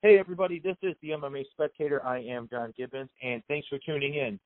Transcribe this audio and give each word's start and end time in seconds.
Hey, 0.00 0.16
everybody, 0.16 0.60
this 0.60 0.76
is 0.80 0.94
the 1.02 1.08
MMA 1.08 1.42
Spectator. 1.50 2.00
I 2.06 2.20
am 2.20 2.46
John 2.48 2.72
Gibbons, 2.76 3.10
and 3.20 3.42
thanks 3.48 3.66
for 3.66 3.80
tuning 3.84 4.14
in. 4.14 4.38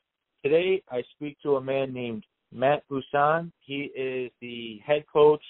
Today, 0.43 0.83
I 0.91 1.03
speak 1.15 1.37
to 1.43 1.57
a 1.57 1.61
man 1.61 1.93
named 1.93 2.25
Matt 2.51 2.85
Busan. 2.91 3.53
He 3.61 3.91
is 3.95 4.31
the 4.41 4.81
head 4.83 5.05
coach, 5.13 5.43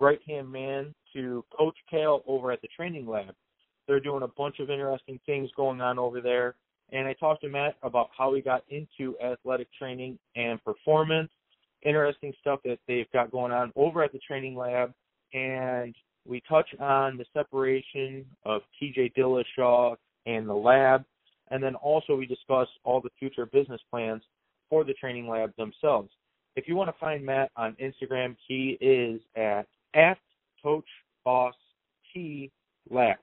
right 0.00 0.18
hand 0.26 0.50
man 0.50 0.94
to 1.12 1.44
Coach 1.54 1.76
Kale 1.90 2.22
over 2.26 2.50
at 2.50 2.62
the 2.62 2.68
Treigning 2.74 3.06
lab. 3.06 3.34
They're 3.86 4.00
doing 4.00 4.22
a 4.22 4.28
bunch 4.28 4.60
of 4.60 4.70
interesting 4.70 5.20
things 5.26 5.50
going 5.58 5.82
on 5.82 5.98
over 5.98 6.22
there. 6.22 6.54
And 6.90 7.06
I 7.06 7.12
talked 7.12 7.42
to 7.42 7.50
Matt 7.50 7.76
about 7.82 8.08
how 8.16 8.32
he 8.32 8.40
got 8.40 8.64
into 8.70 9.14
athletic 9.22 9.68
training 9.78 10.18
and 10.36 10.58
performance, 10.64 11.30
interesting 11.82 12.32
stuff 12.40 12.60
that 12.64 12.78
they've 12.88 13.12
got 13.12 13.30
going 13.30 13.52
on 13.52 13.72
over 13.76 14.02
at 14.02 14.12
the 14.12 14.20
Treigning 14.26 14.56
lab, 14.56 14.94
and 15.34 15.94
we 16.30 16.40
touch 16.48 16.68
on 16.78 17.16
the 17.16 17.24
separation 17.34 18.24
of 18.44 18.62
TJ 18.80 19.12
Dillashaw 19.18 19.96
and 20.26 20.48
the 20.48 20.54
lab, 20.54 21.04
and 21.50 21.62
then 21.62 21.74
also 21.74 22.14
we 22.14 22.24
discuss 22.24 22.68
all 22.84 23.00
the 23.00 23.10
future 23.18 23.46
business 23.46 23.80
plans 23.90 24.22
for 24.70 24.84
the 24.84 24.94
Treigning 24.94 25.28
lab 25.28 25.52
themselves. 25.56 26.08
If 26.54 26.68
you 26.68 26.76
want 26.76 26.88
to 26.88 26.98
find 27.00 27.26
Matt 27.26 27.50
on 27.56 27.76
Instagram, 27.82 28.36
he 28.46 28.78
is 28.80 29.20
at 29.36 29.66
at 29.94 30.18
Coach 30.62 30.86
Boss 31.24 31.54
T 32.14 32.50
Lab. 32.88 33.16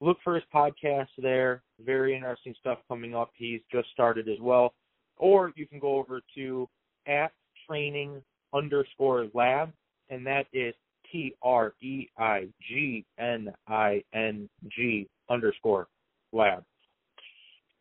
Look 0.00 0.18
for 0.22 0.34
his 0.34 0.44
podcast 0.54 1.08
there. 1.16 1.62
Very 1.84 2.14
interesting 2.14 2.54
stuff 2.60 2.78
coming 2.88 3.14
up. 3.14 3.30
He's 3.34 3.60
just 3.72 3.88
started 3.90 4.28
as 4.28 4.38
well. 4.40 4.74
Or 5.16 5.52
you 5.56 5.66
can 5.66 5.78
go 5.78 5.96
over 5.96 6.20
to 6.36 6.68
at 7.06 7.32
treigning 7.66 8.22
underscore 8.54 9.28
lab, 9.34 9.72
and 10.10 10.26
that 10.26 10.46
is 10.52 10.74
T 11.10 11.34
R 11.42 11.74
E 11.80 12.08
I 12.18 12.48
G 12.68 13.04
N 13.18 13.52
I 13.66 14.02
N 14.14 14.48
G 14.68 15.08
underscore 15.30 15.88
lab. 16.32 16.64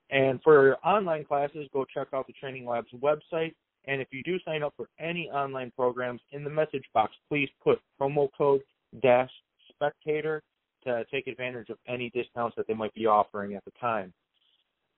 And 0.09 0.41
for 0.41 0.77
online 0.85 1.25
classes, 1.25 1.67
go 1.73 1.85
check 1.85 2.07
out 2.13 2.27
the 2.27 2.33
Treigning 2.33 2.65
Lab's 2.65 2.91
website. 3.01 3.53
And 3.85 4.01
if 4.01 4.07
you 4.11 4.23
do 4.23 4.37
sign 4.45 4.63
up 4.63 4.73
for 4.77 4.87
any 4.99 5.29
online 5.29 5.71
programs, 5.75 6.21
in 6.31 6.43
the 6.43 6.49
message 6.49 6.83
box, 6.93 7.13
please 7.29 7.49
put 7.63 7.79
promo 7.99 8.29
code 8.37 8.61
dash 9.01 9.29
spectator 9.69 10.41
to 10.83 11.05
take 11.11 11.27
advantage 11.27 11.69
of 11.69 11.77
any 11.87 12.09
discounts 12.11 12.55
that 12.55 12.67
they 12.67 12.73
might 12.73 12.93
be 12.93 13.05
offering 13.05 13.55
at 13.55 13.65
the 13.65 13.71
time. 13.79 14.13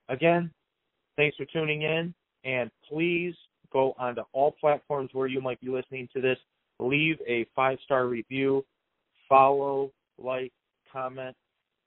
Again, 0.10 0.52
thanks 1.18 1.38
for 1.38 1.46
tuning 1.46 1.84
in, 1.84 2.14
and 2.44 2.70
please 2.88 3.36
go 3.72 3.94
onto 3.98 4.22
all 4.34 4.52
platforms 4.60 5.10
where 5.14 5.28
you 5.28 5.42
might 5.42 5.62
be 5.62 5.70
listening 5.70 6.08
to 6.14 6.22
this 6.22 6.38
leave 6.80 7.18
a 7.28 7.46
five 7.56 7.78
star 7.84 8.08
review, 8.08 8.66
follow, 9.28 9.92
like, 10.18 10.52
comment, 10.92 11.36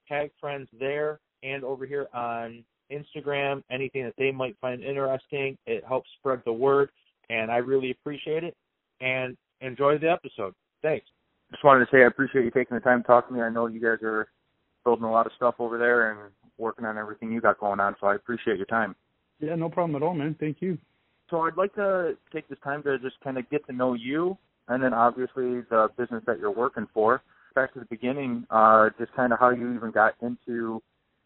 tag 0.09 0.31
friends 0.41 0.69
there 0.79 1.21
and 1.43 1.65
over 1.65 1.87
here 1.87 2.07
on 2.15 2.65
Instagram, 2.91 3.63
anything 3.71 4.05
that 4.05 4.15
they 4.19 4.31
might 4.31 4.57
find 4.61 4.83
interesting. 4.83 5.57
It 5.67 5.85
helps 5.87 6.09
spread 6.19 6.43
the 6.45 6.53
word, 6.53 6.91
and 7.31 7.51
I 7.51 7.57
really 7.57 7.91
appreciate 7.91 8.45
it. 8.45 8.57
And 9.01 9.37
enjoy 9.61 9.99
the 9.99 10.11
episode. 10.11 10.55
Thanks. 10.83 11.07
Just 11.51 11.65
wanted 11.65 11.85
to 11.85 11.91
say 11.91 12.03
I 12.03 12.07
appreciate 12.07 12.45
you 12.45 12.51
taking 12.51 12.77
the 12.77 12.81
time 12.81 13.03
to 13.03 13.07
talk 13.07 13.29
to 13.29 13.35
me. 13.35 13.41
I 13.41 13.51
know 13.51 13.67
you 13.67 13.81
guys 13.81 14.03
are 14.03 14.29
building 14.85 15.05
a 15.05 15.11
lot 15.11 15.27
of 15.27 15.33
stuff 15.37 15.57
over 15.59 15.79
there 15.79 16.11
and 16.11 16.31
working 16.59 16.85
on 16.85 16.99
everything 16.99 17.33
you 17.33 17.41
got 17.41 17.59
going 17.59 17.81
on, 17.81 17.97
so 18.01 18.07
I 18.07 18.15
appreciate 18.15 18.57
your 18.57 18.67
time. 18.67 18.95
Yeah, 19.41 19.55
no 19.57 19.69
problem 19.69 19.97
at 19.97 20.07
all, 20.07 20.15
man. 20.15 20.37
Thank 20.39 20.59
you. 20.61 20.79
So 21.31 21.41
I'd 21.41 21.57
like 21.57 21.75
to 21.75 22.17
take 22.33 22.49
this 22.49 22.59
time 22.63 22.83
to 22.85 22.99
just 22.99 23.17
kind 23.25 23.39
of 23.39 23.49
get 23.51 23.67
to 23.67 23.73
know 23.73 23.95
you 23.95 24.37
and 24.73 24.83
then 24.83 24.95
obviously 24.95 25.61
the 25.71 25.89
business 25.97 26.23
that 26.27 26.39
you're 26.39 26.51
working 26.51 26.87
for. 26.93 27.23
Back 27.55 27.75
to 27.75 27.81
the 27.81 27.87
beginning, 27.87 28.47
uh, 28.51 28.89
just 28.99 29.13
kind 29.15 29.33
of 29.33 29.39
how 29.39 29.51
you 29.51 29.75
even 29.75 29.91
got 29.91 30.15
into 30.23 30.83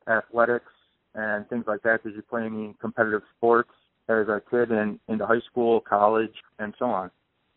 athletics 0.09 0.73
and 1.15 1.49
things 1.49 1.65
like 1.69 1.83
that. 1.83 2.03
Did 2.03 2.15
you 2.17 2.23
play 2.23 2.45
any 2.45 2.75
competitive 2.81 3.23
sports 3.37 3.71
as 4.09 4.29
a 4.29 4.43
kid 4.51 4.71
and 4.71 4.99
into 5.09 5.25
high 5.25 5.41
school, 5.51 5.81
college, 5.81 6.35
and 6.59 6.75
so 6.79 6.87
on? 6.87 7.11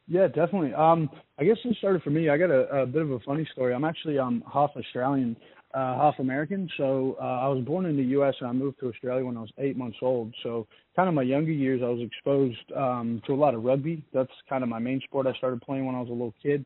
Yeah, 0.07 0.27
definitely. 0.27 0.73
Um, 0.73 1.09
I 1.39 1.43
guess 1.43 1.57
it 1.63 1.77
started 1.77 2.01
for 2.03 2.09
me. 2.09 2.29
I 2.29 2.37
got 2.37 2.49
a, 2.49 2.81
a 2.81 2.85
bit 2.85 3.01
of 3.03 3.11
a 3.11 3.19
funny 3.19 3.47
story. 3.51 3.73
I'm 3.73 3.85
actually 3.85 4.17
um 4.17 4.43
half 4.51 4.71
Australian, 4.75 5.35
uh, 5.73 5.95
half 5.97 6.19
American. 6.19 6.69
So 6.77 7.17
uh, 7.21 7.23
I 7.23 7.47
was 7.47 7.63
born 7.63 7.85
in 7.85 7.95
the 7.95 8.03
U.S. 8.03 8.35
and 8.39 8.49
I 8.49 8.51
moved 8.51 8.79
to 8.79 8.87
Australia 8.89 9.25
when 9.25 9.37
I 9.37 9.41
was 9.41 9.51
eight 9.57 9.77
months 9.77 9.97
old. 10.01 10.33
So 10.43 10.67
kind 10.95 11.07
of 11.07 11.15
my 11.15 11.21
younger 11.21 11.51
years, 11.51 11.81
I 11.83 11.89
was 11.89 12.01
exposed 12.01 12.71
um, 12.75 13.21
to 13.27 13.33
a 13.33 13.35
lot 13.35 13.53
of 13.53 13.63
rugby. 13.63 14.03
That's 14.13 14.31
kind 14.49 14.63
of 14.63 14.69
my 14.69 14.79
main 14.79 15.01
sport. 15.01 15.27
I 15.27 15.33
started 15.33 15.61
playing 15.61 15.85
when 15.85 15.95
I 15.95 15.99
was 15.99 16.09
a 16.09 16.13
little 16.13 16.33
kid, 16.41 16.65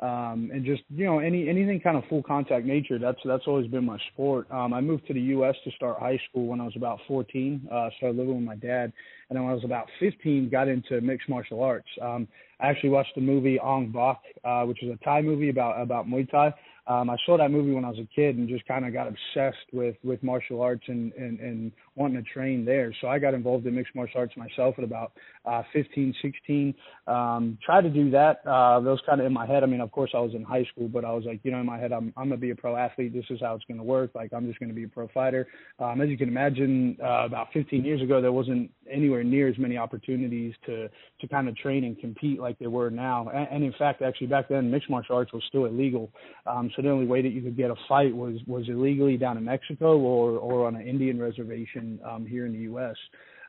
um, 0.00 0.50
and 0.52 0.64
just 0.64 0.82
you 0.90 1.06
know 1.06 1.20
any 1.20 1.48
anything 1.48 1.80
kind 1.80 1.96
of 1.96 2.04
full 2.10 2.22
contact 2.22 2.66
nature. 2.66 2.98
That's 2.98 3.18
that's 3.24 3.44
always 3.46 3.68
been 3.68 3.86
my 3.86 3.98
sport. 4.12 4.50
Um, 4.50 4.74
I 4.74 4.80
moved 4.80 5.06
to 5.06 5.14
the 5.14 5.20
U.S. 5.20 5.54
to 5.64 5.70
start 5.72 5.98
high 5.98 6.20
school 6.28 6.46
when 6.46 6.60
I 6.60 6.64
was 6.64 6.74
about 6.76 6.98
14. 7.08 7.68
Uh, 7.70 7.88
started 7.96 8.18
living 8.18 8.34
with 8.34 8.44
my 8.44 8.56
dad, 8.56 8.92
and 9.30 9.36
then 9.36 9.44
when 9.44 9.52
I 9.52 9.54
was 9.54 9.64
about 9.64 9.86
15, 9.98 10.50
got 10.50 10.68
into 10.68 11.00
mixed 11.00 11.28
martial 11.28 11.62
arts. 11.62 11.88
Um, 12.02 12.28
I 12.60 12.68
actually 12.68 12.90
watched 12.90 13.14
the 13.14 13.22
movie 13.22 13.58
Ong 13.60 13.90
Bak, 13.90 14.20
uh, 14.44 14.64
which 14.64 14.82
is 14.82 14.90
a 14.90 15.04
Thai 15.04 15.22
movie 15.22 15.48
about 15.48 15.80
about 15.80 16.06
Muay 16.06 16.30
Thai 16.30 16.52
um, 16.86 17.10
I 17.10 17.16
saw 17.24 17.36
that 17.38 17.50
movie 17.50 17.72
when 17.72 17.84
I 17.84 17.90
was 17.90 17.98
a 17.98 18.08
kid 18.14 18.36
and 18.36 18.48
just 18.48 18.66
kind 18.66 18.84
of 18.84 18.92
got 18.92 19.06
obsessed 19.06 19.66
with 19.72 19.96
with 20.02 20.22
martial 20.22 20.60
arts 20.60 20.84
and, 20.88 21.12
and 21.12 21.38
and 21.40 21.72
wanting 21.94 22.22
to 22.22 22.30
train 22.30 22.64
there. 22.64 22.94
So 23.00 23.08
I 23.08 23.18
got 23.18 23.34
involved 23.34 23.66
in 23.66 23.74
mixed 23.74 23.94
martial 23.94 24.20
arts 24.20 24.34
myself 24.36 24.74
at 24.78 24.84
about 24.84 25.12
uh, 25.44 25.62
15, 25.72 26.14
16. 26.22 26.74
Um, 27.06 27.58
tried 27.64 27.82
to 27.82 27.90
do 27.90 28.10
that. 28.10 28.40
Uh, 28.46 28.80
that 28.80 28.90
was 28.90 29.00
kind 29.06 29.20
of 29.20 29.26
in 29.26 29.32
my 29.32 29.46
head. 29.46 29.62
I 29.62 29.66
mean, 29.66 29.80
of 29.80 29.90
course, 29.90 30.10
I 30.14 30.20
was 30.20 30.34
in 30.34 30.42
high 30.42 30.64
school, 30.72 30.88
but 30.88 31.04
I 31.04 31.12
was 31.12 31.24
like, 31.26 31.40
you 31.42 31.50
know, 31.50 31.60
in 31.60 31.66
my 31.66 31.78
head, 31.78 31.92
I'm 31.92 32.12
I'm 32.16 32.28
gonna 32.28 32.36
be 32.36 32.50
a 32.50 32.56
pro 32.56 32.76
athlete. 32.76 33.12
This 33.12 33.24
is 33.30 33.40
how 33.40 33.54
it's 33.54 33.64
gonna 33.66 33.82
work. 33.82 34.12
Like 34.14 34.32
I'm 34.32 34.46
just 34.46 34.60
gonna 34.60 34.72
be 34.72 34.84
a 34.84 34.88
pro 34.88 35.08
fighter. 35.08 35.46
Um, 35.78 36.00
as 36.00 36.08
you 36.08 36.16
can 36.16 36.28
imagine, 36.28 36.96
uh, 37.02 37.26
about 37.26 37.48
15 37.52 37.84
years 37.84 38.00
ago, 38.00 38.20
there 38.20 38.32
wasn't 38.32 38.70
anywhere 38.90 39.24
near 39.24 39.48
as 39.48 39.58
many 39.58 39.76
opportunities 39.76 40.54
to 40.66 40.88
to 41.20 41.28
kind 41.28 41.48
of 41.48 41.56
train 41.56 41.84
and 41.84 41.98
compete 41.98 42.40
like 42.40 42.58
there 42.58 42.70
were 42.70 42.90
now. 42.90 43.28
And, 43.28 43.48
and 43.50 43.64
in 43.64 43.74
fact, 43.78 44.00
actually 44.00 44.28
back 44.28 44.48
then, 44.48 44.70
mixed 44.70 44.88
martial 44.88 45.16
arts 45.16 45.32
was 45.32 45.42
still 45.48 45.66
illegal. 45.66 46.10
Um, 46.46 46.70
so 46.74 46.82
the 46.82 46.90
only 46.90 47.06
way 47.06 47.22
that 47.22 47.32
you 47.32 47.42
could 47.42 47.56
get 47.56 47.70
a 47.70 47.76
fight 47.88 48.14
was 48.14 48.36
was 48.46 48.68
illegally 48.68 49.16
down 49.16 49.36
in 49.36 49.44
Mexico 49.44 49.98
or 49.98 50.38
or 50.38 50.66
on 50.66 50.76
an 50.76 50.86
Indian 50.86 51.20
reservation 51.20 51.81
um, 52.08 52.26
here 52.26 52.46
in 52.46 52.52
the 52.52 52.60
U.S. 52.60 52.96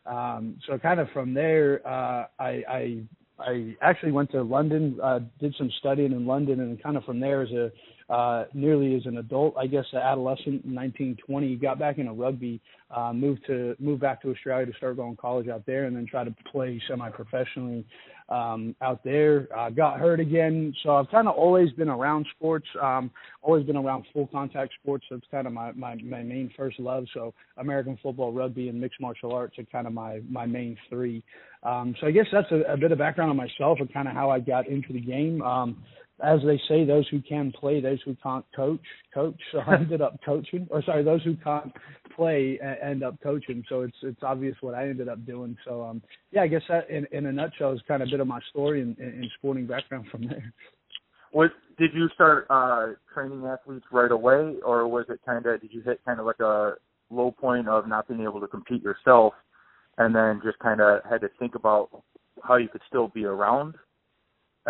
Um, 0.06 0.58
so 0.68 0.78
kind 0.78 1.00
of 1.00 1.08
from 1.12 1.34
there, 1.34 1.82
uh, 1.88 2.26
I, 2.40 2.64
I 2.70 3.04
I 3.40 3.76
actually 3.82 4.12
went 4.12 4.32
to 4.32 4.44
London, 4.44 5.00
uh, 5.02 5.20
did 5.40 5.56
some 5.58 5.72
studying 5.80 6.12
in 6.12 6.26
London, 6.26 6.60
and 6.60 6.82
kind 6.82 6.98
of 6.98 7.04
from 7.04 7.20
there 7.20 7.42
as 7.42 7.52
a 7.52 7.72
uh, 8.14 8.46
nearly 8.54 8.96
as 8.96 9.08
an 9.08 9.18
adult, 9.18 9.56
I 9.58 9.66
guess, 9.66 9.86
an 9.92 9.98
adolescent 9.98 10.64
in 10.66 10.76
1920, 10.76 11.56
got 11.56 11.80
back 11.80 11.98
into 11.98 12.12
rugby, 12.12 12.62
uh, 12.96 13.12
moved 13.12 13.42
to 13.48 13.76
moved 13.80 14.02
back 14.02 14.22
to 14.22 14.30
Australia 14.30 14.68
to 14.68 14.74
start 14.78 14.98
going 14.98 15.16
college 15.16 15.48
out 15.48 15.66
there, 15.66 15.86
and 15.86 15.96
then 15.96 16.06
try 16.06 16.24
to 16.24 16.36
play 16.52 16.80
semi-professionally 16.88 17.84
um, 18.30 18.76
out 18.84 19.04
there. 19.04 19.48
Uh, 19.58 19.72
got 19.72 20.00
hurt 20.00 20.20
again, 20.20 20.76
so 20.84 20.92
I've 20.92 21.10
kind 21.10 21.28
of 21.28 21.34
always 21.34 21.72
been 21.72 21.90
around 21.90 22.28
sports. 22.36 22.68
Um, 22.80 23.10
always 23.42 23.66
been 23.66 23.78
around 23.78 24.06
full 24.14 24.28
contact 24.28 24.74
sports. 24.80 25.06
That's 25.10 25.26
kind 25.32 25.48
of 25.48 25.54
my, 25.54 25.72
my 25.72 25.96
my 25.96 26.22
main 26.22 26.52
first 26.56 26.80
love. 26.80 27.06
So 27.16 27.34
American 27.58 27.98
football, 28.04 28.32
rugby, 28.32 28.70
and 28.70 28.80
mixed 28.80 29.02
martial 29.02 29.34
arts 29.34 29.58
are 29.58 29.66
kind 29.72 29.88
of 29.88 29.94
my 29.94 30.22
my 30.30 30.46
main 30.46 30.78
three. 30.88 31.24
Um, 31.64 31.96
so 32.00 32.06
I 32.06 32.12
guess 32.12 32.28
that's 32.32 32.52
a, 32.52 32.74
a 32.74 32.78
bit 32.78 32.92
of 32.92 33.00
background 33.00 33.32
on 33.32 33.38
myself 33.38 33.80
and 33.80 33.92
kind 33.92 34.08
of 34.08 34.14
how 34.14 34.30
I 34.30 34.40
got 34.40 34.68
into 34.68 34.94
the 34.94 35.02
game. 35.02 35.42
Um, 35.42 35.84
as 36.22 36.40
they 36.46 36.60
say, 36.70 36.86
those 36.86 37.08
who 37.10 37.22
can 37.22 37.52
play, 37.52 37.82
those 37.82 38.00
who 38.06 38.16
can't 38.22 38.46
coach, 38.56 38.82
coach. 39.14 39.40
So 39.52 39.60
I 39.60 39.76
ended 39.76 40.02
up 40.02 40.20
coaching, 40.26 40.68
or 40.70 40.84
sorry, 40.84 41.04
those 41.04 41.24
who 41.24 41.36
can't 41.38 41.72
play 42.16 42.60
end 42.82 43.04
up 43.04 43.22
coaching. 43.22 43.64
So 43.70 43.82
it's 43.82 43.98
it's 44.04 44.22
obvious 44.24 44.56
what 44.62 44.76
I 44.76 44.88
ended 44.88 45.10
up 45.10 45.26
doing. 45.26 45.56
So 45.66 45.84
um, 45.84 46.02
yeah, 46.32 46.42
I 46.42 46.48
guess 46.48 46.62
that 46.70 46.90
in, 46.90 47.08
in 47.12 47.26
a 47.26 47.32
nutshell 47.32 47.74
is 47.74 47.82
kind 47.88 48.02
of 48.02 48.10
a 48.10 48.12
bit 48.12 48.20
of 48.20 48.28
my 48.28 48.40
story 48.50 48.82
and, 48.82 48.98
and 48.98 49.26
sporting 49.38 49.68
background 49.68 50.08
from 50.12 50.28
there. 50.28 50.54
What 51.32 51.52
did 51.80 51.92
you 51.94 52.10
start 52.14 52.46
uh, 52.50 52.94
training 53.14 53.46
athletes 53.46 53.86
right 53.92 54.12
away, 54.12 54.56
or 54.64 54.88
was 54.88 55.06
it 55.10 55.20
kind 55.26 55.46
of 55.46 55.62
did 55.62 55.74
you 55.74 55.82
hit 55.82 56.00
kind 56.06 56.20
of 56.20 56.26
like 56.26 56.40
a 56.40 56.74
low 57.10 57.32
point 57.32 57.68
of 57.68 57.88
not 57.88 58.08
being 58.08 58.22
able 58.22 58.40
to 58.40 58.48
compete 58.48 58.84
yourself, 58.84 59.34
and 59.98 60.16
then 60.16 60.42
just 60.44 60.60
kind 60.60 60.80
of 60.82 61.02
had 61.10 61.22
to 61.22 61.30
think 61.40 61.56
about 61.56 61.90
how 62.44 62.56
you 62.56 62.68
could 62.70 62.82
still 62.88 63.08
be 63.08 63.26
around 63.26 63.76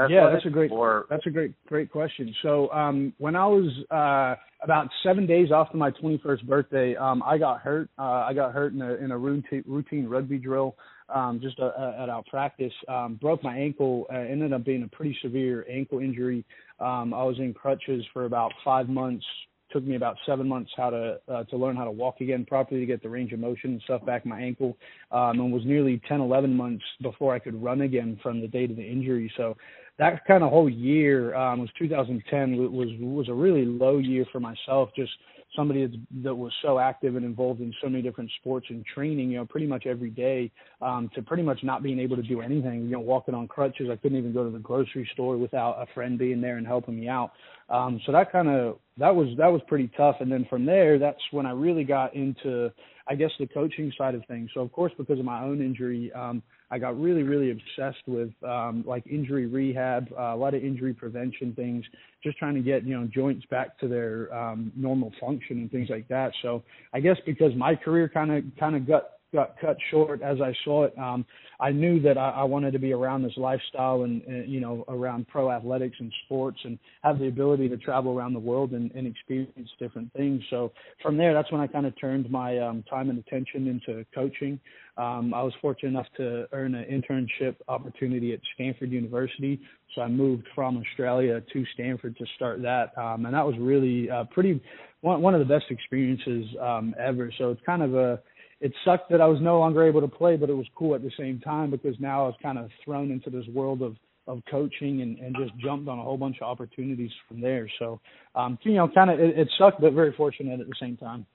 yeah, 0.09 0.29
that's 0.31 0.45
a 0.45 0.49
great 0.49 0.71
or... 0.71 1.05
that's 1.09 1.25
a 1.27 1.29
great 1.29 1.53
great 1.67 1.91
question. 1.91 2.33
So 2.41 2.71
um, 2.71 3.13
when 3.19 3.35
I 3.35 3.45
was 3.45 3.71
uh, 3.91 4.35
about 4.63 4.87
seven 5.03 5.27
days 5.27 5.49
after 5.53 5.77
my 5.77 5.91
21st 5.91 6.47
birthday, 6.47 6.95
um, 6.95 7.21
I 7.23 7.37
got 7.37 7.61
hurt. 7.61 7.89
Uh, 7.97 8.25
I 8.27 8.33
got 8.33 8.53
hurt 8.53 8.73
in 8.73 8.81
a 8.81 8.95
in 8.95 9.11
a 9.11 9.17
routine, 9.17 9.63
routine 9.67 10.07
rugby 10.07 10.37
drill, 10.37 10.75
um, 11.13 11.39
just 11.41 11.59
a, 11.59 11.65
uh, 11.65 11.95
a, 11.99 12.03
at 12.03 12.09
our 12.09 12.23
practice. 12.29 12.73
Um, 12.87 13.19
broke 13.21 13.43
my 13.43 13.55
ankle. 13.55 14.07
Uh, 14.11 14.17
ended 14.17 14.53
up 14.53 14.65
being 14.65 14.83
a 14.83 14.87
pretty 14.87 15.17
severe 15.21 15.65
ankle 15.69 15.99
injury. 15.99 16.43
Um, 16.79 17.13
I 17.13 17.23
was 17.23 17.37
in 17.37 17.53
crutches 17.53 18.03
for 18.13 18.25
about 18.25 18.51
five 18.65 18.89
months, 18.89 19.25
took 19.73 19.83
me 19.83 19.95
about 19.95 20.15
seven 20.25 20.47
months 20.47 20.71
how 20.77 20.89
to 20.89 21.19
uh, 21.27 21.43
to 21.45 21.57
learn 21.57 21.75
how 21.75 21.83
to 21.83 21.91
walk 21.91 22.21
again 22.21 22.45
properly 22.45 22.79
to 22.79 22.85
get 22.85 23.03
the 23.03 23.09
range 23.09 23.33
of 23.33 23.39
motion 23.39 23.71
and 23.71 23.81
stuff 23.81 24.05
back 24.05 24.23
in 24.23 24.29
my 24.29 24.39
ankle 24.39 24.77
um, 25.11 25.39
and 25.39 25.51
was 25.51 25.63
nearly 25.65 26.01
10 26.07 26.21
11 26.21 26.55
months 26.55 26.83
before 27.01 27.33
i 27.33 27.39
could 27.39 27.61
run 27.61 27.81
again 27.81 28.17
from 28.23 28.39
the 28.39 28.47
date 28.47 28.71
of 28.71 28.77
the 28.77 28.87
injury. 28.87 29.31
So 29.35 29.57
that 29.99 30.25
kind 30.25 30.43
of 30.43 30.49
whole 30.49 30.69
year 30.69 31.35
um, 31.35 31.59
was 31.59 31.69
2010 31.77 32.57
was 32.71 32.89
was 32.99 33.29
a 33.29 33.33
really 33.33 33.65
low 33.65 33.97
year 33.97 34.25
for 34.31 34.39
myself 34.39 34.89
just 34.95 35.11
somebody 35.55 35.85
that's, 35.85 35.97
that 36.23 36.35
was 36.35 36.51
so 36.61 36.79
active 36.79 37.15
and 37.15 37.25
involved 37.25 37.61
in 37.61 37.73
so 37.81 37.89
many 37.89 38.01
different 38.01 38.31
sports 38.39 38.67
and 38.69 38.85
training, 38.85 39.31
you 39.31 39.37
know, 39.37 39.45
pretty 39.45 39.67
much 39.67 39.85
every 39.85 40.09
day, 40.09 40.51
um, 40.81 41.09
to 41.15 41.21
pretty 41.21 41.43
much 41.43 41.59
not 41.63 41.83
being 41.83 41.99
able 41.99 42.15
to 42.15 42.23
do 42.23 42.41
anything, 42.41 42.85
you 42.85 42.91
know, 42.91 42.99
walking 42.99 43.33
on 43.33 43.47
crutches. 43.47 43.87
I 43.91 43.95
couldn't 43.95 44.17
even 44.17 44.33
go 44.33 44.43
to 44.43 44.49
the 44.49 44.59
grocery 44.59 45.09
store 45.13 45.37
without 45.37 45.73
a 45.81 45.85
friend 45.93 46.17
being 46.17 46.41
there 46.41 46.57
and 46.57 46.65
helping 46.65 46.99
me 46.99 47.07
out. 47.07 47.31
Um, 47.69 47.99
so 48.05 48.11
that 48.11 48.31
kind 48.31 48.47
of 48.47 48.77
that 48.97 49.15
was 49.15 49.29
that 49.37 49.47
was 49.47 49.61
pretty 49.67 49.89
tough. 49.95 50.17
And 50.19 50.31
then 50.31 50.45
from 50.49 50.65
there, 50.65 50.99
that's 50.99 51.21
when 51.31 51.45
I 51.45 51.51
really 51.51 51.83
got 51.83 52.13
into, 52.13 52.71
I 53.07 53.15
guess, 53.15 53.31
the 53.39 53.47
coaching 53.47 53.91
side 53.97 54.15
of 54.15 54.23
things. 54.27 54.49
So 54.53 54.61
of 54.61 54.71
course, 54.71 54.91
because 54.97 55.19
of 55.19 55.25
my 55.25 55.43
own 55.43 55.61
injury, 55.61 56.11
um, 56.13 56.43
I 56.73 56.79
got 56.79 56.99
really, 56.99 57.21
really 57.21 57.51
obsessed 57.51 58.01
with 58.07 58.31
um, 58.43 58.83
like 58.87 59.05
injury 59.05 59.45
rehab, 59.45 60.07
uh, 60.17 60.33
a 60.33 60.35
lot 60.35 60.55
of 60.55 60.63
injury 60.63 60.91
prevention 60.91 61.53
things, 61.53 61.85
just 62.23 62.35
trying 62.39 62.55
to 62.55 62.61
get 62.61 62.83
you 62.83 62.99
know 62.99 63.07
joints 63.13 63.45
back 63.45 63.77
to 63.77 63.87
their 63.87 64.33
um, 64.33 64.71
normal 64.75 65.13
function 65.21 65.59
and 65.59 65.71
things 65.71 65.89
like 65.91 66.07
that. 66.07 66.31
So 66.41 66.63
I 66.91 66.99
guess 66.99 67.17
because 67.27 67.53
my 67.55 67.75
career 67.75 68.09
kind 68.09 68.31
of 68.31 68.43
kind 68.59 68.75
of 68.75 68.87
got 68.87 69.03
got 69.33 69.59
cut 69.59 69.77
short 69.91 70.21
as 70.21 70.39
I 70.39 70.53
saw 70.63 70.85
it. 70.85 70.97
Um, 70.97 71.25
I 71.59 71.71
knew 71.71 71.99
that 72.01 72.17
I, 72.17 72.29
I 72.29 72.43
wanted 72.43 72.71
to 72.73 72.79
be 72.79 72.93
around 72.93 73.23
this 73.23 73.33
lifestyle 73.37 74.03
and, 74.03 74.21
and 74.23 74.49
you 74.49 74.59
know 74.59 74.85
around 74.87 75.27
pro 75.27 75.51
athletics 75.51 75.97
and 75.99 76.11
sports 76.25 76.57
and 76.63 76.77
have 77.03 77.19
the 77.19 77.27
ability 77.27 77.69
to 77.69 77.77
travel 77.77 78.17
around 78.17 78.33
the 78.33 78.39
world 78.39 78.71
and, 78.71 78.91
and 78.91 79.07
experience 79.07 79.69
different 79.79 80.11
things. 80.13 80.41
So 80.49 80.71
from 81.01 81.17
there, 81.17 81.33
that's 81.33 81.51
when 81.51 81.61
I 81.61 81.67
kind 81.67 81.85
of 81.85 81.99
turned 81.99 82.29
my 82.29 82.59
um, 82.59 82.83
time 82.89 83.09
and 83.09 83.19
attention 83.19 83.67
into 83.67 84.05
coaching. 84.13 84.59
Um, 84.95 85.33
I 85.33 85.41
was 85.41 85.53
fortunate 85.59 85.89
enough 85.89 86.05
to 86.17 86.47
earn 86.51 86.75
an 86.75 86.85
internship 86.85 87.55
opportunity 87.67 88.33
at 88.33 88.39
Stanford 88.53 88.91
University. 88.91 89.59
So 89.95 90.01
I 90.01 90.07
moved 90.07 90.47
from 90.53 90.77
Australia 90.77 91.41
to 91.51 91.65
Stanford 91.73 92.15
to 92.17 92.25
start 92.35 92.61
that, 92.61 92.95
um, 92.97 93.25
and 93.25 93.33
that 93.33 93.45
was 93.45 93.55
really 93.59 94.09
uh, 94.09 94.25
pretty 94.25 94.61
one, 95.01 95.21
one 95.21 95.33
of 95.33 95.39
the 95.39 95.45
best 95.45 95.65
experiences 95.69 96.45
um, 96.61 96.95
ever. 96.99 97.31
So 97.37 97.51
it's 97.51 97.61
kind 97.65 97.81
of 97.81 97.95
a 97.95 98.19
it 98.63 98.71
sucked 98.85 99.11
that 99.11 99.19
I 99.19 99.25
was 99.25 99.39
no 99.41 99.59
longer 99.59 99.83
able 99.83 99.99
to 99.99 100.07
play, 100.07 100.37
but 100.37 100.49
it 100.49 100.53
was 100.53 100.65
cool 100.73 100.95
at 100.95 101.03
the 101.03 101.11
same 101.19 101.41
time 101.41 101.69
because 101.69 101.95
now 101.99 102.23
I 102.23 102.27
was 102.27 102.35
kind 102.41 102.57
of 102.57 102.69
thrown 102.83 103.11
into 103.11 103.29
this 103.29 103.45
world 103.53 103.81
of 103.81 103.97
of 104.25 104.41
coaching 104.49 105.01
and, 105.01 105.19
and 105.19 105.35
just 105.37 105.51
jumped 105.57 105.89
on 105.89 105.99
a 105.99 106.01
whole 106.01 106.15
bunch 106.15 106.37
of 106.41 106.47
opportunities 106.47 107.11
from 107.27 107.41
there. 107.41 107.69
So, 107.77 107.99
um, 108.35 108.57
you 108.63 108.75
know, 108.75 108.87
kind 108.87 109.09
of 109.09 109.19
it, 109.19 109.37
it 109.37 109.49
sucked, 109.57 109.81
but 109.81 109.91
very 109.91 110.13
fortunate 110.13 110.61
at 110.61 110.67
the 110.67 110.75
same 110.79 110.95
time. 110.95 111.25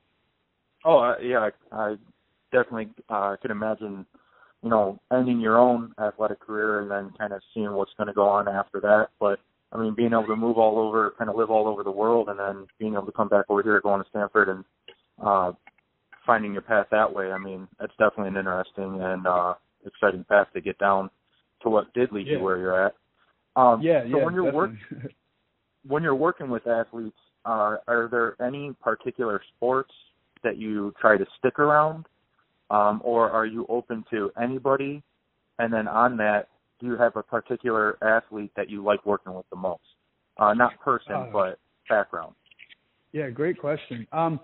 Oh 0.87 1.01
uh, 1.01 1.17
yeah, 1.23 1.51
I, 1.71 1.97
definitely 2.51 2.89
uh, 3.11 3.37
could 3.43 3.51
imagine, 3.51 4.07
you 4.63 4.71
know, 4.71 4.99
ending 5.13 5.39
your 5.39 5.59
own 5.59 5.93
athletic 6.01 6.41
career 6.41 6.81
and 6.81 6.91
then 6.91 7.13
kind 7.19 7.35
of 7.35 7.43
seeing 7.53 7.71
what's 7.73 7.93
going 7.99 8.07
to 8.07 8.15
go 8.15 8.27
on 8.27 8.49
after 8.49 8.81
that. 8.81 9.09
But 9.21 9.39
I 9.71 9.77
mean, 9.77 9.95
being 9.95 10.13
able 10.13 10.29
to 10.29 10.37
move 10.37 10.57
all 10.57 10.79
over, 10.79 11.13
kind 11.19 11.29
of 11.29 11.37
live 11.37 11.51
all 11.51 11.69
over 11.69 11.83
the 11.83 11.91
world, 11.91 12.31
and 12.31 12.39
then 12.39 12.67
being 12.79 12.95
able 12.95 13.05
to 13.05 13.13
come 13.13 13.29
back 13.29 13.45
over 13.51 13.63
here, 13.63 13.79
going 13.83 14.03
to 14.03 14.09
Stanford, 14.09 14.49
and 14.49 14.65
uh, 15.23 15.53
finding 16.29 16.53
your 16.53 16.63
path 16.63 16.87
that 16.91 17.11
way. 17.11 17.33
I 17.33 17.39
mean, 17.39 17.67
it's 17.81 17.95
definitely 17.99 18.29
an 18.29 18.37
interesting 18.37 19.01
and 19.01 19.27
uh, 19.27 19.55
exciting 19.87 20.25
path 20.29 20.49
to 20.53 20.61
get 20.61 20.79
down 20.79 21.09
to 21.63 21.71
what 21.71 21.93
did 21.95 22.13
lead 22.13 22.27
yeah. 22.27 22.35
you 22.35 22.41
where 22.41 22.59
you're 22.59 22.87
at. 22.87 22.95
Um, 23.57 23.81
yeah, 23.81 24.03
so 24.03 24.19
yeah. 24.19 24.25
when 24.27 24.35
you're 24.35 24.53
work, 24.53 24.73
when 25.89 26.03
you're 26.03 26.15
working 26.15 26.51
with 26.51 26.67
athletes, 26.67 27.17
uh, 27.47 27.77
are 27.89 28.09
there 28.11 28.47
any 28.47 28.75
particular 28.83 29.41
sports 29.57 29.91
that 30.45 30.59
you 30.59 30.93
try 31.01 31.17
to 31.17 31.25
stick 31.39 31.59
around, 31.59 32.05
um, 32.71 33.01
or 33.03 33.31
are 33.31 33.47
you 33.47 33.65
open 33.71 34.05
to 34.11 34.31
anybody? 34.41 35.03
And 35.59 35.73
then 35.73 35.89
on 35.89 36.19
that, 36.19 36.49
do 36.79 36.87
you 36.87 36.97
have 36.99 37.17
a 37.17 37.23
particular 37.23 37.97
athlete 38.03 38.53
that 38.55 38.69
you 38.69 38.85
like 38.85 39.05
working 39.07 39.33
with 39.33 39.49
the 39.49 39.57
most? 39.57 39.81
Uh, 40.37 40.53
not 40.53 40.79
person, 40.81 41.15
uh, 41.15 41.27
but 41.33 41.59
background. 41.89 42.35
Yeah, 43.13 43.31
great 43.31 43.59
question. 43.59 44.07
Um, 44.13 44.39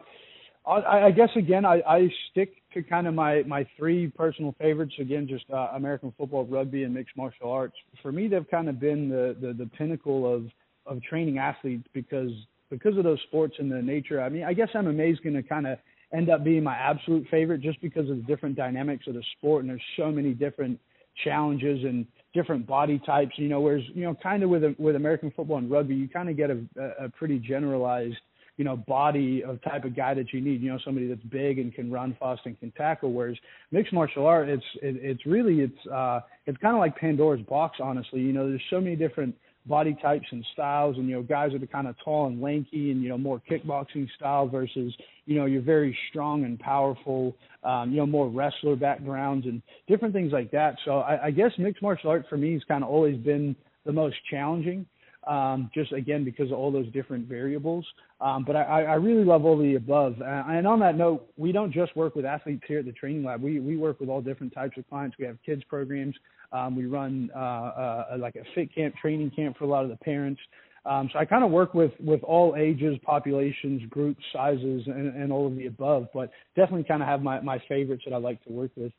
I, 0.66 1.06
I 1.06 1.10
guess 1.10 1.28
again, 1.36 1.64
I, 1.64 1.82
I 1.86 2.08
stick 2.30 2.54
to 2.72 2.82
kind 2.82 3.06
of 3.06 3.14
my 3.14 3.42
my 3.42 3.66
three 3.76 4.08
personal 4.08 4.54
favorites. 4.58 4.94
Again, 4.98 5.26
just 5.28 5.44
uh, 5.50 5.68
American 5.74 6.12
football, 6.16 6.46
rugby, 6.46 6.84
and 6.84 6.94
mixed 6.94 7.16
martial 7.16 7.50
arts. 7.50 7.74
For 8.02 8.12
me, 8.12 8.28
they've 8.28 8.48
kind 8.50 8.68
of 8.68 8.80
been 8.80 9.08
the, 9.08 9.36
the 9.40 9.52
the 9.52 9.66
pinnacle 9.76 10.32
of 10.32 10.46
of 10.86 11.02
training 11.02 11.38
athletes 11.38 11.86
because 11.92 12.30
because 12.70 12.96
of 12.96 13.04
those 13.04 13.20
sports 13.28 13.56
and 13.58 13.70
the 13.70 13.82
nature. 13.82 14.22
I 14.22 14.28
mean, 14.28 14.44
I 14.44 14.54
guess 14.54 14.68
MMA 14.74 15.12
is 15.12 15.18
going 15.20 15.34
to 15.34 15.42
kind 15.42 15.66
of 15.66 15.78
end 16.14 16.30
up 16.30 16.44
being 16.44 16.62
my 16.62 16.76
absolute 16.76 17.26
favorite 17.30 17.60
just 17.60 17.80
because 17.80 18.08
of 18.08 18.16
the 18.16 18.22
different 18.22 18.56
dynamics 18.56 19.06
of 19.06 19.14
the 19.14 19.22
sport, 19.36 19.62
and 19.62 19.70
there's 19.70 19.82
so 19.96 20.10
many 20.10 20.32
different 20.32 20.78
challenges 21.22 21.84
and 21.84 22.06
different 22.32 22.66
body 22.66 23.00
types. 23.04 23.32
You 23.36 23.48
know, 23.48 23.60
whereas 23.60 23.82
you 23.94 24.04
know, 24.04 24.16
kind 24.22 24.42
of 24.42 24.48
with 24.48 24.62
with 24.78 24.96
American 24.96 25.30
football 25.36 25.58
and 25.58 25.70
rugby, 25.70 25.94
you 25.94 26.08
kind 26.08 26.30
of 26.30 26.36
get 26.36 26.50
a, 26.50 26.58
a 26.98 27.08
pretty 27.10 27.38
generalized 27.38 28.16
you 28.56 28.64
know, 28.64 28.76
body 28.76 29.42
of 29.42 29.62
type 29.62 29.84
of 29.84 29.96
guy 29.96 30.14
that 30.14 30.32
you 30.32 30.40
need. 30.40 30.62
You 30.62 30.72
know, 30.72 30.78
somebody 30.84 31.06
that's 31.08 31.22
big 31.22 31.58
and 31.58 31.74
can 31.74 31.90
run 31.90 32.16
fast 32.20 32.42
and 32.44 32.58
can 32.58 32.70
tackle. 32.72 33.12
Whereas 33.12 33.36
mixed 33.72 33.92
martial 33.92 34.26
art, 34.26 34.48
it's 34.48 34.64
it, 34.82 34.96
it's 35.00 35.26
really 35.26 35.60
it's 35.60 35.86
uh 35.92 36.20
it's 36.46 36.58
kind 36.58 36.74
of 36.74 36.80
like 36.80 36.96
Pandora's 36.96 37.42
box. 37.42 37.78
Honestly, 37.82 38.20
you 38.20 38.32
know, 38.32 38.48
there's 38.48 38.62
so 38.70 38.80
many 38.80 38.96
different 38.96 39.34
body 39.66 39.96
types 40.02 40.26
and 40.30 40.44
styles 40.52 40.96
and 40.98 41.08
you 41.08 41.14
know 41.14 41.22
guys 41.22 41.50
that 41.52 41.62
are 41.62 41.66
kind 41.66 41.86
of 41.86 41.96
tall 42.04 42.26
and 42.26 42.40
lanky 42.40 42.90
and 42.90 43.02
you 43.02 43.08
know 43.08 43.16
more 43.16 43.40
kickboxing 43.50 44.06
style 44.14 44.46
versus 44.46 44.94
you 45.24 45.38
know 45.38 45.46
you're 45.46 45.62
very 45.62 45.96
strong 46.10 46.44
and 46.44 46.58
powerful 46.58 47.34
um 47.62 47.90
you 47.90 47.96
know 47.96 48.06
more 48.06 48.28
wrestler 48.28 48.76
backgrounds 48.76 49.46
and 49.46 49.62
different 49.88 50.12
things 50.12 50.32
like 50.32 50.50
that 50.50 50.76
so 50.84 50.98
i, 50.98 51.26
I 51.26 51.30
guess 51.30 51.50
mixed 51.56 51.82
martial 51.82 52.10
art 52.10 52.26
for 52.28 52.36
me 52.36 52.52
has 52.52 52.62
kind 52.68 52.84
of 52.84 52.90
always 52.90 53.16
been 53.16 53.56
the 53.86 53.92
most 53.92 54.16
challenging 54.30 54.84
um, 55.26 55.70
just 55.74 55.92
again 55.92 56.24
because 56.24 56.50
of 56.50 56.58
all 56.58 56.70
those 56.70 56.90
different 56.92 57.26
variables. 57.26 57.86
Um, 58.20 58.44
but 58.44 58.56
I, 58.56 58.82
I 58.82 58.94
really 58.94 59.24
love 59.24 59.44
all 59.44 59.58
the 59.58 59.74
above. 59.74 60.20
Uh, 60.20 60.44
and 60.48 60.66
on 60.66 60.80
that 60.80 60.96
note, 60.96 61.28
we 61.36 61.52
don't 61.52 61.72
just 61.72 61.94
work 61.96 62.14
with 62.14 62.24
athletes 62.24 62.64
here 62.66 62.78
at 62.80 62.84
the 62.84 62.92
Treigning 62.92 63.24
lab. 63.24 63.42
We 63.42 63.60
we 63.60 63.76
work 63.76 64.00
with 64.00 64.08
all 64.08 64.20
different 64.20 64.54
types 64.54 64.76
of 64.78 64.88
clients. 64.88 65.16
We 65.18 65.26
have 65.26 65.38
kids 65.44 65.62
programs. 65.68 66.14
Um, 66.52 66.76
we 66.76 66.86
run 66.86 67.30
uh, 67.34 67.38
uh, 67.38 68.16
like 68.18 68.36
a 68.36 68.44
fit 68.54 68.74
camp, 68.74 68.94
training 68.96 69.32
camp 69.34 69.58
for 69.58 69.64
a 69.64 69.68
lot 69.68 69.84
of 69.84 69.90
the 69.90 69.96
parents. 69.96 70.40
Um, 70.86 71.08
so 71.12 71.18
I 71.18 71.24
kind 71.24 71.42
of 71.42 71.50
work 71.50 71.74
with 71.74 71.92
with 71.98 72.22
all 72.22 72.54
ages, 72.56 72.96
populations, 73.04 73.82
groups, 73.88 74.22
sizes, 74.32 74.82
and, 74.86 75.16
and 75.16 75.32
all 75.32 75.46
of 75.46 75.56
the 75.56 75.66
above. 75.66 76.08
But 76.12 76.30
definitely 76.56 76.84
kind 76.84 77.02
of 77.02 77.08
have 77.08 77.22
my 77.22 77.40
my 77.40 77.62
favorites 77.68 78.02
that 78.06 78.14
I 78.14 78.18
like 78.18 78.42
to 78.44 78.52
work 78.52 78.70
with. 78.76 78.92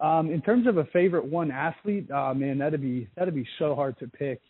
Um, 0.00 0.30
in 0.30 0.40
terms 0.42 0.66
of 0.66 0.78
a 0.78 0.84
favorite 0.86 1.24
one 1.24 1.50
athlete, 1.50 2.10
uh, 2.10 2.34
man, 2.34 2.58
that'd 2.58 2.80
be 2.80 3.08
that'd 3.16 3.34
be 3.34 3.46
so 3.58 3.74
hard 3.74 3.98
to 3.98 4.08
pick. 4.08 4.40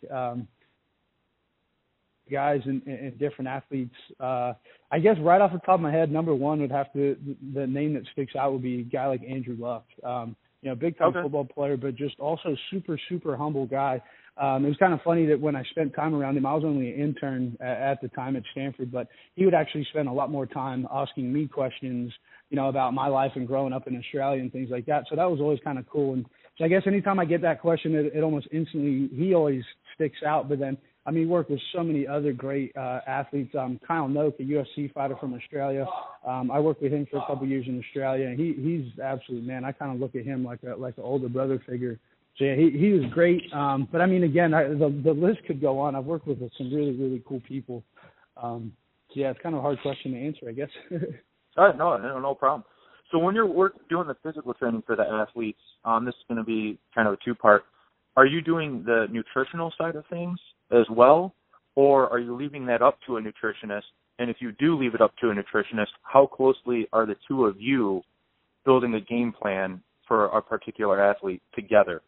Guys 2.31 2.61
and, 2.65 2.81
and 2.85 3.17
different 3.19 3.47
athletes. 3.47 3.95
Uh, 4.19 4.53
I 4.91 4.99
guess 4.99 5.17
right 5.21 5.41
off 5.41 5.51
the 5.51 5.59
top 5.59 5.75
of 5.75 5.81
my 5.81 5.91
head, 5.91 6.11
number 6.11 6.33
one 6.33 6.61
would 6.61 6.71
have 6.71 6.91
to 6.93 7.17
the 7.53 7.67
name 7.67 7.93
that 7.93 8.03
sticks 8.11 8.35
out 8.35 8.51
would 8.53 8.63
be 8.63 8.81
a 8.81 8.83
guy 8.83 9.07
like 9.07 9.21
Andrew 9.27 9.55
Luck. 9.59 9.85
Um, 10.03 10.35
you 10.61 10.69
know, 10.69 10.75
big 10.75 10.97
time 10.97 11.09
okay. 11.09 11.21
football 11.21 11.45
player, 11.45 11.77
but 11.77 11.95
just 11.95 12.19
also 12.19 12.55
super 12.71 12.99
super 13.07 13.37
humble 13.37 13.65
guy. 13.65 14.01
Um, 14.39 14.63
it 14.63 14.69
was 14.69 14.77
kind 14.77 14.93
of 14.93 15.01
funny 15.01 15.25
that 15.25 15.39
when 15.39 15.55
I 15.55 15.63
spent 15.63 15.93
time 15.93 16.15
around 16.15 16.37
him, 16.37 16.45
I 16.45 16.53
was 16.53 16.63
only 16.63 16.93
an 16.93 16.99
intern 16.99 17.57
at, 17.59 17.77
at 17.77 18.01
the 18.01 18.07
time 18.09 18.37
at 18.37 18.43
Stanford, 18.51 18.89
but 18.89 19.07
he 19.35 19.43
would 19.43 19.53
actually 19.53 19.85
spend 19.89 20.07
a 20.07 20.13
lot 20.13 20.31
more 20.31 20.45
time 20.45 20.87
asking 20.91 21.31
me 21.31 21.45
questions, 21.45 22.13
you 22.49 22.55
know, 22.55 22.69
about 22.69 22.93
my 22.93 23.07
life 23.07 23.33
and 23.35 23.45
growing 23.45 23.73
up 23.73 23.87
in 23.87 23.97
Australia 23.97 24.41
and 24.41 24.51
things 24.51 24.69
like 24.71 24.85
that. 24.85 25.03
So 25.09 25.17
that 25.17 25.29
was 25.29 25.41
always 25.41 25.59
kind 25.61 25.77
of 25.77 25.87
cool. 25.89 26.13
And 26.13 26.25
so 26.57 26.63
I 26.63 26.69
guess 26.69 26.83
anytime 26.87 27.19
I 27.19 27.25
get 27.25 27.41
that 27.41 27.59
question, 27.59 27.95
it, 27.95 28.13
it 28.15 28.23
almost 28.23 28.47
instantly 28.51 29.09
he 29.13 29.33
always 29.33 29.63
sticks 29.95 30.19
out. 30.25 30.47
But 30.47 30.59
then 30.59 30.77
I 31.05 31.11
mean, 31.11 31.29
worked 31.29 31.49
with 31.49 31.61
so 31.73 31.83
many 31.83 32.05
other 32.05 32.33
great 32.33 32.75
uh, 32.75 32.99
athletes. 33.07 33.55
Um, 33.57 33.79
Kyle 33.87 34.07
Noke, 34.07 34.39
a 34.39 34.43
UFC 34.43 34.93
fighter 34.93 35.15
from 35.19 35.33
Australia. 35.33 35.85
Um, 36.27 36.51
I 36.51 36.59
worked 36.59 36.81
with 36.81 36.91
him 36.91 37.07
for 37.09 37.17
a 37.17 37.25
couple 37.25 37.47
years 37.47 37.65
in 37.67 37.79
Australia, 37.79 38.27
and 38.27 38.39
he 38.39 38.53
he's 38.53 38.99
absolute 38.99 39.43
man. 39.43 39.65
I 39.65 39.71
kind 39.71 39.93
of 39.93 39.99
look 39.99 40.15
at 40.15 40.25
him 40.25 40.43
like 40.43 40.59
a 40.63 40.75
like 40.75 40.97
an 40.97 41.03
older 41.03 41.29
brother 41.29 41.61
figure. 41.67 41.99
So 42.37 42.45
yeah, 42.45 42.55
he 42.55 42.69
he 42.77 42.91
was 42.91 43.09
great. 43.11 43.41
Um, 43.53 43.87
but 43.91 44.01
I 44.01 44.05
mean, 44.05 44.23
again, 44.23 44.53
I, 44.53 44.63
the 44.67 45.01
the 45.03 45.11
list 45.11 45.39
could 45.47 45.61
go 45.61 45.79
on. 45.79 45.95
I've 45.95 46.05
worked 46.05 46.27
with 46.27 46.39
some 46.57 46.73
really 46.73 46.95
really 46.95 47.23
cool 47.27 47.41
people. 47.47 47.83
Um, 48.37 48.73
so 49.13 49.21
yeah, 49.21 49.31
it's 49.31 49.39
kind 49.41 49.55
of 49.55 49.59
a 49.59 49.61
hard 49.61 49.81
question 49.81 50.11
to 50.11 50.19
answer, 50.19 50.47
I 50.47 50.51
guess. 50.51 50.69
uh, 51.57 51.71
no, 51.77 51.97
no, 51.97 52.19
no 52.19 52.35
problem. 52.35 52.63
So 53.11 53.17
when 53.17 53.33
you're 53.33 53.47
work 53.47 53.73
doing 53.89 54.07
the 54.07 54.15
physical 54.23 54.53
training 54.53 54.83
for 54.85 54.95
the 54.95 55.03
athletes, 55.03 55.59
um, 55.83 56.05
this 56.05 56.13
is 56.13 56.21
going 56.27 56.37
to 56.37 56.43
be 56.43 56.77
kind 56.93 57.07
of 57.07 57.15
a 57.15 57.17
two 57.25 57.33
part. 57.33 57.63
Are 58.15 58.25
you 58.25 58.41
doing 58.41 58.83
the 58.85 59.07
nutritional 59.09 59.73
side 59.77 59.95
of 59.95 60.05
things 60.09 60.39
as 60.71 60.85
well, 60.89 61.33
or 61.75 62.09
are 62.09 62.19
you 62.19 62.35
leaving 62.35 62.65
that 62.67 62.81
up 62.81 62.99
to 63.07 63.17
a 63.17 63.21
nutritionist? 63.21 63.83
And 64.19 64.29
if 64.29 64.37
you 64.39 64.51
do 64.53 64.77
leave 64.77 64.95
it 64.95 65.01
up 65.01 65.15
to 65.17 65.29
a 65.29 65.33
nutritionist, 65.33 65.87
how 66.03 66.25
closely 66.25 66.87
are 66.91 67.05
the 67.05 67.15
two 67.27 67.45
of 67.45 67.59
you 67.59 68.01
building 68.65 68.93
a 68.95 69.01
game 69.01 69.31
plan 69.31 69.81
for 70.07 70.25
a 70.25 70.41
particular 70.41 71.01
athlete 71.01 71.41
together? 71.53 72.01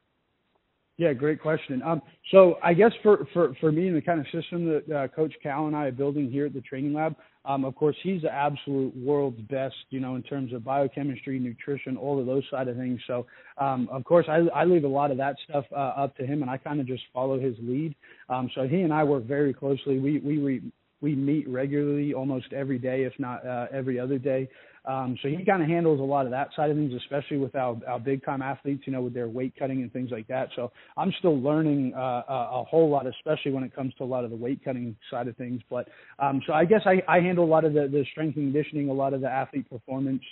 Yeah, 1.02 1.14
great 1.14 1.42
question. 1.42 1.82
Um, 1.82 2.00
so 2.30 2.60
I 2.64 2.76
guess 2.76 2.92
for, 3.02 3.28
for, 3.34 3.56
for 3.60 3.72
me 3.72 3.88
and 3.88 3.98
the 3.98 4.04
kind 4.04 4.20
of 4.20 4.28
system 4.28 4.68
that 4.68 4.96
uh, 4.96 5.08
Coach 5.08 5.34
Cal 5.42 5.66
and 5.66 5.76
I 5.76 5.86
are 5.86 5.92
building 5.92 6.30
here 6.30 6.46
at 6.46 6.54
the 6.54 6.62
Treigning 6.62 6.94
lab, 6.94 7.16
um, 7.44 7.66
of 7.66 7.74
course, 7.74 7.96
he's 8.04 8.22
the 8.22 8.32
absolute 8.32 8.96
world's 8.96 9.42
best, 9.50 9.74
you 9.90 10.00
know, 10.00 10.14
in 10.16 10.22
terms 10.22 10.54
of 10.54 10.64
biochemistry, 10.64 11.40
nutrition, 11.40 11.98
all 11.98 12.20
of 12.20 12.28
those 12.28 12.44
side 12.52 12.68
of 12.68 12.78
things. 12.78 13.02
So, 13.08 13.26
um, 13.58 13.90
of 13.92 14.04
course, 14.04 14.28
I, 14.30 14.42
I 14.54 14.66
leave 14.66 14.84
a 14.84 14.88
lot 14.88 15.10
of 15.10 15.18
that 15.18 15.38
stuff 15.50 15.66
uh, 15.72 15.76
up 15.76 16.16
to 16.18 16.24
him, 16.24 16.44
and 16.44 16.52
I 16.52 16.58
kind 16.58 16.80
of 16.80 16.86
just 16.86 17.02
follow 17.12 17.40
his 17.40 17.56
lead. 17.60 17.96
Um, 18.30 18.52
so 18.54 18.68
he 18.68 18.82
and 18.82 18.94
I 18.94 19.04
work 19.04 19.24
very 19.24 19.56
closely. 19.56 19.98
We 19.98 20.20
we 20.20 20.38
re, 20.38 20.62
we 21.02 21.16
meet 21.16 21.50
regularly, 21.50 22.14
almost 22.14 22.54
every 22.54 22.78
day, 22.78 23.06
if 23.06 23.14
not 23.18 23.44
uh, 23.44 23.66
every 23.74 24.00
other 24.00 24.20
day. 24.20 24.48
Um, 24.86 25.16
so 25.22 25.28
he 25.28 25.46
kind 25.46 25.62
of 25.62 25.70
handles 25.70 26.00
a 26.00 26.04
lot 26.04 26.26
of 26.26 26.32
that 26.32 26.50
side 26.56 26.72
of 26.72 26.78
things, 26.78 26.94
especially 26.94 27.38
with 27.38 27.56
our, 27.56 27.78
our 27.88 28.00
big 28.00 28.26
time 28.26 28.42
athletes, 28.42 28.84
you 28.86 28.94
know, 28.94 29.02
with 29.02 29.14
their 29.14 29.30
weight 29.30 29.54
cutting 29.58 29.82
and 29.82 29.94
things 29.94 30.10
like 30.12 30.28
that. 30.28 30.50
So 30.56 30.72
I'm 30.98 31.14
still 31.20 31.40
learning 31.40 31.94
uh, 31.96 32.24
a, 32.28 32.50
a 32.54 32.64
whole 32.64 32.90
lot, 32.90 33.06
especially 33.06 33.52
when 33.52 33.64
it 33.64 33.76
comes 33.76 33.94
to 33.96 34.04
a 34.04 34.06
lot 34.06 34.24
of 34.24 34.32
the 34.32 34.36
weight 34.36 34.64
cutting 34.64 34.96
side 35.12 35.28
of 35.28 35.38
things. 35.38 35.62
But 35.70 35.88
um, 36.18 36.42
so 36.48 36.54
I 36.54 36.66
guess 36.66 36.82
I, 36.86 37.02
I 37.08 37.20
handle 37.20 37.46
a 37.46 37.52
lot 37.52 37.64
of 37.64 37.74
the, 37.74 37.88
the 37.88 38.06
strength 38.12 38.38
and 38.38 38.52
conditioning, 38.52 38.90
a 38.90 38.94
lot 38.94 39.14
of 39.14 39.22
the 39.22 39.30
athlete 39.30 39.70
performance 39.70 40.24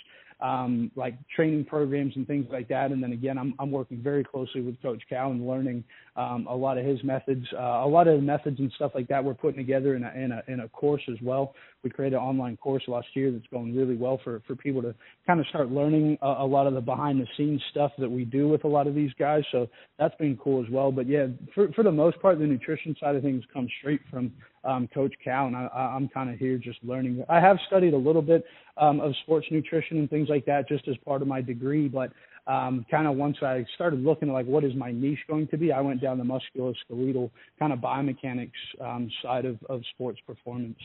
um, 0.42 0.90
like 0.96 1.14
training 1.34 1.64
programs 1.64 2.16
and 2.16 2.26
things 2.26 2.46
like 2.50 2.68
that. 2.68 2.92
And 2.92 3.02
then 3.02 3.12
again, 3.12 3.38
I'm, 3.38 3.54
I'm 3.58 3.70
working 3.70 4.02
very 4.02 4.24
closely 4.24 4.60
with 4.60 4.80
Coach 4.82 5.02
Cal 5.08 5.30
and 5.30 5.46
learning 5.46 5.84
um, 6.16 6.46
a 6.48 6.54
lot 6.54 6.78
of 6.78 6.84
his 6.84 7.02
methods. 7.04 7.46
Uh, 7.52 7.84
a 7.84 7.88
lot 7.88 8.08
of 8.08 8.16
the 8.16 8.22
methods 8.22 8.58
and 8.58 8.72
stuff 8.76 8.92
like 8.94 9.08
that 9.08 9.22
we're 9.22 9.34
putting 9.34 9.58
together 9.58 9.94
in 9.94 10.04
a, 10.04 10.12
in 10.12 10.32
a, 10.32 10.42
in 10.48 10.60
a 10.60 10.68
course 10.68 11.02
as 11.10 11.18
well. 11.22 11.54
We 11.82 11.90
created 11.90 12.16
an 12.16 12.22
online 12.22 12.56
course 12.56 12.82
last 12.88 13.08
year 13.14 13.30
that's 13.30 13.46
going 13.50 13.74
really 13.76 13.96
well 13.96 14.20
for, 14.22 14.42
for 14.46 14.54
people 14.54 14.82
to 14.82 14.94
kind 15.26 15.40
of 15.40 15.46
start 15.46 15.70
learning 15.70 16.18
a, 16.22 16.26
a 16.26 16.46
lot 16.46 16.66
of 16.66 16.74
the 16.74 16.80
behind 16.80 17.20
the 17.20 17.26
scenes 17.36 17.62
stuff 17.70 17.92
that 17.98 18.10
we 18.10 18.24
do 18.24 18.48
with 18.48 18.64
a 18.64 18.68
lot 18.68 18.86
of 18.86 18.94
these 18.94 19.12
guys. 19.18 19.42
So 19.52 19.68
that's 19.98 20.14
been 20.16 20.36
cool 20.36 20.64
as 20.64 20.70
well. 20.70 20.92
But 20.92 21.06
yeah, 21.06 21.26
for, 21.54 21.72
for 21.72 21.82
the 21.82 21.92
most 21.92 22.20
part, 22.20 22.38
the 22.38 22.46
nutrition 22.46 22.94
side 23.00 23.16
of 23.16 23.22
things 23.22 23.44
comes 23.52 23.70
straight 23.80 24.00
from 24.10 24.32
um, 24.64 24.88
Coach 24.92 25.14
Cal, 25.22 25.46
and 25.46 25.56
I, 25.56 25.68
I'm 25.96 26.08
kind 26.08 26.30
of 26.30 26.38
here 26.38 26.58
just 26.58 26.78
learning. 26.82 27.24
I 27.28 27.40
have 27.40 27.56
studied 27.66 27.94
a 27.94 27.98
little 27.98 28.22
bit 28.22 28.44
um, 28.76 29.00
of 29.00 29.14
sports 29.22 29.46
nutrition 29.50 29.98
and 29.98 30.10
things 30.10 30.28
like 30.28 30.44
that 30.46 30.68
just 30.68 30.86
as 30.88 30.96
part 31.04 31.22
of 31.22 31.28
my 31.28 31.40
degree, 31.40 31.88
but 31.88 32.12
um, 32.46 32.84
kind 32.90 33.06
of 33.06 33.16
once 33.16 33.36
I 33.42 33.64
started 33.74 34.00
looking 34.02 34.28
at 34.28 34.32
like 34.32 34.46
what 34.46 34.64
is 34.64 34.74
my 34.74 34.90
niche 34.90 35.20
going 35.28 35.48
to 35.48 35.58
be, 35.58 35.72
I 35.72 35.80
went 35.80 36.00
down 36.00 36.18
the 36.18 36.24
musculoskeletal 36.24 37.30
kind 37.58 37.72
of 37.72 37.78
biomechanics 37.78 38.50
um, 38.80 39.10
side 39.22 39.44
of, 39.44 39.58
of 39.68 39.82
sports 39.94 40.18
performance. 40.26 40.78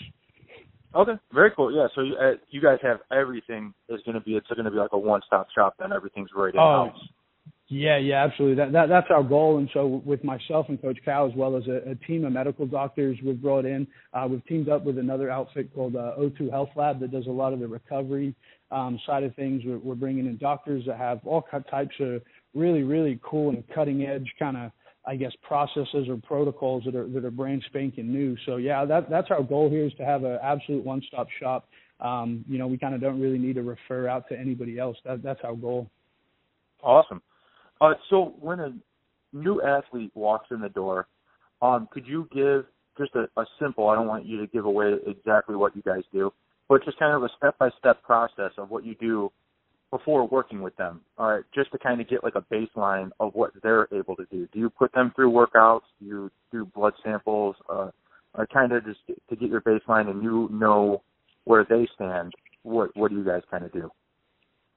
Okay, 0.93 1.13
very 1.33 1.51
cool. 1.55 1.75
Yeah, 1.75 1.87
so 1.93 2.01
you, 2.01 2.15
uh, 2.15 2.31
you 2.51 2.61
guys 2.61 2.77
have 2.81 2.99
everything 3.11 3.73
is 3.89 3.99
going 4.05 4.15
to 4.15 4.21
be 4.21 4.35
it's 4.35 4.47
going 4.47 4.63
to 4.63 4.71
be 4.71 4.77
like 4.77 4.93
a 4.93 4.97
one-stop 4.97 5.47
shop. 5.53 5.75
Then 5.77 5.91
everything's 5.91 6.29
right 6.33 6.53
in 6.53 6.59
house. 6.59 6.93
Oh, 6.95 7.05
yeah, 7.67 7.97
yeah, 7.97 8.23
absolutely. 8.23 8.63
That, 8.63 8.71
that 8.73 8.89
that's 8.89 9.07
our 9.09 9.23
goal. 9.23 9.57
And 9.57 9.67
so 9.73 10.01
with 10.05 10.23
myself 10.23 10.67
and 10.69 10.79
Coach 10.79 10.99
Cal, 11.03 11.25
as 11.27 11.33
well 11.35 11.57
as 11.57 11.63
a, 11.67 11.89
a 11.89 11.95
team 11.95 12.23
of 12.23 12.31
medical 12.31 12.67
doctors 12.67 13.17
we've 13.25 13.41
brought 13.41 13.65
in, 13.65 13.87
uh, 14.13 14.27
we've 14.29 14.45
teamed 14.45 14.69
up 14.69 14.85
with 14.85 14.99
another 14.99 15.31
outfit 15.31 15.73
called 15.73 15.95
uh, 15.95 16.13
O2 16.19 16.51
Health 16.51 16.69
Lab 16.75 16.99
that 16.99 17.11
does 17.11 17.25
a 17.25 17.31
lot 17.31 17.53
of 17.53 17.59
the 17.59 17.67
recovery 17.67 18.35
um, 18.69 18.99
side 19.07 19.23
of 19.23 19.35
things. 19.35 19.63
We're, 19.65 19.79
we're 19.79 19.95
bringing 19.95 20.27
in 20.27 20.37
doctors 20.37 20.83
that 20.85 20.97
have 20.97 21.21
all 21.25 21.43
types 21.71 21.95
of 21.99 22.21
really, 22.53 22.83
really 22.83 23.19
cool 23.23 23.49
and 23.49 23.63
cutting 23.73 24.03
edge 24.05 24.31
kind 24.37 24.57
of, 24.57 24.71
I 25.07 25.15
guess, 25.15 25.31
processes 25.41 26.07
or 26.07 26.17
protocols 26.17 26.83
that 26.85 26.95
are 26.95 27.07
that 27.07 27.25
are 27.25 27.31
brand 27.31 27.63
spanking 27.65 28.13
new. 28.13 28.37
So 28.45 28.57
yeah, 28.57 28.85
that 28.85 29.09
that's 29.09 29.31
our 29.31 29.41
goal 29.41 29.71
here 29.71 29.85
is 29.85 29.93
to 29.93 30.05
have 30.05 30.23
an 30.23 30.37
absolute 30.43 30.85
one 30.85 31.01
stop 31.07 31.27
shop. 31.41 31.67
Um, 31.99 32.45
you 32.47 32.59
know, 32.59 32.67
we 32.67 32.77
kind 32.77 32.93
of 32.93 33.01
don't 33.01 33.19
really 33.19 33.39
need 33.39 33.55
to 33.55 33.63
refer 33.63 34.07
out 34.07 34.29
to 34.29 34.39
anybody 34.39 34.77
else. 34.77 34.97
That 35.03 35.23
that's 35.23 35.41
our 35.43 35.55
goal. 35.55 35.89
Awesome. 36.83 37.23
Uh, 37.81 37.93
so 38.09 38.33
when 38.39 38.59
a 38.59 38.73
new 39.33 39.61
athlete 39.61 40.11
walks 40.15 40.47
in 40.51 40.61
the 40.61 40.69
door, 40.69 41.07
um, 41.61 41.87
could 41.91 42.07
you 42.07 42.27
give 42.33 42.65
just 42.97 43.15
a, 43.15 43.27
a 43.39 43.45
simple? 43.59 43.89
I 43.89 43.95
don't 43.95 44.07
want 44.07 44.25
you 44.25 44.39
to 44.39 44.47
give 44.47 44.65
away 44.65 44.93
exactly 45.05 45.55
what 45.55 45.75
you 45.75 45.81
guys 45.81 46.03
do, 46.13 46.31
but 46.69 46.83
just 46.85 46.99
kind 46.99 47.13
of 47.13 47.23
a 47.23 47.29
step-by-step 47.37 48.03
process 48.03 48.51
of 48.57 48.69
what 48.69 48.85
you 48.85 48.95
do 48.95 49.31
before 49.91 50.27
working 50.27 50.61
with 50.61 50.75
them. 50.77 51.01
All 51.17 51.29
right, 51.29 51.43
just 51.53 51.71
to 51.71 51.77
kind 51.77 52.01
of 52.01 52.09
get 52.09 52.23
like 52.23 52.35
a 52.35 52.45
baseline 52.53 53.09
of 53.19 53.33
what 53.33 53.51
they're 53.61 53.87
able 53.93 54.15
to 54.15 54.25
do. 54.31 54.47
Do 54.51 54.59
you 54.59 54.69
put 54.69 54.91
them 54.93 55.11
through 55.15 55.31
workouts? 55.31 55.81
Do 55.99 56.05
you 56.05 56.31
do 56.51 56.65
blood 56.65 56.93
samples? 57.03 57.55
Uh, 57.69 57.91
or 58.37 58.47
kind 58.47 58.71
of 58.71 58.83
just 58.85 58.99
to 59.07 59.35
get 59.35 59.49
your 59.49 59.61
baseline 59.61 60.09
and 60.09 60.23
you 60.23 60.49
know 60.51 61.01
where 61.45 61.65
they 61.67 61.87
stand. 61.95 62.33
What 62.63 62.95
what 62.95 63.11
do 63.11 63.17
you 63.17 63.23
guys 63.23 63.41
kind 63.49 63.63
of 63.63 63.71
do? 63.71 63.91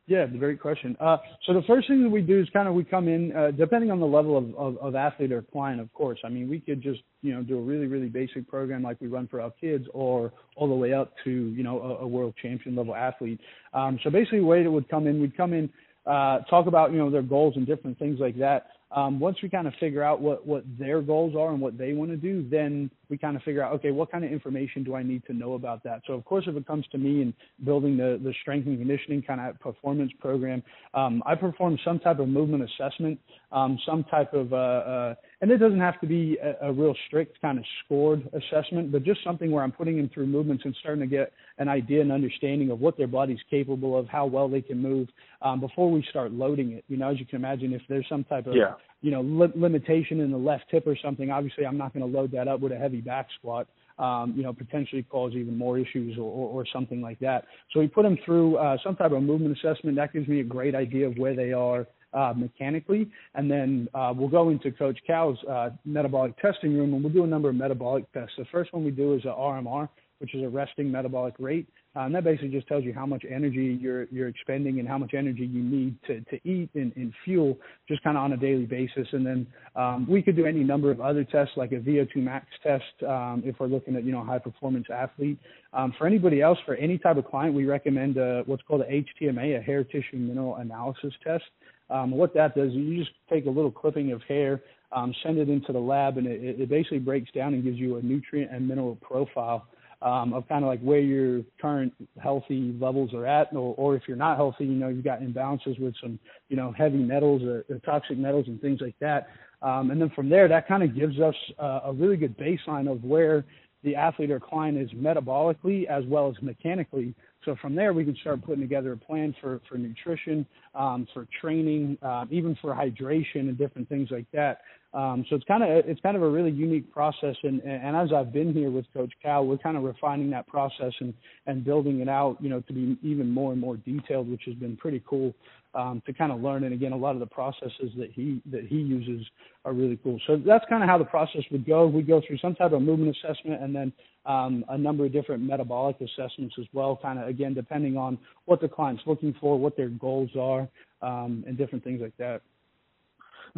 Yeah, 0.08 0.24
the 0.24 0.38
great 0.38 0.58
question. 0.58 0.96
Uh, 0.98 1.18
so 1.46 1.52
the 1.52 1.60
first 1.66 1.86
thing 1.86 2.02
that 2.02 2.08
we 2.08 2.22
do 2.22 2.40
is 2.40 2.48
kind 2.54 2.66
of 2.66 2.72
we 2.72 2.82
come 2.82 3.08
in, 3.08 3.30
uh, 3.36 3.50
depending 3.50 3.90
on 3.90 4.00
the 4.00 4.06
level 4.06 4.38
of, 4.38 4.54
of, 4.54 4.78
of 4.78 4.94
athlete 4.94 5.32
or 5.32 5.42
client, 5.42 5.82
of 5.82 5.92
course. 5.92 6.18
I 6.24 6.30
mean, 6.30 6.48
we 6.48 6.60
could 6.60 6.82
just 6.82 7.00
you 7.20 7.34
know 7.34 7.42
do 7.42 7.58
a 7.58 7.60
really 7.60 7.86
really 7.86 8.08
basic 8.08 8.48
program 8.48 8.82
like 8.82 8.98
we 9.02 9.06
run 9.06 9.28
for 9.28 9.42
our 9.42 9.52
kids, 9.60 9.84
or 9.92 10.32
all 10.56 10.66
the 10.66 10.74
way 10.74 10.94
up 10.94 11.12
to 11.24 11.30
you 11.30 11.62
know 11.62 11.78
a, 11.82 12.04
a 12.04 12.08
world 12.08 12.32
champion 12.40 12.74
level 12.74 12.94
athlete. 12.94 13.38
Um, 13.74 14.00
so 14.02 14.08
basically, 14.08 14.38
the 14.40 14.46
way 14.46 14.64
it 14.64 14.72
would 14.72 14.88
come 14.88 15.06
in, 15.06 15.20
we'd 15.20 15.36
come 15.36 15.52
in, 15.52 15.68
uh, 16.06 16.38
talk 16.48 16.66
about 16.68 16.90
you 16.90 16.96
know 16.96 17.10
their 17.10 17.22
goals 17.22 17.54
and 17.56 17.66
different 17.66 17.98
things 17.98 18.18
like 18.18 18.38
that 18.38 18.68
um, 18.90 19.20
once 19.20 19.36
we 19.42 19.48
kind 19.48 19.66
of 19.66 19.74
figure 19.78 20.02
out 20.02 20.20
what 20.20 20.46
what 20.46 20.64
their 20.78 21.02
goals 21.02 21.34
are 21.36 21.52
and 21.52 21.60
what 21.60 21.76
they 21.76 21.92
want 21.92 22.10
to 22.10 22.16
do, 22.16 22.48
then 22.48 22.90
we 23.10 23.18
kind 23.18 23.36
of 23.36 23.42
figure 23.42 23.62
out 23.62 23.72
okay, 23.74 23.90
what 23.90 24.10
kind 24.10 24.24
of 24.24 24.32
information 24.32 24.84
do 24.84 24.94
I 24.94 25.02
need 25.02 25.24
to 25.26 25.32
know 25.32 25.54
about 25.54 25.82
that? 25.84 26.02
So 26.06 26.12
of 26.14 26.24
course, 26.24 26.44
if 26.46 26.56
it 26.56 26.66
comes 26.66 26.86
to 26.92 26.98
me 26.98 27.22
and 27.22 27.34
building 27.64 27.96
the 27.96 28.20
the 28.22 28.34
strength 28.42 28.66
and 28.66 28.78
conditioning 28.78 29.22
kind 29.22 29.40
of 29.40 29.58
performance 29.60 30.12
program, 30.20 30.62
um, 30.94 31.22
I 31.26 31.34
perform 31.34 31.78
some 31.84 31.98
type 31.98 32.18
of 32.18 32.28
movement 32.28 32.68
assessment, 32.70 33.18
um, 33.52 33.78
some 33.86 34.04
type 34.04 34.34
of 34.34 34.52
uh, 34.52 34.56
uh, 34.56 35.14
and 35.40 35.50
it 35.50 35.58
doesn't 35.58 35.80
have 35.80 36.00
to 36.00 36.06
be 36.06 36.38
a, 36.42 36.68
a 36.68 36.72
real 36.72 36.94
strict 37.06 37.40
kind 37.40 37.58
of 37.58 37.64
scored 37.84 38.28
assessment, 38.32 38.90
but 38.92 39.04
just 39.04 39.22
something 39.24 39.50
where 39.50 39.62
I'm 39.62 39.72
putting 39.72 39.96
them 39.96 40.10
through 40.12 40.26
movements 40.26 40.64
and 40.64 40.76
starting 40.80 41.00
to 41.00 41.06
get 41.06 41.32
an 41.58 41.68
idea 41.68 42.00
and 42.00 42.10
understanding 42.10 42.70
of 42.70 42.80
what 42.80 42.96
their 42.96 43.06
body's 43.06 43.38
capable 43.50 43.98
of, 43.98 44.08
how 44.08 44.26
well 44.26 44.48
they 44.48 44.60
can 44.60 44.78
move 44.78 45.08
um, 45.42 45.60
before 45.60 45.90
we 45.90 46.04
start 46.10 46.32
loading 46.32 46.72
it. 46.72 46.84
You 46.88 46.96
know, 46.96 47.10
as 47.10 47.18
you 47.18 47.26
can 47.26 47.36
imagine, 47.36 47.72
if 47.72 47.82
there's 47.88 48.06
some 48.08 48.24
type 48.24 48.46
of 48.46 48.54
yeah 48.54 48.74
you 49.00 49.10
know 49.10 49.22
li- 49.22 49.52
limitation 49.54 50.20
in 50.20 50.30
the 50.30 50.38
left 50.38 50.64
hip 50.68 50.86
or 50.86 50.96
something, 51.02 51.30
obviously 51.30 51.66
I'm 51.66 51.78
not 51.78 51.92
going 51.94 52.10
to 52.10 52.18
load 52.18 52.32
that 52.32 52.48
up 52.48 52.60
with 52.60 52.72
a 52.72 52.78
heavy 52.78 53.00
back 53.00 53.28
squat. 53.38 53.66
Um, 53.98 54.34
you 54.36 54.44
know, 54.44 54.52
potentially 54.52 55.02
cause 55.02 55.32
even 55.34 55.58
more 55.58 55.76
issues 55.76 56.16
or, 56.18 56.22
or, 56.22 56.60
or 56.60 56.64
something 56.72 57.02
like 57.02 57.18
that. 57.18 57.46
So 57.72 57.80
we 57.80 57.88
put 57.88 58.04
them 58.04 58.16
through 58.24 58.56
uh, 58.56 58.76
some 58.84 58.94
type 58.94 59.10
of 59.10 59.20
movement 59.24 59.58
assessment. 59.58 59.96
That 59.96 60.12
gives 60.12 60.28
me 60.28 60.38
a 60.38 60.44
great 60.44 60.76
idea 60.76 61.08
of 61.08 61.18
where 61.18 61.34
they 61.34 61.52
are 61.52 61.84
uh, 62.12 62.32
mechanically. 62.36 63.10
And 63.34 63.50
then 63.50 63.88
uh, 63.94 64.12
we'll 64.16 64.28
go 64.28 64.50
into 64.50 64.70
Coach 64.70 64.98
Cal's 65.06 65.38
uh, 65.50 65.70
metabolic 65.84 66.38
testing 66.38 66.76
room 66.76 66.94
and 66.94 67.02
we'll 67.02 67.12
do 67.12 67.24
a 67.24 67.26
number 67.26 67.48
of 67.48 67.54
metabolic 67.54 68.10
tests. 68.12 68.34
The 68.38 68.46
first 68.52 68.72
one 68.72 68.84
we 68.84 68.90
do 68.90 69.14
is 69.14 69.24
a 69.24 69.28
RMR, 69.28 69.88
which 70.18 70.34
is 70.34 70.42
a 70.42 70.48
resting 70.48 70.90
metabolic 70.90 71.34
rate. 71.38 71.68
Uh, 71.98 72.02
and 72.02 72.14
that 72.14 72.22
basically 72.22 72.48
just 72.48 72.68
tells 72.68 72.84
you 72.84 72.92
how 72.92 73.04
much 73.04 73.24
energy 73.28 73.76
you're 73.80 74.04
you're 74.04 74.28
expending 74.28 74.78
and 74.78 74.86
how 74.86 74.96
much 74.96 75.14
energy 75.14 75.44
you 75.44 75.62
need 75.62 75.96
to 76.06 76.20
to 76.22 76.36
eat 76.48 76.70
and, 76.74 76.92
and 76.94 77.12
fuel 77.24 77.58
just 77.88 78.00
kind 78.04 78.16
of 78.16 78.22
on 78.22 78.32
a 78.32 78.36
daily 78.36 78.66
basis. 78.66 79.08
And 79.12 79.26
then 79.26 79.46
um, 79.74 80.06
we 80.08 80.22
could 80.22 80.36
do 80.36 80.46
any 80.46 80.62
number 80.62 80.92
of 80.92 81.00
other 81.00 81.24
tests 81.24 81.54
like 81.56 81.72
a 81.72 81.76
VO2 81.76 82.16
max 82.18 82.46
test 82.62 82.84
um, 83.02 83.42
if 83.44 83.58
we're 83.58 83.66
looking 83.66 83.96
at 83.96 84.04
you 84.04 84.12
know 84.12 84.22
high 84.22 84.38
performance 84.38 84.86
athlete. 84.94 85.38
Um, 85.72 85.92
for 85.98 86.06
anybody 86.06 86.40
else, 86.40 86.58
for 86.64 86.76
any 86.76 86.98
type 86.98 87.16
of 87.16 87.24
client, 87.24 87.52
we 87.52 87.64
recommend 87.64 88.16
uh, 88.16 88.44
what's 88.46 88.62
called 88.62 88.82
a 88.82 89.04
HTMA, 89.24 89.58
a 89.58 89.62
hair 89.62 89.82
tissue 89.82 90.18
mineral 90.18 90.56
analysis 90.56 91.12
test. 91.24 91.44
Um, 91.90 92.12
what 92.12 92.32
that 92.34 92.54
does 92.54 92.68
is 92.68 92.74
you 92.74 92.98
just 92.98 93.10
take 93.28 93.46
a 93.46 93.50
little 93.50 93.72
clipping 93.72 94.12
of 94.12 94.22
hair, 94.28 94.60
um, 94.92 95.12
send 95.24 95.38
it 95.38 95.48
into 95.48 95.72
the 95.72 95.80
lab, 95.80 96.16
and 96.16 96.28
it, 96.28 96.60
it 96.60 96.68
basically 96.68 97.00
breaks 97.00 97.30
down 97.32 97.54
and 97.54 97.64
gives 97.64 97.78
you 97.78 97.96
a 97.96 98.02
nutrient 98.02 98.52
and 98.52 98.68
mineral 98.68 98.96
profile 98.96 99.66
um, 100.02 100.32
of 100.32 100.48
kind 100.48 100.64
of 100.64 100.68
like 100.68 100.80
where 100.80 101.00
your 101.00 101.42
current 101.60 101.92
healthy 102.22 102.76
levels 102.80 103.12
are 103.14 103.26
at, 103.26 103.52
or, 103.52 103.74
or 103.76 103.96
if 103.96 104.02
you're 104.06 104.16
not 104.16 104.36
healthy, 104.36 104.64
you 104.64 104.72
know, 104.72 104.88
you've 104.88 105.04
got 105.04 105.20
imbalances 105.20 105.78
with 105.80 105.94
some, 106.00 106.18
you 106.48 106.56
know, 106.56 106.72
heavy 106.72 106.98
metals 106.98 107.42
or, 107.42 107.64
or 107.68 107.78
toxic 107.80 108.16
metals 108.16 108.46
and 108.46 108.60
things 108.60 108.80
like 108.80 108.94
that. 109.00 109.28
Um, 109.60 109.90
and 109.90 110.00
then 110.00 110.10
from 110.10 110.28
there, 110.28 110.46
that 110.48 110.68
kind 110.68 110.82
of 110.82 110.94
gives 110.94 111.18
us 111.18 111.34
uh, 111.58 111.80
a 111.84 111.92
really 111.92 112.16
good 112.16 112.38
baseline 112.38 112.90
of 112.90 113.02
where 113.02 113.44
the 113.82 113.94
athlete 113.96 114.30
or 114.30 114.40
client 114.40 114.78
is 114.78 114.90
metabolically 114.90 115.86
as 115.86 116.04
well 116.06 116.28
as 116.28 116.40
mechanically. 116.42 117.14
So 117.44 117.56
from 117.60 117.74
there, 117.74 117.92
we 117.92 118.04
can 118.04 118.16
start 118.16 118.42
putting 118.42 118.60
together 118.60 118.92
a 118.92 118.96
plan 118.96 119.34
for 119.40 119.60
for 119.68 119.78
nutrition, 119.78 120.44
um, 120.74 121.06
for 121.14 121.26
training, 121.40 121.96
uh, 122.02 122.26
even 122.30 122.56
for 122.60 122.74
hydration 122.74 123.48
and 123.48 123.56
different 123.56 123.88
things 123.88 124.10
like 124.10 124.26
that. 124.32 124.60
Um, 124.94 125.26
so 125.28 125.36
it's 125.36 125.44
kind 125.44 125.62
of 125.62 125.68
it's 125.68 126.00
kind 126.00 126.16
of 126.16 126.22
a 126.22 126.28
really 126.28 126.50
unique 126.50 126.90
process, 126.90 127.36
and, 127.42 127.60
and 127.60 127.94
as 127.94 128.10
I've 128.10 128.32
been 128.32 128.54
here 128.54 128.70
with 128.70 128.86
Coach 128.94 129.12
Cal, 129.22 129.44
we're 129.44 129.58
kind 129.58 129.76
of 129.76 129.82
refining 129.82 130.30
that 130.30 130.46
process 130.46 130.92
and 131.00 131.12
and 131.46 131.62
building 131.62 132.00
it 132.00 132.08
out, 132.08 132.38
you 132.40 132.48
know, 132.48 132.60
to 132.62 132.72
be 132.72 132.96
even 133.02 133.28
more 133.30 133.52
and 133.52 133.60
more 133.60 133.76
detailed, 133.76 134.30
which 134.30 134.42
has 134.46 134.54
been 134.54 134.78
pretty 134.78 135.02
cool 135.06 135.34
um, 135.74 136.02
to 136.06 136.14
kind 136.14 136.32
of 136.32 136.40
learn. 136.40 136.64
And 136.64 136.72
again, 136.72 136.92
a 136.92 136.96
lot 136.96 137.12
of 137.12 137.20
the 137.20 137.26
processes 137.26 137.92
that 137.98 138.10
he 138.14 138.40
that 138.50 138.64
he 138.66 138.76
uses 138.76 139.26
are 139.66 139.74
really 139.74 139.98
cool. 140.02 140.18
So 140.26 140.38
that's 140.38 140.64
kind 140.70 140.82
of 140.82 140.88
how 140.88 140.96
the 140.96 141.04
process 141.04 141.42
would 141.50 141.66
go. 141.66 141.86
We 141.86 142.00
go 142.00 142.22
through 142.26 142.38
some 142.38 142.54
type 142.54 142.72
of 142.72 142.80
movement 142.80 143.14
assessment, 143.22 143.62
and 143.62 143.76
then 143.76 143.92
um, 144.24 144.64
a 144.70 144.78
number 144.78 145.04
of 145.04 145.12
different 145.12 145.42
metabolic 145.42 145.96
assessments 146.00 146.54
as 146.58 146.66
well. 146.72 146.98
Kind 147.00 147.18
of 147.18 147.28
again, 147.28 147.52
depending 147.52 147.98
on 147.98 148.16
what 148.46 148.62
the 148.62 148.68
client's 148.68 149.02
looking 149.04 149.34
for, 149.38 149.58
what 149.58 149.76
their 149.76 149.90
goals 149.90 150.30
are, 150.38 150.66
um, 151.02 151.44
and 151.46 151.58
different 151.58 151.84
things 151.84 152.00
like 152.00 152.16
that. 152.16 152.40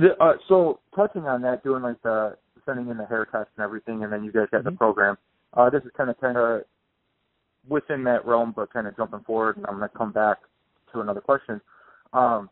The, 0.01 0.17
uh, 0.23 0.35
so 0.49 0.81
touching 0.97 1.27
on 1.27 1.43
that, 1.43 1.63
doing 1.63 1.83
like 1.83 2.01
the 2.03 2.37
sending 2.65 2.89
in 2.89 2.97
the 2.97 3.07
hair 3.07 3.27
test 3.27 3.51
and 3.57 3.65
everything, 3.65 4.03
and 4.05 4.13
then 4.13 4.25
you 4.25 4.33
guys 4.33 4.47
got 4.51 4.59
mm-hmm. 4.59 4.71
the 4.71 4.77
program. 4.77 5.17
Uh, 5.55 5.69
this 5.69 5.83
is 5.83 5.91
kind 5.97 6.11
of 6.11 6.21
kind 6.21 6.37
of 6.37 6.63
within 7.69 8.05
that 8.05 8.25
realm, 8.27 8.53
but 8.55 8.73
kind 8.73 8.87
of 8.87 8.97
jumping 8.97 9.21
forward. 9.21 9.57
And 9.57 9.67
I'm 9.67 9.79
going 9.79 9.91
to 9.91 9.99
come 9.99 10.13
back 10.13 10.39
to 10.93 11.01
another 11.01 11.21
question. 11.21 11.61
Um, 12.13 12.49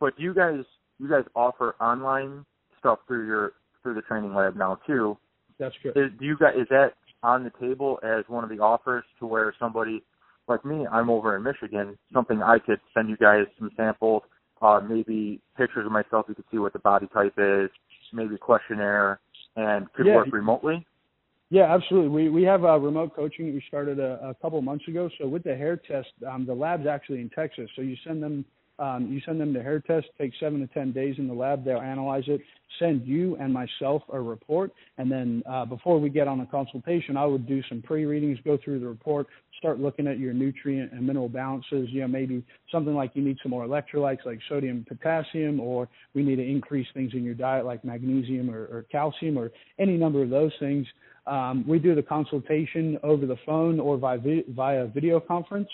but 0.00 0.16
do 0.16 0.22
you 0.22 0.34
guys 0.34 0.60
you 0.98 1.08
guys 1.08 1.24
offer 1.34 1.74
online 1.80 2.44
stuff 2.78 3.00
through 3.06 3.26
your 3.26 3.52
through 3.82 3.94
the 3.94 4.02
Treigning 4.02 4.34
lab 4.34 4.56
now 4.56 4.78
too? 4.86 5.16
That's 5.58 5.74
good. 5.82 5.96
Is, 5.96 6.10
do 6.18 6.24
you 6.24 6.36
guys 6.38 6.54
is 6.58 6.66
that 6.70 6.94
on 7.22 7.44
the 7.44 7.52
table 7.60 7.98
as 8.02 8.24
one 8.28 8.44
of 8.44 8.50
the 8.50 8.60
offers 8.60 9.04
to 9.18 9.26
where 9.26 9.54
somebody 9.58 10.02
like 10.46 10.64
me, 10.64 10.86
I'm 10.90 11.10
over 11.10 11.36
in 11.36 11.42
Michigan, 11.42 11.98
something 12.12 12.42
I 12.42 12.58
could 12.58 12.80
send 12.94 13.08
you 13.08 13.16
guys 13.16 13.44
some 13.58 13.70
samples, 13.76 14.22
uh, 14.62 14.80
maybe 14.80 15.40
pictures 15.56 15.86
of 15.86 15.92
myself, 15.92 16.26
you 16.28 16.34
could 16.34 16.44
see 16.50 16.58
what 16.58 16.72
the 16.72 16.78
body 16.78 17.06
type 17.12 17.34
is, 17.38 17.70
maybe 18.12 18.34
a 18.34 18.38
questionnaire, 18.38 19.20
and 19.56 19.92
could 19.92 20.06
Yeah. 20.06 20.16
work 20.16 20.32
remotely. 20.32 20.86
Yeah, 21.50 21.74
absolutely. 21.74 22.10
We 22.10 22.28
we 22.28 22.42
have 22.42 22.64
uh, 22.64 22.78
remote 22.78 23.16
coaching. 23.16 23.54
We 23.54 23.62
started 23.68 23.98
a, 23.98 24.30
a 24.30 24.34
couple 24.34 24.60
months 24.60 24.86
ago. 24.86 25.08
So 25.18 25.26
with 25.26 25.44
the 25.44 25.56
hair 25.56 25.76
test, 25.76 26.08
um, 26.26 26.44
the 26.44 26.54
lab's 26.54 26.86
actually 26.86 27.22
in 27.22 27.30
Texas. 27.30 27.70
So 27.74 27.80
you 27.80 27.96
send 28.04 28.22
them 28.22 28.44
um, 28.78 29.08
you 29.10 29.20
send 29.24 29.40
them 29.40 29.52
the 29.52 29.62
hair 29.62 29.80
test. 29.80 30.06
Take 30.18 30.32
seven 30.38 30.60
to 30.60 30.66
ten 30.68 30.92
days 30.92 31.16
in 31.18 31.26
the 31.26 31.34
lab. 31.34 31.64
They'll 31.64 31.80
analyze 31.80 32.24
it, 32.28 32.40
send 32.78 33.06
you 33.06 33.36
and 33.36 33.52
myself 33.52 34.02
a 34.12 34.20
report, 34.20 34.72
and 34.98 35.10
then 35.10 35.42
uh, 35.50 35.64
before 35.64 35.98
we 35.98 36.10
get 36.10 36.28
on 36.28 36.40
a 36.40 36.46
consultation, 36.46 37.16
I 37.16 37.24
would 37.24 37.46
do 37.46 37.60
some 37.68 37.82
pre-readings, 37.82 38.38
go 38.44 38.58
through 38.62 38.80
the 38.80 38.86
report, 38.86 39.26
start 39.58 39.80
looking 39.80 40.06
at 40.06 40.18
your 40.18 40.32
nutrient 40.32 40.92
and 40.92 41.06
mineral 41.06 41.28
balances. 41.28 41.88
You 41.90 42.02
know, 42.02 42.08
maybe 42.08 42.44
something 42.72 42.94
like 42.94 43.10
you 43.14 43.22
need 43.22 43.38
some 43.42 43.50
more 43.50 43.66
electrolytes 43.66 44.24
like 44.24 44.38
sodium, 44.48 44.86
potassium, 44.88 45.60
or 45.60 45.88
we 46.14 46.22
need 46.22 46.36
to 46.36 46.46
increase 46.46 46.86
things 46.94 47.12
in 47.12 47.24
your 47.24 47.34
diet 47.34 47.66
like 47.66 47.84
magnesium 47.84 48.50
or, 48.50 48.62
or 48.62 48.86
calcium 48.90 49.38
or 49.38 49.50
any 49.78 49.96
number 49.96 50.22
of 50.22 50.30
those 50.30 50.52
things. 50.60 50.86
Um, 51.26 51.64
we 51.68 51.78
do 51.78 51.94
the 51.94 52.02
consultation 52.02 52.98
over 53.02 53.26
the 53.26 53.36
phone 53.44 53.78
or 53.78 53.98
via, 53.98 54.18
via 54.48 54.86
video 54.86 55.20
conference. 55.20 55.68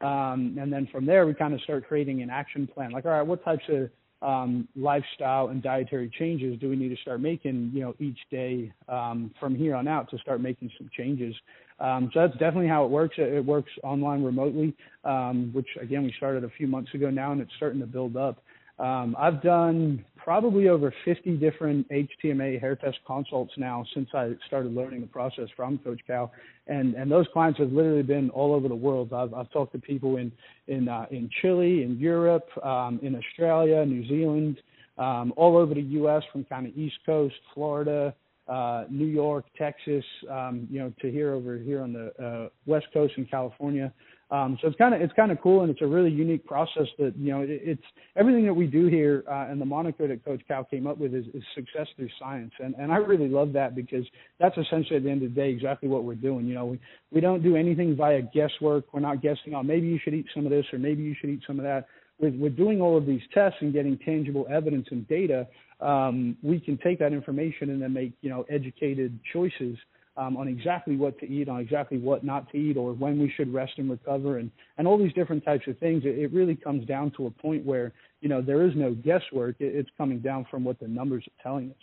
Um, 0.00 0.56
and 0.60 0.72
then 0.72 0.88
from 0.90 1.06
there, 1.06 1.26
we 1.26 1.34
kind 1.34 1.54
of 1.54 1.60
start 1.60 1.86
creating 1.86 2.22
an 2.22 2.30
action 2.30 2.66
plan. 2.66 2.90
Like, 2.90 3.04
all 3.04 3.12
right, 3.12 3.22
what 3.22 3.44
types 3.44 3.64
of 3.68 3.88
um, 4.26 4.66
lifestyle 4.74 5.48
and 5.48 5.62
dietary 5.62 6.10
changes 6.18 6.58
do 6.58 6.68
we 6.68 6.74
need 6.74 6.88
to 6.88 7.00
start 7.00 7.20
making, 7.20 7.70
you 7.72 7.80
know, 7.80 7.94
each 8.00 8.18
day 8.30 8.72
um, 8.88 9.30
from 9.38 9.54
here 9.54 9.76
on 9.76 9.86
out 9.86 10.10
to 10.10 10.18
start 10.18 10.40
making 10.40 10.70
some 10.76 10.90
changes? 10.94 11.34
Um, 11.78 12.10
so 12.12 12.20
that's 12.20 12.32
definitely 12.32 12.66
how 12.66 12.84
it 12.84 12.90
works. 12.90 13.14
It, 13.18 13.44
works 13.44 13.70
online 13.84 14.24
remotely, 14.24 14.74
um, 15.04 15.50
which 15.52 15.68
again 15.80 16.02
we 16.02 16.12
started 16.16 16.42
a 16.42 16.50
few 16.50 16.66
months 16.66 16.92
ago 16.92 17.08
now, 17.08 17.30
and 17.32 17.40
it's 17.40 17.52
starting 17.56 17.80
to 17.80 17.86
build 17.86 18.16
up. 18.16 18.42
Um, 18.78 19.16
I've 19.18 19.42
done 19.42 20.04
probably 20.16 20.68
over 20.68 20.92
50 21.04 21.36
different 21.36 21.88
HTMA 21.88 22.60
hair 22.60 22.76
test 22.76 22.98
consults 23.06 23.52
now 23.56 23.86
since 23.94 24.08
I 24.12 24.32
started 24.46 24.74
learning 24.74 25.00
the 25.00 25.06
process 25.06 25.48
from 25.56 25.78
Coach 25.78 26.00
Cal, 26.06 26.32
and 26.66 26.94
and 26.94 27.10
those 27.10 27.26
clients 27.32 27.58
have 27.58 27.72
literally 27.72 28.02
been 28.02 28.28
all 28.30 28.54
over 28.54 28.68
the 28.68 28.74
world. 28.74 29.12
I've 29.12 29.32
I've 29.32 29.50
talked 29.50 29.72
to 29.72 29.78
people 29.78 30.16
in 30.16 30.30
in 30.68 30.88
uh, 30.88 31.06
in 31.10 31.30
Chile, 31.40 31.84
in 31.84 31.98
Europe, 31.98 32.48
um, 32.64 33.00
in 33.02 33.14
Australia, 33.14 33.86
New 33.86 34.06
Zealand, 34.08 34.58
um, 34.98 35.32
all 35.36 35.56
over 35.56 35.72
the 35.74 35.82
U.S. 35.82 36.22
from 36.30 36.44
kind 36.44 36.66
of 36.66 36.76
East 36.76 36.96
Coast, 37.06 37.36
Florida, 37.54 38.14
uh, 38.48 38.84
New 38.90 39.06
York, 39.06 39.44
Texas, 39.58 40.04
um, 40.30 40.68
you 40.70 40.78
know, 40.78 40.92
to 41.00 41.10
here 41.10 41.32
over 41.32 41.58
here 41.58 41.82
on 41.82 41.92
the 41.92 42.24
uh, 42.24 42.48
West 42.66 42.86
Coast 42.92 43.14
in 43.16 43.26
California. 43.26 43.92
Um, 44.28 44.58
so 44.60 44.66
it's 44.66 44.76
kind 44.76 44.92
of 44.92 45.00
it's 45.00 45.12
kind 45.12 45.30
of 45.30 45.40
cool, 45.40 45.62
and 45.62 45.70
it's 45.70 45.82
a 45.82 45.86
really 45.86 46.10
unique 46.10 46.44
process 46.44 46.86
that 46.98 47.14
you 47.16 47.32
know 47.32 47.42
it, 47.42 47.48
it's 47.50 47.82
everything 48.16 48.44
that 48.46 48.54
we 48.54 48.66
do 48.66 48.86
here, 48.86 49.22
uh, 49.30 49.46
and 49.48 49.60
the 49.60 49.64
moniker 49.64 50.08
that 50.08 50.24
Coach 50.24 50.42
Cal 50.48 50.64
came 50.64 50.88
up 50.88 50.98
with 50.98 51.14
is, 51.14 51.26
is 51.32 51.44
success 51.54 51.86
through 51.96 52.08
science, 52.18 52.52
and 52.58 52.74
and 52.74 52.90
I 52.90 52.96
really 52.96 53.28
love 53.28 53.52
that 53.52 53.76
because 53.76 54.04
that's 54.40 54.56
essentially 54.58 54.96
at 54.96 55.04
the 55.04 55.10
end 55.10 55.22
of 55.22 55.32
the 55.32 55.40
day 55.40 55.50
exactly 55.50 55.88
what 55.88 56.02
we're 56.02 56.16
doing. 56.16 56.44
You 56.46 56.54
know, 56.54 56.66
we 56.66 56.80
we 57.12 57.20
don't 57.20 57.40
do 57.40 57.54
anything 57.54 57.94
via 57.94 58.22
guesswork. 58.34 58.92
We're 58.92 58.98
not 58.98 59.22
guessing 59.22 59.54
on 59.54 59.64
maybe 59.64 59.86
you 59.86 60.00
should 60.02 60.14
eat 60.14 60.26
some 60.34 60.44
of 60.44 60.50
this 60.50 60.66
or 60.72 60.80
maybe 60.80 61.04
you 61.04 61.14
should 61.20 61.30
eat 61.30 61.42
some 61.46 61.60
of 61.60 61.64
that. 61.64 61.86
With 62.18 62.34
with 62.34 62.56
doing 62.56 62.80
all 62.80 62.96
of 62.96 63.06
these 63.06 63.20
tests 63.32 63.58
and 63.60 63.72
getting 63.72 63.98
tangible 63.98 64.46
evidence 64.50 64.86
and 64.90 65.06
data, 65.08 65.46
um, 65.80 66.36
we 66.42 66.58
can 66.58 66.78
take 66.78 66.98
that 66.98 67.12
information 67.12 67.70
and 67.70 67.80
then 67.80 67.92
make 67.92 68.12
you 68.22 68.30
know 68.30 68.44
educated 68.48 69.18
choices 69.32 69.76
um, 70.16 70.36
on 70.36 70.48
exactly 70.48 70.96
what 70.96 71.18
to 71.18 71.26
eat, 71.28 71.48
on 71.48 71.60
exactly 71.60 71.98
what 71.98 72.24
not 72.24 72.50
to 72.52 72.56
eat, 72.56 72.76
or 72.76 72.94
when 72.94 73.18
we 73.18 73.30
should 73.36 73.52
rest 73.52 73.72
and 73.76 73.90
recover, 73.90 74.38
and 74.38 74.50
and 74.78 74.86
all 74.86 74.96
these 74.96 75.12
different 75.12 75.44
types 75.44 75.66
of 75.68 75.78
things. 75.78 76.04
It, 76.04 76.18
it 76.18 76.32
really 76.32 76.56
comes 76.56 76.86
down 76.86 77.12
to 77.18 77.26
a 77.26 77.30
point 77.30 77.66
where 77.66 77.92
you 78.20 78.28
know 78.28 78.40
there 78.40 78.66
is 78.66 78.72
no 78.74 78.94
guesswork. 78.94 79.56
It, 79.58 79.74
it's 79.74 79.90
coming 79.98 80.20
down 80.20 80.46
from 80.50 80.64
what 80.64 80.80
the 80.80 80.88
numbers 80.88 81.24
are 81.26 81.42
telling 81.42 81.70
us. 81.70 81.76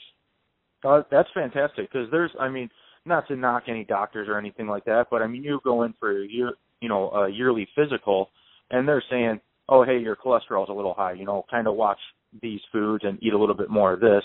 Uh, 0.84 1.02
that's 1.10 1.30
fantastic 1.34 1.92
because 1.92 2.10
there's, 2.12 2.32
I 2.40 2.50
mean, 2.50 2.70
not 3.06 3.28
to 3.28 3.36
knock 3.36 3.64
any 3.68 3.84
doctors 3.84 4.28
or 4.28 4.38
anything 4.38 4.68
like 4.68 4.86
that, 4.86 5.08
but 5.10 5.22
I 5.22 5.28
mean, 5.28 5.44
you 5.44 5.60
go 5.64 5.84
in 5.84 5.94
for 6.00 6.24
year, 6.24 6.54
you 6.82 6.90
know, 6.90 7.10
a 7.12 7.30
yearly 7.30 7.68
physical, 7.76 8.30
and 8.70 8.88
they're 8.88 9.04
saying, 9.10 9.40
oh, 9.70 9.84
hey, 9.84 10.00
your 10.00 10.16
cholesterol's 10.16 10.70
a 10.70 10.74
little 10.74 10.94
high. 10.94 11.14
You 11.14 11.26
know, 11.26 11.46
kind 11.50 11.68
of 11.68 11.76
watch 11.76 12.00
these 12.42 12.62
foods 12.72 13.04
and 13.06 13.22
eat 13.22 13.34
a 13.34 13.38
little 13.38 13.56
bit 13.56 13.70
more 13.70 13.94
of 13.94 14.00
this 14.00 14.24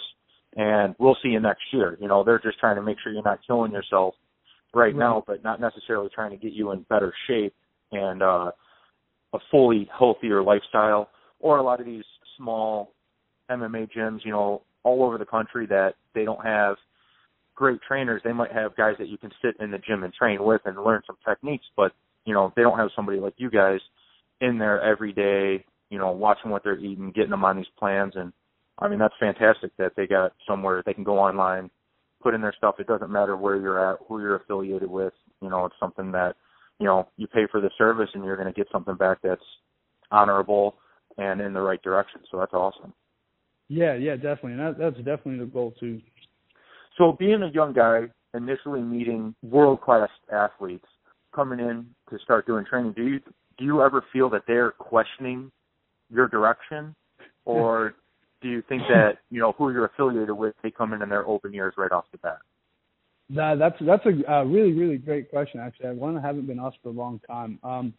and 0.56 0.94
we'll 0.98 1.16
see 1.22 1.28
you 1.28 1.40
next 1.40 1.62
year. 1.72 1.96
You 2.00 2.08
know, 2.08 2.24
they're 2.24 2.40
just 2.40 2.58
trying 2.58 2.76
to 2.76 2.82
make 2.82 2.96
sure 3.02 3.12
you're 3.12 3.22
not 3.22 3.40
killing 3.46 3.72
yourself 3.72 4.14
right, 4.74 4.86
right. 4.86 4.96
now, 4.96 5.22
but 5.26 5.44
not 5.44 5.60
necessarily 5.60 6.08
trying 6.14 6.30
to 6.30 6.36
get 6.36 6.52
you 6.52 6.72
in 6.72 6.84
better 6.88 7.12
shape 7.26 7.54
and 7.92 8.22
uh, 8.22 8.50
a 9.32 9.38
fully 9.50 9.88
healthier 9.96 10.42
lifestyle. 10.42 11.08
Or 11.40 11.58
a 11.58 11.62
lot 11.62 11.80
of 11.80 11.86
these 11.86 12.04
small 12.36 12.92
MMA 13.50 13.88
gyms, 13.96 14.20
you 14.24 14.32
know, 14.32 14.62
all 14.82 15.04
over 15.04 15.18
the 15.18 15.26
country 15.26 15.66
that 15.66 15.94
they 16.14 16.24
don't 16.24 16.44
have 16.44 16.76
great 17.54 17.80
trainers. 17.86 18.22
They 18.24 18.32
might 18.32 18.52
have 18.52 18.76
guys 18.76 18.94
that 18.98 19.08
you 19.08 19.18
can 19.18 19.30
sit 19.42 19.54
in 19.60 19.70
the 19.70 19.78
gym 19.78 20.02
and 20.02 20.12
train 20.12 20.42
with 20.42 20.62
and 20.64 20.82
learn 20.82 21.02
some 21.06 21.16
techniques, 21.28 21.66
but 21.76 21.92
you 22.24 22.34
know, 22.34 22.52
they 22.56 22.62
don't 22.62 22.78
have 22.78 22.90
somebody 22.94 23.20
like 23.20 23.34
you 23.36 23.50
guys 23.50 23.80
in 24.40 24.58
there 24.58 24.80
every 24.82 25.12
day, 25.12 25.64
you 25.90 25.98
know, 25.98 26.12
watching 26.12 26.50
what 26.50 26.62
they're 26.64 26.78
eating, 26.78 27.12
getting 27.14 27.30
them 27.30 27.44
on 27.44 27.56
these 27.56 27.66
plans 27.78 28.12
and 28.16 28.32
I 28.80 28.88
mean, 28.88 28.98
that's 28.98 29.14
fantastic 29.18 29.72
that 29.78 29.92
they 29.96 30.06
got 30.06 30.32
somewhere 30.46 30.82
they 30.86 30.94
can 30.94 31.04
go 31.04 31.18
online, 31.18 31.70
put 32.22 32.34
in 32.34 32.40
their 32.40 32.54
stuff. 32.56 32.76
It 32.78 32.86
doesn't 32.86 33.10
matter 33.10 33.36
where 33.36 33.56
you're 33.56 33.92
at, 33.92 33.98
who 34.06 34.20
you're 34.20 34.36
affiliated 34.36 34.88
with. 34.88 35.12
You 35.42 35.50
know, 35.50 35.66
it's 35.66 35.74
something 35.80 36.12
that, 36.12 36.36
you 36.78 36.86
know, 36.86 37.08
you 37.16 37.26
pay 37.26 37.46
for 37.50 37.60
the 37.60 37.70
service 37.76 38.08
and 38.14 38.24
you're 38.24 38.36
going 38.36 38.52
to 38.52 38.56
get 38.56 38.68
something 38.70 38.94
back 38.94 39.18
that's 39.22 39.42
honorable 40.10 40.76
and 41.16 41.40
in 41.40 41.52
the 41.52 41.60
right 41.60 41.82
direction. 41.82 42.20
So 42.30 42.38
that's 42.38 42.52
awesome. 42.52 42.92
Yeah, 43.68 43.94
yeah, 43.94 44.14
definitely. 44.14 44.52
And 44.52 44.60
that, 44.60 44.78
that's 44.78 44.96
definitely 44.98 45.38
the 45.38 45.46
goal 45.46 45.74
too. 45.78 46.00
So 46.96 47.16
being 47.18 47.42
a 47.42 47.50
young 47.52 47.72
guy, 47.72 48.02
initially 48.34 48.80
meeting 48.80 49.34
world 49.42 49.80
class 49.80 50.08
athletes 50.32 50.86
coming 51.34 51.58
in 51.58 51.86
to 52.10 52.18
start 52.22 52.46
doing 52.46 52.64
training, 52.64 52.92
do 52.96 53.06
you 53.06 53.20
do 53.58 53.64
you 53.64 53.82
ever 53.82 54.04
feel 54.12 54.30
that 54.30 54.42
they're 54.46 54.70
questioning 54.70 55.50
your 56.10 56.28
direction 56.28 56.94
or 57.44 57.94
do 58.40 58.48
you 58.48 58.62
think 58.68 58.82
that 58.88 59.18
you 59.30 59.40
know 59.40 59.52
who 59.52 59.72
you're 59.72 59.86
affiliated 59.86 60.36
with 60.36 60.54
they 60.62 60.70
come 60.70 60.92
in 60.92 61.02
and 61.02 61.10
they're 61.10 61.26
open 61.26 61.54
ears 61.54 61.74
right 61.76 61.92
off 61.92 62.04
the 62.12 62.18
bat? 62.18 62.38
That, 63.30 63.58
that's 63.58 63.76
that's 63.80 64.06
a 64.06 64.32
uh, 64.32 64.44
really 64.44 64.72
really 64.72 64.96
great 64.96 65.30
question. 65.30 65.60
Actually, 65.60 65.94
one 65.94 66.16
I 66.16 66.20
haven't 66.20 66.46
been 66.46 66.58
asked 66.58 66.78
for 66.82 66.88
a 66.88 66.92
long 66.92 67.20
time. 67.26 67.58
Um, 67.62 67.92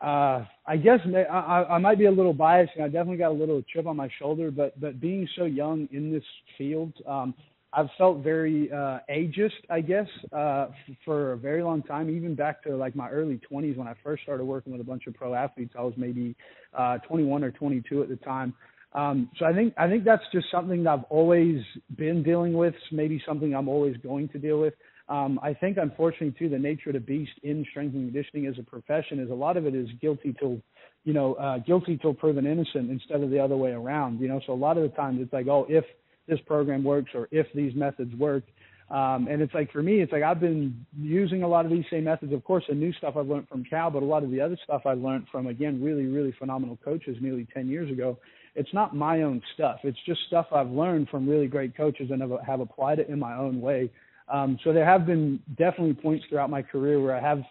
uh, 0.00 0.44
I 0.66 0.76
guess 0.76 0.98
I, 1.06 1.64
I 1.70 1.78
might 1.78 1.98
be 1.98 2.06
a 2.06 2.10
little 2.10 2.34
biased, 2.34 2.72
and 2.74 2.84
I 2.84 2.88
definitely 2.88 3.16
got 3.16 3.30
a 3.30 3.32
little 3.32 3.62
chip 3.72 3.86
on 3.86 3.96
my 3.96 4.08
shoulder. 4.18 4.50
But 4.50 4.78
but 4.78 5.00
being 5.00 5.26
so 5.36 5.44
young 5.44 5.88
in 5.92 6.12
this 6.12 6.24
field, 6.58 6.92
um, 7.08 7.34
I've 7.76 7.88
felt 7.98 8.22
very 8.22 8.70
uh, 8.70 9.00
ageist, 9.10 9.50
I 9.68 9.80
guess, 9.80 10.06
uh, 10.32 10.68
for 11.04 11.32
a 11.32 11.36
very 11.36 11.62
long 11.62 11.82
time. 11.82 12.08
Even 12.08 12.34
back 12.34 12.62
to 12.64 12.76
like 12.76 12.94
my 12.94 13.10
early 13.10 13.40
20s 13.50 13.76
when 13.76 13.88
I 13.88 13.94
first 14.02 14.22
started 14.22 14.44
working 14.44 14.72
with 14.72 14.80
a 14.80 14.84
bunch 14.84 15.06
of 15.06 15.14
pro 15.14 15.34
athletes, 15.34 15.74
I 15.76 15.82
was 15.82 15.94
maybe 15.96 16.36
uh, 16.72 16.98
21 16.98 17.42
or 17.42 17.50
22 17.50 18.02
at 18.02 18.08
the 18.08 18.16
time. 18.16 18.54
Um, 18.92 19.28
so 19.38 19.44
I 19.44 19.52
think 19.52 19.74
I 19.76 19.88
think 19.88 20.04
that's 20.04 20.22
just 20.32 20.46
something 20.52 20.84
that 20.84 20.90
I've 20.90 21.04
always 21.10 21.60
been 21.96 22.22
dealing 22.22 22.52
with. 22.52 22.74
Maybe 22.92 23.20
something 23.26 23.54
I'm 23.54 23.68
always 23.68 23.96
going 23.96 24.28
to 24.28 24.38
deal 24.38 24.60
with. 24.60 24.74
Um, 25.08 25.40
I 25.42 25.52
think 25.52 25.76
unfortunately 25.76 26.34
too 26.38 26.48
the 26.48 26.58
nature 26.58 26.90
of 26.90 26.94
the 26.94 27.00
beast 27.00 27.32
in 27.42 27.66
strength 27.70 27.94
and 27.94 28.10
conditioning 28.10 28.46
as 28.46 28.54
a 28.58 28.62
profession 28.62 29.18
is 29.18 29.30
a 29.30 29.34
lot 29.34 29.56
of 29.56 29.66
it 29.66 29.74
is 29.74 29.88
guilty 30.00 30.34
till 30.38 30.60
you 31.02 31.12
know 31.12 31.34
uh, 31.34 31.58
guilty 31.58 31.98
till 31.98 32.14
proven 32.14 32.46
innocent 32.46 32.88
instead 32.90 33.20
of 33.20 33.30
the 33.30 33.38
other 33.38 33.56
way 33.56 33.72
around. 33.72 34.20
You 34.20 34.28
know, 34.28 34.40
so 34.46 34.52
a 34.52 34.54
lot 34.54 34.78
of 34.78 34.84
the 34.84 34.96
times 34.96 35.18
it's 35.20 35.32
like 35.32 35.48
oh 35.48 35.66
if 35.68 35.84
this 36.26 36.38
program 36.46 36.84
works 36.84 37.10
or 37.14 37.28
if 37.30 37.46
these 37.54 37.74
methods 37.74 38.14
work. 38.16 38.44
Um, 38.90 39.28
and 39.30 39.40
it's 39.40 39.54
like 39.54 39.72
for 39.72 39.82
me, 39.82 40.00
it's 40.00 40.12
like 40.12 40.22
I've 40.22 40.40
been 40.40 40.84
using 41.00 41.42
a 41.42 41.48
lot 41.48 41.64
of 41.64 41.70
these 41.70 41.84
same 41.90 42.04
methods. 42.04 42.32
Of 42.32 42.44
course, 42.44 42.64
the 42.68 42.74
new 42.74 42.92
stuff 42.92 43.16
I've 43.16 43.26
learned 43.26 43.48
from 43.48 43.64
Cal, 43.64 43.90
but 43.90 44.02
a 44.02 44.06
lot 44.06 44.22
of 44.22 44.30
the 44.30 44.40
other 44.40 44.58
stuff 44.62 44.82
I 44.84 44.92
learned 44.92 45.26
from 45.32 45.46
again 45.46 45.82
really, 45.82 46.04
really 46.04 46.34
phenomenal 46.38 46.78
coaches 46.84 47.16
nearly 47.20 47.46
10 47.54 47.68
years 47.68 47.90
ago 47.90 48.18
it's 48.54 48.72
not 48.72 48.94
my 48.94 49.22
own 49.22 49.42
stuff. 49.54 49.80
It's 49.82 49.98
just 50.06 50.20
stuff 50.26 50.46
I've 50.52 50.70
learned 50.70 51.08
from 51.08 51.28
really 51.28 51.46
great 51.46 51.76
coaches 51.76 52.10
and 52.10 52.20
have, 52.22 52.30
have 52.46 52.60
applied 52.60 52.98
it 52.98 53.08
in 53.08 53.18
my 53.18 53.36
own 53.36 53.60
way. 53.60 53.90
Um, 54.32 54.58
so 54.64 54.72
there 54.72 54.84
have 54.84 55.06
been 55.06 55.40
definitely 55.58 55.94
points 55.94 56.24
throughout 56.28 56.50
my 56.50 56.62
career 56.62 57.00
where 57.00 57.16
I 57.16 57.20
have 57.20 57.42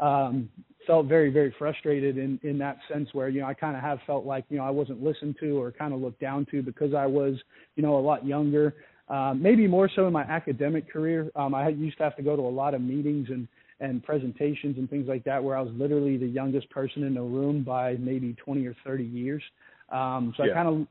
um, 0.00 0.48
felt 0.88 1.06
very, 1.06 1.30
very 1.30 1.54
frustrated 1.56 2.18
in, 2.18 2.40
in 2.42 2.58
that 2.58 2.78
sense 2.90 3.10
where, 3.12 3.28
you 3.28 3.42
know, 3.42 3.46
I 3.46 3.54
kind 3.54 3.76
of 3.76 3.82
have 3.82 3.98
felt 4.06 4.24
like, 4.24 4.44
you 4.48 4.56
know, 4.56 4.64
I 4.64 4.70
wasn't 4.70 5.00
listened 5.00 5.36
to 5.38 5.60
or 5.60 5.70
kind 5.70 5.92
of 5.94 6.00
looked 6.00 6.20
down 6.20 6.46
to 6.50 6.62
because 6.62 6.94
I 6.94 7.06
was, 7.06 7.34
you 7.76 7.82
know, 7.84 7.96
a 7.96 8.00
lot 8.00 8.26
younger. 8.26 8.74
Um, 9.08 9.40
maybe 9.40 9.68
more 9.68 9.88
so 9.94 10.06
in 10.06 10.12
my 10.12 10.22
academic 10.22 10.90
career. 10.90 11.30
Um, 11.36 11.54
I 11.54 11.68
used 11.68 11.98
to 11.98 12.04
have 12.04 12.16
to 12.16 12.22
go 12.22 12.34
to 12.34 12.42
a 12.42 12.48
lot 12.48 12.74
of 12.74 12.80
meetings 12.80 13.28
and, 13.30 13.46
and 13.80 14.02
presentations 14.02 14.78
and 14.78 14.88
things 14.88 15.06
like 15.06 15.24
that 15.24 15.44
where 15.44 15.56
I 15.56 15.60
was 15.60 15.72
literally 15.76 16.16
the 16.16 16.26
youngest 16.26 16.68
person 16.70 17.04
in 17.04 17.14
the 17.14 17.22
room 17.22 17.62
by 17.62 17.94
maybe 17.94 18.34
20 18.44 18.66
or 18.66 18.74
30 18.84 19.04
years. 19.04 19.42
Um, 19.90 20.34
so 20.36 20.44
yeah. 20.44 20.52
I 20.52 20.54
kind 20.54 20.68
of, 20.68 20.86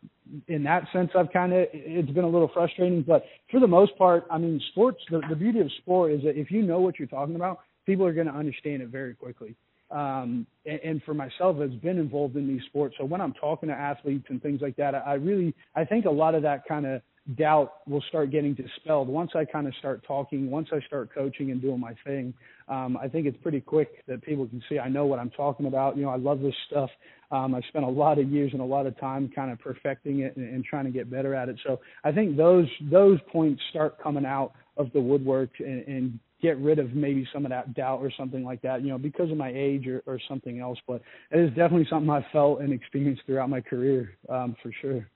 in 0.48 0.64
that 0.64 0.84
sense, 0.94 1.10
I've 1.16 1.32
kind 1.34 1.54
of, 1.54 1.68
it's 1.74 2.12
been 2.12 2.24
a 2.24 2.30
little 2.30 2.50
frustrating, 2.54 3.02
but 3.02 3.26
for 3.52 3.60
the 3.60 3.68
most 3.68 3.98
part, 3.98 4.26
I 4.30 4.38
mean, 4.38 4.62
sports, 4.72 5.00
the, 5.10 5.22
the 5.28 5.36
beauty 5.36 5.60
of 5.60 5.72
sport 5.80 6.12
is 6.12 6.22
that 6.24 6.40
if 6.40 6.52
you 6.52 6.62
know 6.62 6.80
what 6.80 7.00
you're 7.00 7.08
talking 7.08 7.36
about, 7.36 7.60
people 7.86 8.06
are 8.06 8.14
going 8.14 8.28
to 8.28 8.34
understand 8.34 8.82
it 8.82 8.90
very 8.90 9.14
quickly. 9.16 9.56
Um, 9.90 10.46
and, 10.66 10.80
and 10.84 11.04
for 11.04 11.14
myself, 11.14 11.58
has 11.60 11.72
been 11.72 11.98
involved 11.98 12.36
in 12.36 12.48
these 12.48 12.64
sports. 12.68 12.96
So 12.98 13.06
when 13.06 13.22
I'm 13.22 13.34
talking 13.34 13.70
to 13.70 13.76
athletes 13.76 14.26
and 14.30 14.42
things 14.42 14.62
like 14.62 14.76
that, 14.78 14.96
I, 14.96 15.00
I 15.00 15.14
really, 15.14 15.54
I 15.76 15.86
think 15.86 16.06
a 16.06 16.12
lot 16.12 16.36
of 16.36 16.42
that 16.44 16.68
kind 16.68 16.86
of 16.86 17.02
doubt 17.36 17.88
will 17.88 18.04
start 18.08 18.32
getting 18.32 18.54
dispelled 18.54 19.08
once 19.10 19.32
I 19.36 19.44
kind 19.44 19.68
of 19.68 19.74
start 19.80 20.04
talking, 20.08 20.50
once 20.50 20.70
I 20.72 20.80
start 20.88 21.14
coaching 21.14 21.52
and 21.52 21.62
doing 21.62 21.80
my 21.80 21.94
thing. 22.06 22.34
Um, 22.70 22.98
I 23.02 23.08
think 23.08 23.28
it's 23.28 23.38
pretty 23.42 23.60
quick 23.60 24.06
that 24.08 24.22
people 24.24 24.48
can 24.48 24.64
see 24.70 24.80
I 24.80 24.88
know 24.88 25.06
what 25.06 25.20
I'm 25.20 25.30
talking 25.32 25.66
about. 25.66 25.98
You 25.98 26.04
know, 26.04 26.10
I 26.10 26.18
love 26.18 26.40
this 26.40 26.56
stuff. 26.70 26.90
Um, 27.30 27.54
I 27.54 27.62
spent 27.68 27.84
a 27.84 27.90
lot 27.90 28.20
of 28.20 28.30
years 28.30 28.52
and 28.54 28.62
a 28.62 28.66
lot 28.66 28.86
of 28.86 28.98
time 29.00 29.30
kind 29.34 29.52
of 29.52 29.60
perfecting 29.60 30.20
it 30.20 30.38
and, 30.38 30.54
and 30.54 30.64
trying 30.64 30.86
to 30.86 30.92
get 30.92 31.12
better 31.12 31.36
at 31.36 31.50
it. 31.50 31.60
So 31.66 31.80
I 32.04 32.12
think 32.12 32.38
those 32.38 32.68
those 32.90 33.20
points 33.30 33.62
start 33.70 34.02
coming 34.02 34.26
out 34.26 34.54
of 34.78 34.92
the 34.94 35.02
woodwork 35.02 35.50
and, 35.60 35.86
and 35.88 36.20
get 36.42 36.58
rid 36.60 36.80
of 36.80 36.94
maybe 36.94 37.28
some 37.34 37.46
of 37.46 37.50
that 37.50 37.74
doubt 37.74 38.00
or 38.00 38.12
something 38.16 38.44
like 38.44 38.62
that, 38.62 38.82
you 38.82 38.90
know, 38.90 38.98
because 38.98 39.32
of 39.32 39.38
my 39.38 39.52
age 39.54 39.88
or, 39.88 40.04
or 40.06 40.20
something 40.28 40.60
else. 40.60 40.78
But 40.88 41.02
it 41.32 41.40
is 41.40 41.50
definitely 41.50 41.88
something 41.90 42.10
I 42.10 42.26
felt 42.32 42.62
and 42.62 42.72
experienced 42.72 43.24
throughout 43.26 43.50
my 43.50 43.62
career, 43.62 44.18
um, 44.30 44.56
for 44.62 44.72
sure. 44.82 45.08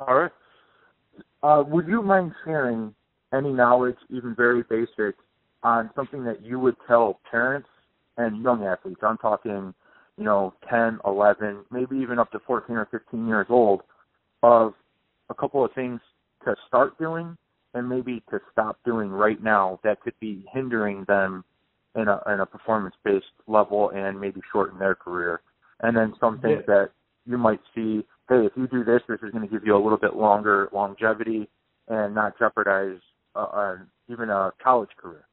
All 0.00 0.14
right. 0.14 0.32
Uh, 1.42 1.62
would 1.66 1.86
you 1.86 2.02
mind 2.02 2.32
sharing 2.44 2.94
any 3.32 3.52
knowledge, 3.52 3.96
even 4.10 4.34
very 4.34 4.62
basic, 4.62 5.16
on 5.62 5.90
something 5.96 6.24
that 6.24 6.42
you 6.44 6.58
would 6.58 6.76
tell 6.86 7.20
parents 7.30 7.68
and 8.16 8.42
young 8.42 8.64
athletes? 8.64 9.00
I'm 9.02 9.18
talking, 9.18 9.74
you 10.16 10.24
know, 10.24 10.54
10, 10.70 11.00
11, 11.04 11.64
maybe 11.70 11.96
even 11.96 12.18
up 12.18 12.30
to 12.32 12.38
14 12.46 12.76
or 12.76 12.88
15 12.90 13.26
years 13.26 13.46
old, 13.50 13.82
of 14.42 14.74
a 15.30 15.34
couple 15.34 15.64
of 15.64 15.72
things 15.72 16.00
to 16.44 16.54
start 16.68 16.98
doing 16.98 17.36
and 17.74 17.88
maybe 17.88 18.22
to 18.30 18.40
stop 18.52 18.78
doing 18.84 19.10
right 19.10 19.42
now 19.42 19.80
that 19.84 20.00
could 20.00 20.18
be 20.20 20.46
hindering 20.52 21.04
them 21.06 21.44
in 21.96 22.08
a 22.08 22.20
in 22.32 22.40
a 22.40 22.46
performance 22.46 22.94
based 23.04 23.26
level 23.46 23.90
and 23.90 24.20
maybe 24.20 24.40
shorten 24.52 24.78
their 24.78 24.94
career. 24.94 25.40
And 25.80 25.96
then 25.96 26.14
some 26.20 26.40
things 26.40 26.62
yeah. 26.68 26.74
that 26.74 26.90
you 27.26 27.36
might 27.36 27.60
see 27.74 28.04
hey, 28.28 28.46
if 28.46 28.52
you 28.56 28.66
do 28.68 28.84
this, 28.84 29.02
this 29.08 29.18
is 29.22 29.30
going 29.32 29.46
to 29.46 29.52
give 29.52 29.66
you 29.66 29.76
a 29.76 29.82
little 29.82 29.98
bit 29.98 30.14
longer 30.14 30.68
longevity 30.72 31.48
and 31.88 32.14
not 32.14 32.38
jeopardize 32.38 32.98
uh, 33.36 33.40
uh, 33.40 33.76
even 34.08 34.30
a 34.30 34.52
college 34.62 34.90
career. 34.96 35.26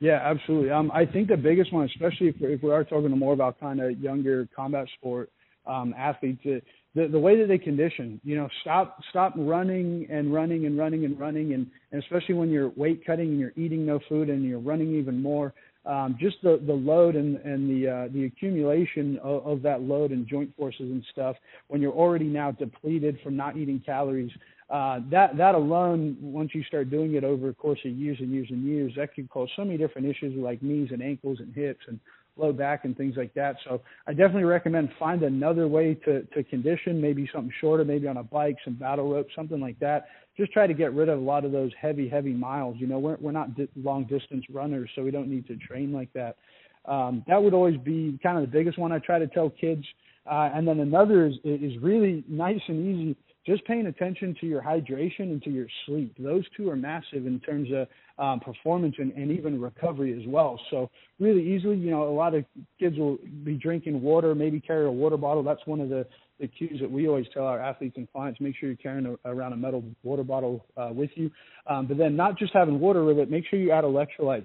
Yeah, 0.00 0.20
absolutely. 0.22 0.70
Um, 0.70 0.92
I 0.92 1.06
think 1.06 1.28
the 1.28 1.36
biggest 1.36 1.72
one, 1.72 1.84
especially 1.86 2.28
if, 2.28 2.36
if 2.40 2.62
we 2.62 2.70
are 2.70 2.84
talking 2.84 3.10
more 3.10 3.32
about 3.32 3.58
kind 3.58 3.80
of 3.80 3.98
younger 3.98 4.48
combat 4.54 4.86
sport 4.98 5.30
um, 5.66 5.94
athletes, 5.96 6.40
uh, 6.46 6.58
the 6.98 7.08
the 7.08 7.18
way 7.18 7.38
that 7.38 7.46
they 7.48 7.58
condition. 7.58 8.20
You 8.24 8.36
know, 8.36 8.48
stop 8.60 9.00
stop 9.10 9.32
running 9.36 10.06
and 10.10 10.32
running 10.32 10.66
and 10.66 10.78
running 10.78 11.04
and 11.04 11.18
running, 11.18 11.54
and, 11.54 11.66
and 11.92 12.02
especially 12.02 12.34
when 12.34 12.50
you're 12.50 12.70
weight 12.70 13.04
cutting 13.06 13.28
and 13.28 13.40
you're 13.40 13.52
eating 13.56 13.86
no 13.86 14.00
food 14.08 14.28
and 14.28 14.44
you're 14.44 14.58
running 14.58 14.94
even 14.94 15.22
more 15.22 15.54
um, 15.88 16.16
just 16.20 16.36
the 16.42 16.60
the 16.66 16.72
load 16.72 17.16
and 17.16 17.36
and 17.38 17.68
the 17.68 17.88
uh, 17.88 18.08
the 18.12 18.26
accumulation 18.26 19.18
of, 19.22 19.46
of 19.46 19.62
that 19.62 19.82
load 19.82 20.10
and 20.10 20.28
joint 20.28 20.54
forces 20.56 20.80
and 20.82 21.04
stuff 21.10 21.36
when 21.68 21.80
you're 21.80 21.92
already 21.92 22.26
now 22.26 22.50
depleted 22.52 23.18
from 23.24 23.36
not 23.36 23.56
eating 23.56 23.82
calories. 23.84 24.30
Uh, 24.68 25.00
that 25.10 25.36
that 25.38 25.54
alone, 25.54 26.16
once 26.20 26.50
you 26.54 26.62
start 26.64 26.90
doing 26.90 27.14
it 27.14 27.24
over 27.24 27.48
a 27.48 27.54
course 27.54 27.78
of 27.86 27.92
years 27.92 28.18
and 28.20 28.30
years 28.30 28.48
and 28.50 28.64
years, 28.64 28.92
that 28.96 29.14
could 29.14 29.30
cause 29.30 29.48
so 29.56 29.64
many 29.64 29.78
different 29.78 30.06
issues 30.06 30.36
like 30.36 30.62
knees 30.62 30.90
and 30.92 31.02
ankles 31.02 31.38
and 31.40 31.54
hips 31.54 31.84
and 31.88 31.98
low 32.38 32.52
back 32.52 32.84
and 32.84 32.96
things 32.96 33.16
like 33.16 33.34
that. 33.34 33.56
So 33.64 33.80
I 34.06 34.12
definitely 34.12 34.44
recommend 34.44 34.90
find 34.98 35.22
another 35.22 35.68
way 35.68 35.94
to 36.04 36.22
to 36.22 36.44
condition, 36.44 37.00
maybe 37.00 37.28
something 37.32 37.52
shorter, 37.60 37.84
maybe 37.84 38.06
on 38.08 38.18
a 38.18 38.22
bike, 38.22 38.56
some 38.64 38.74
battle 38.74 39.12
rope, 39.12 39.28
something 39.34 39.60
like 39.60 39.78
that, 39.80 40.06
just 40.38 40.52
try 40.52 40.66
to 40.66 40.74
get 40.74 40.94
rid 40.94 41.08
of 41.08 41.18
a 41.18 41.22
lot 41.22 41.44
of 41.44 41.52
those 41.52 41.72
heavy, 41.78 42.08
heavy 42.08 42.32
miles. 42.32 42.76
You 42.78 42.86
know, 42.86 42.98
we're 42.98 43.16
we're 43.20 43.32
not 43.32 43.56
di- 43.56 43.68
long 43.76 44.04
distance 44.04 44.44
runners, 44.50 44.88
so 44.94 45.02
we 45.02 45.10
don't 45.10 45.28
need 45.28 45.46
to 45.48 45.56
train 45.56 45.92
like 45.92 46.12
that. 46.14 46.36
Um, 46.84 47.24
that 47.26 47.42
would 47.42 47.52
always 47.52 47.76
be 47.78 48.18
kind 48.22 48.38
of 48.38 48.42
the 48.42 48.56
biggest 48.56 48.78
one 48.78 48.92
I 48.92 48.98
try 49.00 49.18
to 49.18 49.26
tell 49.26 49.50
kids. 49.50 49.84
Uh, 50.30 50.50
and 50.54 50.66
then 50.66 50.80
another 50.80 51.26
is 51.26 51.34
is 51.44 51.76
really 51.82 52.24
nice 52.28 52.60
and 52.68 52.86
easy. 52.86 53.16
Just 53.48 53.64
paying 53.64 53.86
attention 53.86 54.36
to 54.42 54.46
your 54.46 54.60
hydration 54.60 55.20
and 55.20 55.42
to 55.42 55.48
your 55.48 55.68
sleep. 55.86 56.14
Those 56.18 56.44
two 56.54 56.68
are 56.68 56.76
massive 56.76 57.26
in 57.26 57.40
terms 57.40 57.70
of 57.74 57.88
um, 58.22 58.40
performance 58.40 58.94
and, 58.98 59.10
and 59.12 59.30
even 59.30 59.58
recovery 59.58 60.12
as 60.12 60.28
well. 60.28 60.60
So 60.70 60.90
really 61.18 61.54
easily, 61.54 61.76
you 61.76 61.90
know, 61.90 62.02
a 62.02 62.12
lot 62.12 62.34
of 62.34 62.44
kids 62.78 62.98
will 62.98 63.16
be 63.44 63.54
drinking 63.54 64.02
water, 64.02 64.34
maybe 64.34 64.60
carry 64.60 64.84
a 64.84 64.90
water 64.90 65.16
bottle. 65.16 65.42
That's 65.42 65.66
one 65.66 65.80
of 65.80 65.88
the 65.88 66.06
the 66.38 66.46
cues 66.46 66.78
that 66.80 66.90
we 66.90 67.08
always 67.08 67.26
tell 67.32 67.46
our 67.46 67.58
athletes 67.58 67.96
and 67.96 68.06
clients: 68.12 68.38
make 68.38 68.54
sure 68.60 68.68
you're 68.68 68.76
carrying 68.76 69.06
a, 69.06 69.32
around 69.32 69.54
a 69.54 69.56
metal 69.56 69.82
water 70.02 70.24
bottle 70.24 70.66
uh, 70.76 70.90
with 70.92 71.10
you. 71.14 71.30
Um, 71.66 71.86
but 71.86 71.96
then 71.96 72.16
not 72.16 72.38
just 72.38 72.52
having 72.52 72.78
water 72.78 73.02
with 73.02 73.18
it, 73.18 73.30
make 73.30 73.44
sure 73.48 73.58
you 73.58 73.72
add 73.72 73.84
electrolyte. 73.84 74.44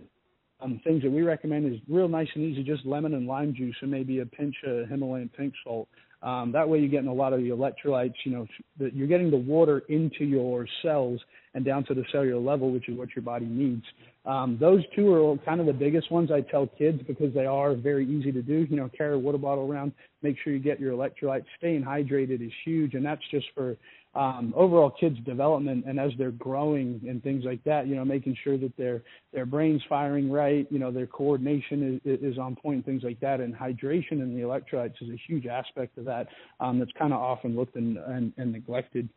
Um, 0.62 0.80
things 0.86 1.04
that 1.04 1.12
we 1.12 1.24
recommend 1.24 1.72
is 1.72 1.78
real 1.90 2.08
nice 2.08 2.30
and 2.36 2.44
easy, 2.46 2.64
just 2.64 2.86
lemon 2.86 3.16
and 3.16 3.28
lime 3.28 3.54
juice 3.54 3.76
and 3.82 3.92
maybe 3.92 4.20
a 4.20 4.26
pinch 4.26 4.56
of 4.66 4.88
Himalayan 4.88 5.30
pink 5.38 5.54
salt. 5.62 5.90
Um, 6.24 6.52
that 6.54 6.68
way 6.68 6.80
you're 6.80 6.90
getting 6.90 7.10
a 7.10 7.14
lot 7.14 7.34
of 7.34 7.42
the 7.42 7.50
electrolytes, 7.50 8.14
you 8.24 8.32
know, 8.32 8.48
that 8.80 8.96
you're 8.96 9.08
getting 9.08 9.30
the 9.30 9.38
water 9.38 9.80
into 9.90 10.24
your 10.24 10.66
cells 10.82 11.20
and 11.54 11.64
down 11.64 11.84
to 11.86 11.94
the 11.94 12.04
cellular 12.12 12.40
level, 12.40 12.72
which 12.72 12.90
is 12.90 12.98
what 12.98 13.10
your 13.16 13.24
body 13.24 13.46
needs. 13.46 13.84
Um, 14.26 14.58
those 14.60 14.82
two 14.96 15.14
are 15.14 15.38
kind 15.40 15.60
of 15.60 15.66
the 15.66 15.74
biggest 15.74 16.12
ones 16.12 16.32
I 16.32 16.42
tell 16.42 16.68
kids 16.68 17.02
because 17.06 17.34
they 17.34 17.46
are 17.46 17.76
very 17.76 18.08
easy 18.08 18.32
to 18.32 18.42
do. 18.42 18.66
You 18.70 18.78
know, 18.78 18.90
carry 18.98 19.16
a 19.16 19.20
water 19.20 19.38
bottle 19.38 19.70
around, 19.70 19.92
make 20.22 20.38
sure 20.44 20.54
you 20.54 20.60
get 20.60 20.80
your 20.80 20.94
electrolytes. 20.94 21.46
Staying 21.58 21.84
hydrated 21.84 22.46
is 22.46 22.52
huge, 22.64 22.94
and 22.94 23.06
that's 23.06 23.22
just 23.32 23.48
for 23.54 23.76
um, 24.16 24.54
overall 24.56 24.92
kids' 24.92 25.18
development 25.26 25.86
and 25.88 26.00
as 26.00 26.12
they're 26.18 26.32
growing 26.32 27.02
and 27.08 27.22
things 27.22 27.44
like 27.44 27.64
that. 27.66 27.88
You 27.88 27.96
know, 27.96 28.06
making 28.06 28.38
sure 28.44 28.58
that 28.60 28.76
their 28.78 29.02
their 29.34 29.46
brain's 29.46 29.82
firing 29.90 30.32
right. 30.32 30.66
You 30.72 30.80
know, 30.80 30.92
their 30.92 31.08
coordination 31.08 32.00
is, 32.06 32.20
is 32.22 32.38
on 32.38 32.56
point, 32.56 32.86
things 32.86 33.04
like 33.04 33.20
that. 33.20 33.42
And 33.42 33.54
hydration 33.54 34.22
and 34.22 34.38
the 34.38 34.44
electrolytes 34.44 35.02
is 35.02 35.10
a 35.10 35.20
huge 35.28 35.48
aspect 35.48 35.98
of 35.98 36.06
that 36.06 36.28
um, 36.62 36.80
that's 36.80 36.92
kind 36.98 37.12
of 37.12 37.20
often 37.20 37.56
looked 37.56 37.76
and, 37.76 37.98
and, 37.98 38.32
and 38.38 38.54
neglected. 38.54 39.10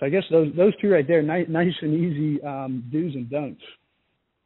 So 0.00 0.06
I 0.06 0.08
guess 0.08 0.24
those 0.30 0.48
those 0.56 0.72
two 0.80 0.90
right 0.90 1.06
there, 1.06 1.22
nice, 1.22 1.46
nice 1.48 1.74
and 1.82 1.94
easy 1.94 2.42
um, 2.42 2.82
do's 2.90 3.14
and 3.14 3.30
don'ts. 3.30 3.60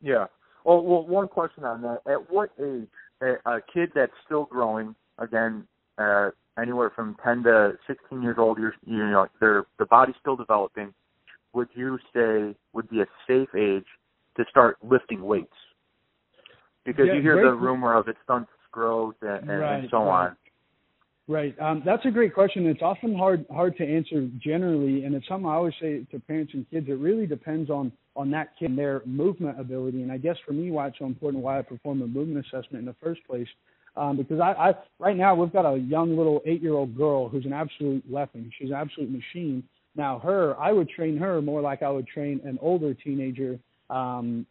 Yeah. 0.03 0.27
Well, 0.65 0.83
well, 0.83 1.07
one 1.07 1.29
question 1.29 1.65
on 1.65 1.81
that: 1.83 2.01
At 2.11 2.31
what 2.31 2.51
age 2.61 2.89
a, 3.23 3.35
a 3.47 3.61
kid 3.73 3.91
that's 3.95 4.13
still 4.25 4.45
growing, 4.45 4.95
again, 5.19 5.67
uh, 5.99 6.31
anywhere 6.61 6.91
from 6.95 7.17
10 7.25 7.45
to 7.45 7.73
16 7.87 8.23
years 8.23 8.37
old, 8.39 8.59
you're, 8.59 8.75
you 8.87 8.99
know, 8.99 9.27
their 9.41 9.65
the 9.79 9.87
body's 9.87 10.17
still 10.21 10.37
developing. 10.37 10.93
Would 11.53 11.69
you 11.75 11.99
say 12.13 12.57
would 12.73 12.91
be 12.91 13.01
a 13.01 13.07
safe 13.27 13.55
age 13.55 13.87
to 14.37 14.45
start 14.51 14.79
lifting 14.83 15.23
weights? 15.23 15.53
Because 16.85 17.07
yeah, 17.09 17.15
you 17.15 17.23
hear 17.23 17.35
great. 17.35 17.45
the 17.45 17.55
rumor 17.55 17.97
of 17.97 18.09
it 18.09 18.17
stunts 18.25 18.51
growth 18.73 19.15
and, 19.23 19.49
and, 19.49 19.61
right, 19.61 19.79
and 19.79 19.89
so 19.91 19.99
right. 19.99 20.27
on. 20.27 20.37
Right. 21.27 21.59
Um, 21.59 21.83
that's 21.87 22.05
a 22.05 22.11
great 22.11 22.35
question. 22.35 22.67
It's 22.67 22.83
often 22.83 23.17
hard 23.17 23.47
hard 23.51 23.79
to 23.79 23.85
answer 23.85 24.29
generally, 24.39 25.05
and 25.05 25.15
it's 25.15 25.27
something 25.27 25.49
I 25.49 25.55
always 25.55 25.73
say 25.81 26.05
to 26.11 26.21
parents 26.21 26.53
and 26.53 26.69
kids. 26.71 26.87
It 26.89 26.99
really 26.99 27.27
depends 27.27 27.71
on 27.71 27.93
on 28.15 28.31
that 28.33 28.51
kid 28.59 28.71
and 28.71 28.79
their 28.79 29.01
movement 29.07 29.59
ability. 29.59 30.03
And 30.03 30.13
I 30.13 30.19
guess 30.19 30.37
for 30.47 30.53
me, 30.53 30.71
why 30.71 30.89
it's 30.89 30.99
so 30.99 31.07
important, 31.07 31.43
why 31.43 31.59
I 31.59 31.63
perform 31.63 32.03
a 32.03 32.07
movement 32.07 32.45
assessment 32.45 32.81
in 32.81 32.85
the 32.85 32.95
first 33.03 33.27
place, 33.27 33.49
um, 33.97 34.19
because 34.19 34.39
I, 34.39 34.53
I 34.53 34.75
right 34.99 35.17
now 35.17 35.35
we've 35.35 35.53
got 35.53 35.65
a 35.65 35.79
young 35.79 36.15
little 36.15 36.43
eight 36.45 36.61
year 36.61 36.75
old 36.75 36.95
girl 36.95 37.31
who's 37.31 37.47
an 37.47 37.55
absolute 37.55 38.05
weapon. 38.09 38.51
She's 38.59 38.69
an 38.69 38.77
absolute 38.77 39.11
machine. 39.11 39.65
Now 39.97 40.19
her, 40.19 40.61
I 40.61 40.73
would 40.73 40.91
train 40.91 41.17
her 41.17 41.41
more 41.41 41.63
like 41.63 41.83
I 41.83 41.89
would 41.89 42.07
train 42.07 42.43
an 42.45 42.59
older 42.61 42.93
teenager 42.93 43.59
um, 43.89 44.45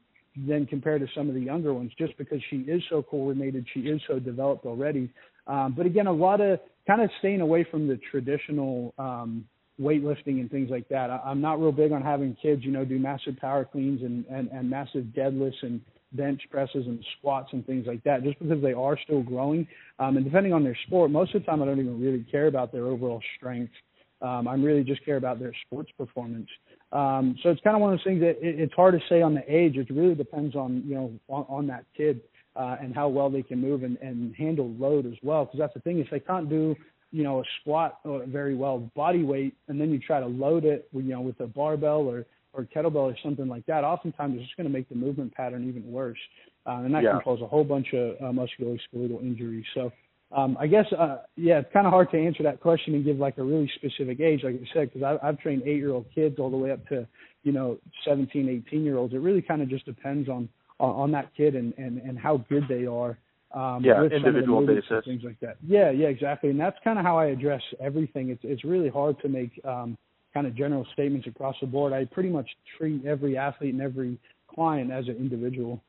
than 0.48 0.66
compared 0.66 1.02
to 1.02 1.08
some 1.14 1.30
of 1.30 1.36
the 1.36 1.42
younger 1.42 1.72
ones, 1.72 1.92
just 2.00 2.18
because 2.18 2.42
she 2.50 2.58
is 2.62 2.82
so 2.90 3.04
coordinated, 3.04 3.68
she 3.76 3.82
is 3.82 4.02
so 4.08 4.18
developed 4.18 4.66
already. 4.66 5.12
Um, 5.48 5.74
but 5.76 5.86
again, 5.86 6.08
a 6.08 6.12
lot 6.12 6.42
of 6.42 6.60
kind 6.88 7.02
of 7.02 7.10
staying 7.20 7.42
away 7.42 7.66
from 7.70 7.88
the 7.88 8.00
traditional 8.12 8.94
um, 8.98 9.46
weightlifting 9.80 10.40
and 10.40 10.52
things 10.52 10.70
like 10.70 10.88
that. 10.90 11.10
I, 11.10 11.20
I'm 11.26 11.42
not 11.42 11.60
real 11.60 11.72
big 11.72 11.92
on 11.92 12.02
having 12.02 12.36
kids, 12.42 12.64
you 12.64 12.72
know, 12.72 12.86
do 12.86 13.00
massive 13.00 13.38
power 13.38 13.66
cleans 13.66 14.02
and, 14.02 14.26
and, 14.28 14.50
and 14.50 14.70
massive 14.70 15.06
deadlifts 15.16 15.62
and 15.64 15.82
bench 16.14 16.42
presses 16.52 16.86
and 16.86 17.04
squats 17.18 17.50
and 17.54 17.66
things 17.66 17.88
like 17.88 18.04
that, 18.04 18.24
just 18.24 18.38
because 18.40 18.62
they 18.62 18.74
are 18.74 18.98
still 19.04 19.24
growing. 19.24 19.68
Um, 20.00 20.18
and 20.18 20.26
depending 20.26 20.54
on 20.54 20.64
their 20.64 20.78
sport, 20.86 21.12
most 21.12 21.34
of 21.34 21.42
the 21.42 21.46
time 21.46 21.62
I 21.62 21.66
don't 21.66 21.80
even 21.80 22.00
really 22.00 22.26
care 22.32 22.48
about 22.48 22.72
their 22.72 22.86
overall 22.86 23.22
strength. 23.38 23.74
Um, 24.22 24.48
I 24.48 24.54
really 24.54 24.84
just 24.84 25.04
care 25.04 25.18
about 25.18 25.40
their 25.40 25.52
sports 25.66 25.92
performance. 25.98 26.48
Um, 26.94 27.36
so 27.44 27.50
it's 27.50 27.60
kind 27.62 27.76
of 27.76 27.82
one 27.82 27.92
of 27.92 28.00
those 28.00 28.06
things 28.06 28.22
that 28.22 28.38
it, 28.42 28.60
it's 28.60 28.74
hard 28.74 28.94
to 28.94 29.02
say 29.10 29.22
on 29.22 29.34
the 29.34 29.44
age. 29.54 29.76
It 29.76 29.90
really 29.90 30.16
depends 30.16 30.56
on 30.56 30.84
you 30.86 30.96
know 30.96 31.12
on, 31.28 31.46
on 31.50 31.68
that 31.68 31.84
kid 31.98 32.22
uh, 32.56 32.78
and 32.82 32.94
how 32.94 33.08
well 33.08 33.30
they 33.30 33.44
can 33.44 33.60
move 33.60 33.84
and, 33.84 33.98
and 33.98 34.36
handle 34.36 34.70
load 34.78 35.06
as 35.06 35.18
well. 35.24 35.46
Because 35.46 35.60
that's 35.60 35.74
the 35.74 35.80
thing 35.82 36.00
if 36.00 36.10
they 36.10 36.20
can't 36.20 36.50
do 36.50 36.76
you 37.12 37.24
know 37.24 37.40
a 37.40 37.44
squat 37.62 38.00
uh, 38.06 38.20
very 38.26 38.56
well, 38.56 38.90
body 38.96 39.24
weight, 39.24 39.56
and 39.68 39.80
then 39.80 39.92
you 39.92 40.00
try 40.00 40.20
to 40.20 40.28
load 40.28 40.66
it 40.66 40.88
you 40.94 41.04
know 41.04 41.22
with 41.22 41.40
a 41.40 41.48
barbell 41.48 42.02
or 42.02 42.26
or 42.54 42.68
kettlebell 42.76 43.12
or 43.12 43.18
something 43.24 43.48
like 43.48 43.66
that, 43.66 43.84
oftentimes 43.84 44.36
it's 44.36 44.44
just 44.46 44.56
going 44.58 44.68
to 44.68 44.74
make 44.74 44.88
the 44.88 44.96
movement 44.96 45.34
pattern 45.34 45.68
even 45.68 45.92
worse, 45.92 46.20
uh, 46.68 46.82
and 46.84 46.94
that 46.94 47.02
Yeah. 47.04 47.14
can 47.14 47.22
cause 47.22 47.42
a 47.42 47.48
whole 47.48 47.64
bunch 47.64 47.94
of 47.94 48.16
uh, 48.22 48.26
musculoskeletal 48.32 49.22
injuries. 49.22 49.66
So 49.74 49.92
um, 50.36 50.58
I 50.60 50.66
guess, 50.66 50.86
uh, 50.98 51.18
yeah, 51.36 51.60
it's 51.60 51.72
kind 51.72 51.86
of 51.86 51.94
hard 51.94 52.10
to 52.12 52.18
answer 52.18 52.42
that 52.44 52.60
question 52.60 52.96
and 52.96 53.06
give 53.06 53.18
like 53.18 53.38
a 53.38 53.44
really 53.44 53.70
specific 53.76 54.20
age, 54.20 54.42
like 54.44 54.56
I 54.56 54.74
said, 54.74 54.92
because 54.92 55.20
I've 55.22 55.40
trained 55.40 55.62
eight-year-old 55.64 56.06
kids 56.14 56.40
all 56.40 56.50
the 56.50 56.58
way 56.58 56.72
up 56.72 56.86
to, 56.88 57.08
you 57.44 57.52
know, 57.52 57.78
17, 58.04 58.64
18 58.68 58.84
year 58.84 58.98
olds. 58.98 59.14
It 59.14 59.18
really 59.18 59.44
kind 59.44 59.62
of 59.62 59.70
just 59.70 59.86
depends 59.86 60.30
on 60.30 60.50
on, 60.80 60.90
on 60.96 61.12
that 61.12 61.32
kid 61.36 61.56
and, 61.56 61.74
and 61.78 62.00
and 62.00 62.18
how 62.18 62.38
good 62.50 62.64
they 62.68 62.86
are. 62.86 63.18
Um, 63.54 63.84
yeah, 63.84 64.04
individual 64.04 64.66
basis, 64.66 65.06
things 65.06 65.22
like 65.24 65.40
that. 65.42 65.58
Yeah, 65.66 65.92
yeah, 65.92 66.08
exactly. 66.08 66.50
And 66.50 66.60
that's 66.60 66.78
kind 66.84 66.98
of 66.98 67.06
how 67.06 67.20
I 67.20 67.28
address 67.28 67.62
everything. 67.80 68.30
It's 68.30 68.42
it's 68.44 68.64
really 68.64 68.90
hard 68.90 69.20
to 69.22 69.30
make 69.30 69.52
um, 69.64 69.98
kind 70.34 70.48
of 70.48 70.56
general 70.56 70.86
statements 70.94 71.28
across 71.28 71.56
the 71.62 71.68
board. 71.68 71.94
I 71.94 72.06
pretty 72.06 72.30
much 72.30 72.50
treat 72.78 73.06
every 73.06 73.38
athlete 73.38 73.74
and 73.74 73.82
every 73.82 74.18
client 74.48 74.92
as 74.92 75.08
an 75.08 75.18
individual. 75.18 75.82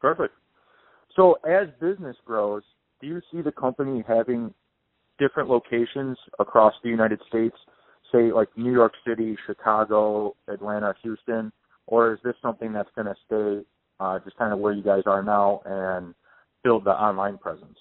Perfect. 0.00 0.34
So 1.16 1.36
as 1.48 1.68
business 1.80 2.16
grows, 2.26 2.62
do 3.00 3.06
you 3.06 3.20
see 3.30 3.40
the 3.40 3.52
company 3.52 4.02
having 4.06 4.52
different 5.18 5.48
locations 5.48 6.18
across 6.38 6.74
the 6.82 6.88
United 6.90 7.20
States, 7.28 7.56
say 8.12 8.32
like 8.32 8.48
New 8.56 8.72
York 8.72 8.92
City, 9.06 9.36
Chicago, 9.46 10.34
Atlanta, 10.48 10.94
Houston, 11.02 11.52
or 11.86 12.14
is 12.14 12.18
this 12.24 12.34
something 12.42 12.72
that's 12.72 12.90
going 12.94 13.06
to 13.06 13.14
stay 13.26 13.66
uh, 14.00 14.18
just 14.24 14.36
kind 14.36 14.52
of 14.52 14.58
where 14.58 14.72
you 14.72 14.82
guys 14.82 15.02
are 15.06 15.22
now 15.22 15.60
and 15.64 16.14
build 16.62 16.84
the 16.84 16.90
online 16.90 17.38
presence? 17.38 17.78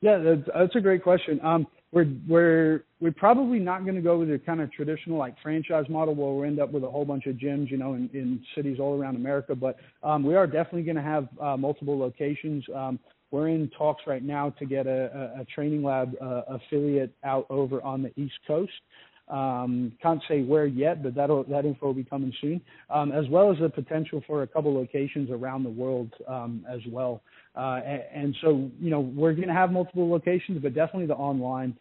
Yeah, 0.00 0.18
that's, 0.18 0.48
that's 0.54 0.76
a 0.76 0.80
great 0.80 1.02
question. 1.02 1.40
Um, 1.42 1.66
we're 1.90 2.06
we're 2.28 2.84
we're 3.00 3.12
probably 3.12 3.58
not 3.58 3.84
going 3.84 3.94
to 3.94 4.02
go 4.02 4.18
with 4.18 4.28
the 4.28 4.38
kind 4.38 4.60
of 4.60 4.70
traditional 4.72 5.18
like 5.18 5.34
franchise 5.42 5.86
model 5.88 6.14
where 6.14 6.32
we 6.32 6.46
end 6.46 6.60
up 6.60 6.70
with 6.70 6.84
a 6.84 6.90
whole 6.90 7.04
bunch 7.04 7.26
of 7.26 7.36
gyms, 7.36 7.70
you 7.70 7.78
know, 7.78 7.94
in, 7.94 8.10
in 8.12 8.44
cities 8.54 8.78
all 8.78 9.00
around 9.00 9.16
America. 9.16 9.54
But 9.54 9.76
um, 10.02 10.22
we 10.22 10.34
are 10.34 10.46
definitely 10.46 10.82
going 10.82 10.96
to 10.96 11.02
have 11.02 11.28
uh, 11.40 11.56
multiple 11.56 11.98
locations. 11.98 12.64
Um, 12.74 12.98
we're 13.30 13.48
in 13.48 13.70
talks 13.76 14.02
right 14.06 14.22
now 14.22 14.50
to 14.50 14.66
get 14.66 14.86
a, 14.86 15.32
a, 15.36 15.40
a 15.42 15.44
Treigning 15.54 15.82
lab 15.82 16.14
uh, 16.20 16.42
affiliate 16.48 17.12
out 17.24 17.46
over 17.50 17.82
on 17.82 18.02
the 18.02 18.12
East 18.20 18.38
Coast. 18.46 18.72
Um, 19.30 19.92
can't 20.02 20.22
say 20.26 20.42
where 20.42 20.66
yet, 20.66 21.02
but 21.02 21.14
that'll, 21.14 21.44
that 21.44 21.64
info 21.64 21.86
will 21.86 21.94
be 21.94 22.04
coming 22.04 22.32
soon, 22.40 22.60
um, 22.88 23.12
as 23.12 23.28
well 23.28 23.52
as 23.52 23.58
the 23.58 23.68
potential 23.68 24.22
for 24.26 24.42
a 24.42 24.46
couple 24.46 24.74
locations 24.74 25.30
around 25.30 25.64
the 25.64 25.70
world 25.70 26.10
um, 26.26 26.64
as 26.70 26.80
well. 26.90 27.20
Uh, 27.56 27.80
and, 27.84 28.02
and 28.14 28.36
so, 28.40 28.70
you 28.80 28.90
know, 28.90 29.00
we're 29.00 29.34
going 29.34 29.48
to 29.48 29.54
have 29.54 29.70
multiple 29.70 30.08
locations, 30.10 30.62
but 30.62 30.74
definitely 30.74 31.06
the 31.06 31.14
online 31.14 31.76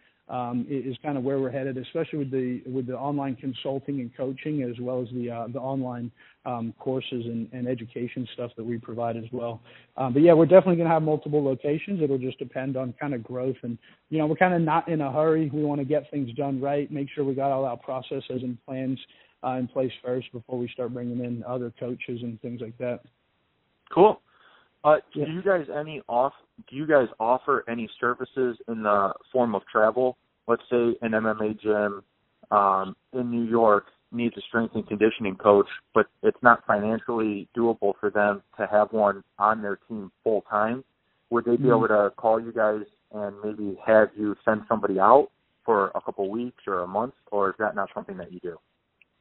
is 0.70 0.98
kind 1.04 1.18
of 1.18 1.24
where 1.24 1.40
we're 1.40 1.52
headed, 1.52 1.78
especially 1.78 2.20
with 2.20 2.32
the 2.32 2.62
with 2.66 2.88
the 2.88 2.98
online 2.98 3.36
consulting 3.36 4.02
and 4.02 4.16
coaching, 4.16 4.64
as 4.64 4.80
well 4.80 5.02
as 5.02 5.08
the 5.14 5.30
uh, 5.30 5.48
the 5.48 5.60
online 5.60 6.12
um, 6.46 6.74
courses 6.80 7.26
and, 7.26 7.50
and 7.54 7.68
education 7.68 8.28
stuff 8.34 8.52
that 8.58 8.64
we 8.64 8.78
provide 8.78 9.18
as 9.18 9.26
well. 9.32 9.62
Um, 9.96 10.14
but 10.14 10.22
yeah, 10.22 10.34
we're 10.34 10.46
definitely 10.46 10.76
going 10.76 10.88
to 10.88 10.94
have 10.94 11.04
multiple 11.04 11.44
locations. 11.44 12.02
It'll 12.02 12.18
just 12.18 12.40
depend 12.40 12.78
on 12.78 12.94
kind 13.00 13.14
of 13.14 13.24
growth, 13.24 13.58
and 13.64 13.78
you 14.10 14.18
know, 14.18 14.28
we're 14.28 14.36
kind 14.36 14.54
of 14.54 14.62
not 14.62 14.88
in 14.88 15.02
a 15.02 15.12
hurry. 15.12 15.50
We 15.50 15.64
want 15.64 15.80
to 15.80 15.86
get 15.86 16.10
things 16.12 16.34
done 16.36 16.60
right, 16.60 16.92
make 16.92 17.10
sure 17.14 17.24
we 17.24 17.34
got 17.34 17.52
all 17.52 17.66
our 17.66 17.78
processes 17.78 18.42
and 18.44 18.58
plans 18.66 19.00
uh, 19.44 19.52
in 19.52 19.68
place 19.68 19.92
first 20.04 20.32
before 20.32 20.58
we 20.58 20.68
start 20.70 20.94
bringing 20.94 21.24
in 21.24 21.44
other 21.48 21.72
coaches 21.80 22.20
and 22.22 22.42
things 22.42 22.62
like 22.62 22.78
that. 22.80 23.02
Cool. 23.94 24.22
Uh, 24.88 24.96
do 25.14 25.20
you 25.30 25.42
guys 25.42 25.66
any 25.78 26.02
off? 26.08 26.32
Do 26.70 26.76
you 26.78 26.88
guys 26.88 27.08
offer 27.20 27.66
any 27.68 27.90
services 28.00 28.58
in 28.70 28.84
the 28.84 29.12
form 29.34 29.54
of 29.54 29.62
travel? 29.70 30.18
Let's 30.48 30.62
say 30.70 30.96
an 31.02 31.12
MMA 31.12 31.60
gym 31.60 32.04
um, 32.52 32.96
in 33.12 33.30
New 33.30 33.44
York 33.44 33.88
needs 34.14 34.38
a 34.38 34.42
strength 34.48 34.76
and 34.76 34.88
conditioning 34.88 35.36
coach, 35.36 35.68
but 35.94 36.06
it's 36.24 36.38
not 36.42 36.66
financially 36.66 37.50
doable 37.56 37.96
for 38.00 38.10
them 38.10 38.42
to 38.58 38.66
have 38.66 38.94
one 38.94 39.26
on 39.38 39.62
their 39.62 39.78
team 39.90 40.10
full 40.24 40.46
time. 40.50 40.86
Would 41.32 41.44
they 41.44 41.58
be 41.58 41.64
mm-hmm. 41.64 41.84
able 41.84 41.88
to 41.90 42.12
call 42.16 42.40
you 42.40 42.54
guys 42.54 42.84
and 43.12 43.36
maybe 43.44 43.78
have 43.86 44.08
you 44.16 44.38
send 44.46 44.62
somebody 44.70 45.02
out 45.02 45.28
for 45.66 45.92
a 45.96 46.00
couple 46.00 46.30
weeks 46.30 46.64
or 46.66 46.84
a 46.84 46.88
month, 46.88 47.14
or 47.30 47.50
is 47.50 47.56
that 47.60 47.76
not 47.76 47.90
something 47.94 48.16
that 48.16 48.32
you 48.32 48.40
do? 48.40 48.58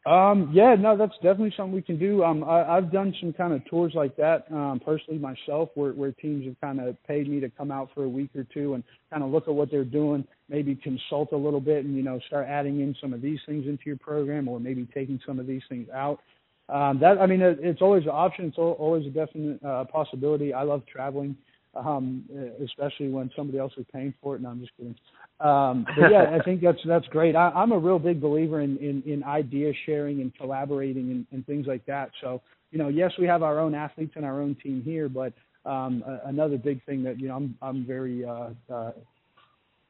Um, 0.07 0.51
yeah, 0.53 0.77
no, 0.79 0.97
that's 0.97 1.17
definitely 1.17 1.53
something 1.57 1.75
we 1.75 1.83
can 1.83 1.99
do. 1.99 2.23
Um, 2.23 2.45
I, 2.45 2.77
I've 2.77 2.93
done 2.93 3.13
some 3.21 3.33
kind 3.33 3.53
of 3.53 3.65
tours 3.65 3.93
like 3.97 4.17
that 4.17 4.47
um, 4.53 4.81
personally 4.85 5.19
myself, 5.19 5.71
where, 5.75 5.93
where 5.93 6.13
teams 6.13 6.47
have 6.47 6.61
kind 6.61 6.81
of 6.81 6.97
paid 7.09 7.29
me 7.29 7.41
to 7.41 7.51
come 7.51 7.73
out 7.73 7.91
for 7.93 8.05
a 8.05 8.09
week 8.09 8.31
or 8.37 8.45
two 8.45 8.75
and 8.75 8.85
kind 9.11 9.25
of 9.25 9.31
look 9.31 9.49
at 9.49 9.55
what 9.55 9.69
they're 9.69 9.85
doing, 9.85 10.25
maybe 10.49 10.77
consult 10.77 11.33
a 11.33 11.37
little 11.37 11.61
bit, 11.61 11.85
and 11.85 11.97
you 11.97 12.05
know 12.05 12.21
start 12.29 12.47
adding 12.49 12.81
in 12.81 12.95
some 13.01 13.13
of 13.13 13.21
these 13.21 13.41
things 13.47 13.67
into 13.67 13.83
your 13.85 13.97
program, 13.97 14.47
or 14.47 14.61
maybe 14.61 14.87
taking 14.95 15.21
some 15.27 15.41
of 15.41 15.47
these 15.49 15.63
things 15.69 15.89
out. 15.93 16.21
Um, 16.69 17.01
that 17.01 17.19
I 17.19 17.27
mean, 17.27 17.43
it, 17.43 17.59
it's 17.61 17.83
always 17.83 18.05
an 18.05 18.11
option. 18.11 18.45
It's 18.45 18.59
always 18.59 19.07
a 19.07 19.11
definite 19.11 19.63
uh, 19.65 19.87
possibility. 19.87 20.55
I 20.55 20.63
love 20.63 20.83
traveling, 20.87 21.37
um, 21.75 22.25
especially 22.65 23.09
when 23.09 23.29
somebody 23.35 23.59
else 23.59 23.73
is 23.77 23.87
paying 23.93 24.15
for 24.23 24.37
it. 24.37 24.43
No, 24.43 24.51
I'm 24.51 24.61
just 24.61 24.77
kidding. 24.77 24.95
Um, 25.39 25.87
but 25.97 26.11
yeah, 26.11 26.35
I 26.35 26.43
think 26.43 26.63
that's 26.63 26.79
that's 26.87 27.07
great. 27.09 27.37
I, 27.37 27.51
I'm 27.51 27.73
a 27.73 27.79
real 27.79 27.99
big 27.99 28.21
believer 28.21 28.63
in, 28.63 28.79
in, 28.79 29.03
in 29.05 29.23
idea 29.23 29.73
sharing 29.85 30.21
and 30.23 30.35
collaborating 30.35 31.11
and, 31.11 31.27
and 31.31 31.47
things 31.47 31.67
like 31.67 31.85
that. 31.87 32.11
So 32.23 32.41
you 32.71 32.79
know, 32.79 32.89
yes, 32.89 33.13
we 33.19 33.27
have 33.27 33.43
our 33.43 33.59
own 33.59 33.75
athletes 33.75 34.13
and 34.17 34.25
our 34.25 34.41
own 34.41 34.57
team 34.63 34.83
here, 34.83 35.09
but 35.09 35.33
um, 35.65 36.03
a, 36.07 36.29
another 36.29 36.57
big 36.57 36.85
thing 36.85 37.03
that 37.03 37.21
you 37.21 37.29
know 37.29 37.37
I'm 37.37 37.55
I'm 37.61 37.87
very 37.87 38.25
uh, 38.25 38.51
uh, 38.73 38.93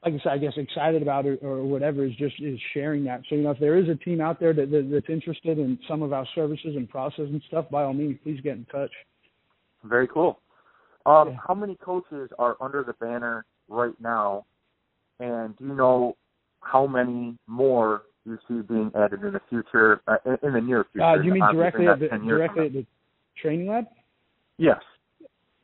like 0.05 0.15
I 0.15 0.19
said, 0.23 0.33
I 0.33 0.39
guess 0.39 0.53
excited 0.57 1.03
about 1.03 1.27
it 1.27 1.41
or 1.43 1.63
whatever 1.63 2.05
is 2.05 2.15
just 2.17 2.35
is 2.41 2.59
sharing 2.75 3.05
that. 3.05 3.23
So 3.29 3.37
you 3.37 3.43
know, 3.43 3.51
if 3.51 3.61
there 3.61 3.77
is 3.77 3.89
a 3.89 3.95
team 3.95 4.21
out 4.21 4.41
there 4.41 4.53
that, 4.53 4.71
that 4.71 4.89
that's 4.93 5.09
interested 5.09 5.59
in 5.59 5.79
some 5.89 6.03
of 6.03 6.13
our 6.13 6.27
services 6.35 6.75
and 6.77 6.89
process 6.89 7.27
and 7.29 7.43
stuff, 7.47 7.67
by 7.71 7.85
all 7.85 7.95
means, 7.95 8.19
please 8.23 8.41
get 8.41 8.57
in 8.57 8.67
touch. 8.67 8.91
Very 9.85 10.09
cool. 10.09 10.41
Um, 11.07 11.31
yeah. 11.31 11.37
How 11.47 11.55
many 11.55 11.77
coaches 11.77 12.31
are 12.39 12.57
under 12.61 12.83
the 12.83 12.95
banner 12.95 13.45
right 13.69 13.95
now 14.01 14.45
and 15.21 15.57
do 15.57 15.67
you 15.67 15.75
know 15.75 16.17
how 16.61 16.87
many 16.87 17.37
more 17.47 18.03
you 18.25 18.39
see 18.49 18.61
being 18.63 18.91
added 18.95 19.23
in 19.23 19.33
the 19.33 19.41
future, 19.49 20.01
uh, 20.09 20.17
in 20.43 20.53
the 20.53 20.61
near 20.61 20.85
future? 20.93 21.05
Uh, 21.05 21.23
you 21.23 21.33
mean 21.33 21.45
directly 21.53 21.87
at 21.87 22.01
the, 22.01 22.09
directly 22.09 22.67
at 22.67 22.73
the 22.73 22.87
Treigning 23.41 23.69
lab? 23.69 23.85
Yes. 24.59 24.81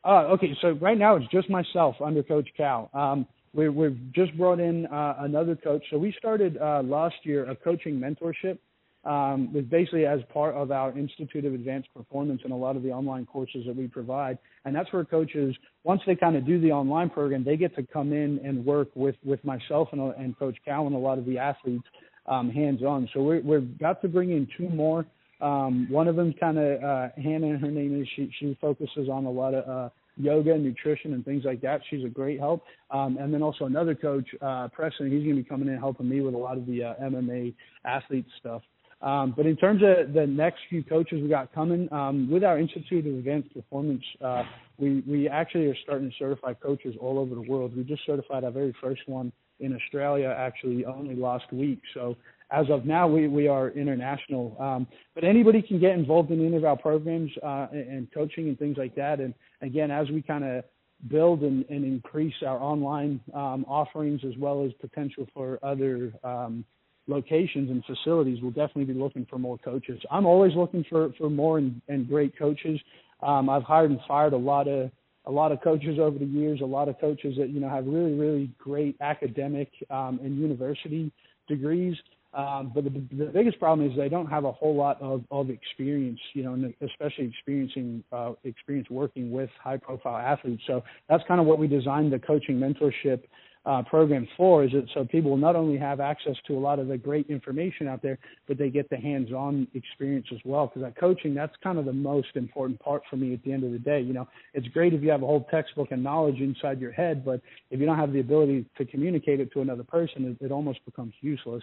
Uh, 0.04 0.26
okay, 0.32 0.56
so 0.60 0.72
right 0.80 0.98
now 0.98 1.16
it's 1.16 1.26
just 1.28 1.48
myself 1.48 1.96
under 2.04 2.22
Coach 2.22 2.48
Cal. 2.56 2.90
Um, 2.92 3.26
we, 3.54 3.68
we've 3.68 3.98
just 4.14 4.36
brought 4.36 4.60
in 4.60 4.86
uh, 4.86 5.16
another 5.20 5.54
coach. 5.54 5.82
So 5.90 5.98
we 5.98 6.14
started 6.18 6.58
uh, 6.58 6.82
last 6.84 7.14
year 7.22 7.48
a 7.50 7.56
coaching 7.56 7.94
mentorship 7.94 8.58
um, 9.04 9.66
basically 9.70 10.06
as 10.06 10.20
part 10.32 10.54
of 10.54 10.70
our 10.70 10.96
Institute 10.96 11.44
of 11.44 11.54
Advanced 11.54 11.88
Performance 11.94 12.40
and 12.44 12.52
a 12.52 12.56
lot 12.56 12.76
of 12.76 12.82
the 12.82 12.90
online 12.90 13.26
courses 13.26 13.64
that 13.66 13.74
we 13.74 13.88
provide. 13.88 14.38
And 14.64 14.74
that's 14.74 14.92
where 14.92 15.04
coaches, 15.04 15.56
once 15.84 16.00
they 16.06 16.14
kind 16.14 16.36
of 16.36 16.46
do 16.46 16.60
the 16.60 16.70
online 16.70 17.10
program, 17.10 17.44
they 17.44 17.56
get 17.56 17.74
to 17.76 17.82
come 17.82 18.12
in 18.12 18.40
and 18.44 18.64
work 18.64 18.88
with, 18.94 19.16
with 19.24 19.44
myself 19.44 19.88
and, 19.92 20.00
and 20.14 20.38
Coach 20.38 20.56
Cal 20.64 20.86
and 20.86 20.94
a 20.94 20.98
lot 20.98 21.18
of 21.18 21.26
the 21.26 21.38
athletes 21.38 21.84
um, 22.26 22.50
hands 22.50 22.82
on. 22.82 23.08
So 23.12 23.22
we, 23.22 23.40
we've 23.40 23.78
got 23.78 24.00
to 24.02 24.08
bring 24.08 24.30
in 24.30 24.46
two 24.56 24.68
more. 24.68 25.04
Um, 25.40 25.88
one 25.90 26.06
of 26.06 26.14
them 26.14 26.32
kind 26.38 26.56
of, 26.56 26.84
uh, 26.84 27.08
Hannah, 27.20 27.58
her 27.58 27.70
name 27.70 28.00
is, 28.00 28.06
she, 28.14 28.30
she 28.38 28.56
focuses 28.60 29.08
on 29.08 29.24
a 29.24 29.30
lot 29.30 29.54
of, 29.54 29.68
uh, 29.68 29.90
yoga, 30.16 30.56
nutrition, 30.56 31.14
and 31.14 31.24
things 31.24 31.42
like 31.44 31.60
that. 31.62 31.80
She's 31.90 32.04
a 32.04 32.08
great 32.08 32.38
help. 32.38 32.62
Um, 32.90 33.16
and 33.18 33.32
then 33.32 33.42
also 33.42 33.64
another 33.64 33.94
coach, 33.94 34.28
uh, 34.40 34.68
Preston, 34.68 35.10
he's 35.10 35.24
going 35.24 35.36
to 35.36 35.42
be 35.42 35.48
coming 35.48 35.68
in 35.68 35.78
helping 35.78 36.08
me 36.08 36.20
with 36.20 36.34
a 36.34 36.38
lot 36.38 36.58
of 36.58 36.66
the 36.66 36.84
uh, 36.84 36.94
MMA 37.02 37.54
athlete 37.84 38.26
stuff. 38.38 38.62
Um, 39.02 39.34
but 39.36 39.46
in 39.46 39.56
terms 39.56 39.82
of 39.82 40.12
the 40.12 40.26
next 40.26 40.60
few 40.70 40.84
coaches 40.84 41.20
we 41.22 41.28
got 41.28 41.52
coming, 41.52 41.92
um, 41.92 42.30
with 42.30 42.44
our 42.44 42.58
Institute 42.58 43.04
of 43.06 43.14
Advanced 43.14 43.52
Performance, 43.52 44.04
uh, 44.24 44.44
we, 44.78 45.02
we 45.06 45.28
actually 45.28 45.66
are 45.66 45.76
starting 45.82 46.10
to 46.10 46.16
certify 46.18 46.54
coaches 46.54 46.94
all 47.00 47.18
over 47.18 47.34
the 47.34 47.42
world. 47.42 47.76
We 47.76 47.82
just 47.82 48.06
certified 48.06 48.44
our 48.44 48.52
very 48.52 48.74
first 48.80 49.02
one 49.06 49.32
in 49.58 49.74
Australia 49.74 50.34
actually 50.36 50.84
only 50.84 51.16
last 51.16 51.52
week. 51.52 51.80
So 51.94 52.16
as 52.52 52.66
of 52.70 52.84
now, 52.84 53.08
we, 53.08 53.28
we 53.28 53.48
are 53.48 53.70
international. 53.70 54.56
Um, 54.60 54.86
but 55.14 55.24
anybody 55.24 55.62
can 55.62 55.80
get 55.80 55.92
involved 55.92 56.30
in 56.30 56.44
any 56.44 56.56
of 56.56 56.64
our 56.64 56.76
programs 56.76 57.30
uh, 57.42 57.68
and, 57.72 58.12
coaching 58.12 58.48
and 58.48 58.58
things 58.58 58.76
like 58.76 58.94
that. 58.96 59.20
And 59.20 59.34
again, 59.62 59.90
as 59.90 60.08
we 60.10 60.22
kind 60.22 60.44
of 60.44 60.64
build 61.08 61.42
and, 61.42 61.64
and, 61.68 61.84
increase 61.84 62.34
our 62.46 62.60
online 62.60 63.18
um, 63.34 63.64
offerings 63.66 64.20
as 64.24 64.36
well 64.38 64.64
as 64.64 64.70
potential 64.80 65.26
for 65.34 65.58
other 65.64 66.12
um, 66.22 66.64
locations 67.06 67.70
and 67.70 67.84
facilities, 67.84 68.38
we'll 68.42 68.52
definitely 68.52 68.84
be 68.84 68.94
looking 68.94 69.26
for 69.28 69.38
more 69.38 69.58
coaches. 69.58 70.00
I'm 70.10 70.26
always 70.26 70.54
looking 70.54 70.84
for, 70.88 71.12
for 71.18 71.30
more 71.30 71.58
and, 71.58 71.80
and 71.88 72.08
great 72.08 72.38
coaches. 72.38 72.80
Um, 73.22 73.48
I've 73.48 73.62
hired 73.62 73.90
and 73.90 74.00
fired 74.06 74.32
a 74.32 74.38
lot 74.38 74.68
of 74.68 74.90
a 75.24 75.30
lot 75.30 75.52
of 75.52 75.60
coaches 75.62 76.00
over 76.00 76.18
the 76.18 76.24
years, 76.24 76.60
a 76.62 76.66
lot 76.66 76.88
of 76.88 76.98
coaches 77.00 77.36
that 77.38 77.50
you 77.50 77.60
know 77.60 77.68
have 77.68 77.86
really 77.86 78.14
really 78.14 78.50
great 78.58 78.96
academic 79.00 79.70
um, 79.90 80.18
and 80.22 80.36
university 80.36 81.12
degrees. 81.48 81.96
Um, 82.34 82.72
but 82.74 82.84
the, 82.84 82.90
the 82.90 83.26
biggest 83.26 83.58
problem 83.58 83.88
is 83.88 83.96
they 83.96 84.08
don't 84.08 84.26
have 84.26 84.44
a 84.44 84.52
whole 84.52 84.74
lot 84.74 85.00
of, 85.02 85.22
of 85.30 85.50
experience, 85.50 86.18
you 86.32 86.42
know, 86.42 86.72
especially 86.80 87.26
experiencing 87.26 88.02
uh, 88.10 88.32
experience 88.44 88.88
working 88.88 89.30
with 89.30 89.50
high 89.62 89.76
profile 89.76 90.16
athletes. 90.16 90.62
So 90.66 90.82
that's 91.10 91.22
kind 91.28 91.40
of 91.40 91.46
what 91.46 91.58
we 91.58 91.66
designed 91.66 92.10
the 92.10 92.18
coaching 92.18 92.56
mentorship 92.56 93.24
uh, 93.64 93.82
programs 93.82 94.28
for 94.36 94.64
is 94.64 94.72
that 94.72 94.86
so 94.92 95.04
people 95.04 95.30
will 95.30 95.36
not 95.36 95.54
only 95.54 95.78
have 95.78 96.00
access 96.00 96.34
to 96.46 96.54
a 96.54 96.58
lot 96.58 96.78
of 96.78 96.88
the 96.88 96.98
great 96.98 97.28
information 97.28 97.86
out 97.86 98.02
there, 98.02 98.18
but 98.48 98.58
they 98.58 98.68
get 98.68 98.90
the 98.90 98.96
hands-on 98.96 99.68
experience 99.74 100.26
as 100.32 100.40
well. 100.44 100.66
Because 100.66 100.82
that 100.82 100.98
coaching, 100.98 101.34
that's 101.34 101.54
kind 101.62 101.78
of 101.78 101.84
the 101.84 101.92
most 101.92 102.28
important 102.34 102.80
part 102.80 103.02
for 103.08 103.16
me 103.16 103.32
at 103.32 103.42
the 103.44 103.52
end 103.52 103.62
of 103.62 103.70
the 103.70 103.78
day. 103.78 104.00
You 104.00 104.14
know, 104.14 104.28
it's 104.52 104.66
great 104.68 104.94
if 104.94 105.02
you 105.02 105.10
have 105.10 105.22
a 105.22 105.26
whole 105.26 105.46
textbook 105.50 105.92
and 105.92 106.02
knowledge 106.02 106.40
inside 106.40 106.80
your 106.80 106.92
head, 106.92 107.24
but 107.24 107.40
if 107.70 107.78
you 107.78 107.86
don't 107.86 107.98
have 107.98 108.12
the 108.12 108.20
ability 108.20 108.66
to 108.78 108.84
communicate 108.84 109.38
it 109.38 109.52
to 109.52 109.60
another 109.60 109.84
person, 109.84 110.36
it, 110.40 110.46
it 110.46 110.50
almost 110.50 110.84
becomes 110.84 111.14
useless. 111.20 111.62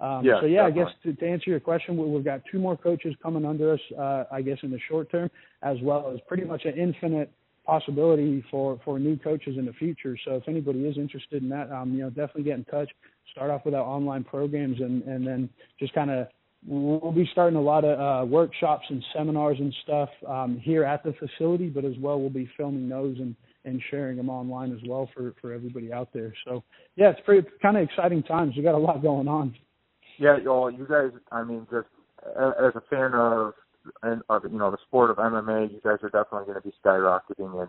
Um, 0.00 0.24
yeah, 0.24 0.40
so 0.40 0.46
yeah, 0.46 0.66
definitely. 0.66 0.82
I 0.82 0.84
guess 0.84 0.94
to, 1.04 1.12
to 1.14 1.26
answer 1.30 1.50
your 1.50 1.60
question, 1.60 1.96
we, 1.96 2.06
we've 2.06 2.24
got 2.24 2.40
two 2.50 2.58
more 2.58 2.76
coaches 2.76 3.14
coming 3.22 3.44
under 3.44 3.74
us. 3.74 3.80
Uh, 3.96 4.24
I 4.32 4.42
guess 4.42 4.58
in 4.62 4.70
the 4.70 4.80
short 4.88 5.10
term, 5.10 5.30
as 5.62 5.76
well 5.82 6.10
as 6.12 6.20
pretty 6.26 6.44
much 6.44 6.64
an 6.64 6.74
infinite 6.78 7.30
possibility 7.64 8.44
for 8.50 8.78
for 8.84 8.98
new 8.98 9.16
coaches 9.16 9.56
in 9.58 9.66
the 9.66 9.72
future. 9.72 10.16
So 10.24 10.34
if 10.34 10.48
anybody 10.48 10.80
is 10.86 10.96
interested 10.98 11.42
in 11.42 11.48
that, 11.50 11.70
um, 11.70 11.94
you 11.94 12.02
know, 12.02 12.10
definitely 12.10 12.44
get 12.44 12.58
in 12.58 12.64
touch. 12.64 12.90
Start 13.32 13.50
off 13.50 13.64
with 13.64 13.74
our 13.74 13.84
online 13.84 14.24
programs, 14.24 14.80
and 14.80 15.02
and 15.02 15.26
then 15.26 15.48
just 15.78 15.94
kind 15.94 16.10
of 16.10 16.28
we'll 16.66 17.12
be 17.12 17.28
starting 17.32 17.58
a 17.58 17.62
lot 17.62 17.84
of 17.84 17.98
uh, 17.98 18.26
workshops 18.26 18.84
and 18.88 19.04
seminars 19.14 19.58
and 19.58 19.74
stuff 19.82 20.08
um, 20.28 20.58
here 20.62 20.84
at 20.84 21.02
the 21.02 21.14
facility, 21.14 21.68
but 21.68 21.84
as 21.84 21.94
well 22.00 22.20
we'll 22.20 22.30
be 22.30 22.48
filming 22.56 22.88
those 22.88 23.18
and 23.18 23.34
and 23.66 23.80
sharing 23.90 24.16
them 24.16 24.28
online 24.28 24.72
as 24.72 24.80
well 24.86 25.08
for 25.14 25.34
for 25.40 25.52
everybody 25.52 25.92
out 25.92 26.08
there. 26.12 26.34
So 26.46 26.62
yeah, 26.96 27.10
it's 27.10 27.20
pretty 27.24 27.48
kind 27.62 27.76
of 27.76 27.82
exciting 27.82 28.22
times. 28.22 28.54
We 28.56 28.62
got 28.62 28.74
a 28.74 28.78
lot 28.78 29.02
going 29.02 29.28
on. 29.28 29.54
Yeah, 30.18 30.36
well, 30.44 30.70
you 30.70 30.86
guys. 30.88 31.10
I 31.32 31.42
mean, 31.42 31.66
just 31.70 31.88
as 32.26 32.74
a 32.74 32.82
fan 32.88 33.12
of 33.14 33.54
and 34.02 34.22
of 34.28 34.42
you 34.44 34.58
know 34.58 34.70
the 34.70 34.78
sport 34.86 35.10
of 35.10 35.16
MMA, 35.16 35.70
you 35.72 35.80
guys 35.84 35.98
are 36.02 36.10
definitely 36.10 36.46
going 36.46 36.60
to 36.60 36.68
be 36.68 36.74
skyrocketing 36.84 37.62
in 37.62 37.68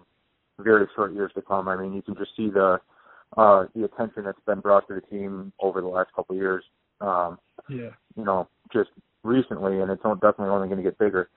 very 0.63 0.87
short 0.95 1.13
years 1.13 1.31
to 1.35 1.41
come. 1.41 1.67
I 1.67 1.75
mean, 1.75 1.93
you 1.93 2.01
can 2.01 2.15
just 2.15 2.35
see 2.35 2.49
the 2.49 2.79
uh 3.37 3.65
the 3.75 3.83
attention 3.85 4.23
that's 4.23 4.39
been 4.45 4.59
brought 4.59 4.87
to 4.87 4.95
the 4.95 5.01
team 5.01 5.51
over 5.59 5.81
the 5.81 5.87
last 5.87 6.09
couple 6.15 6.35
of 6.35 6.41
years. 6.41 6.63
Um, 7.01 7.39
Yeah. 7.67 7.89
you 8.15 8.23
know, 8.23 8.47
just 8.71 8.89
recently, 9.23 9.81
and 9.81 9.91
it's 9.91 10.01
definitely 10.03 10.45
only 10.49 10.67
going 10.67 10.77
to 10.77 10.83
get 10.83 10.97
bigger. 10.97 11.29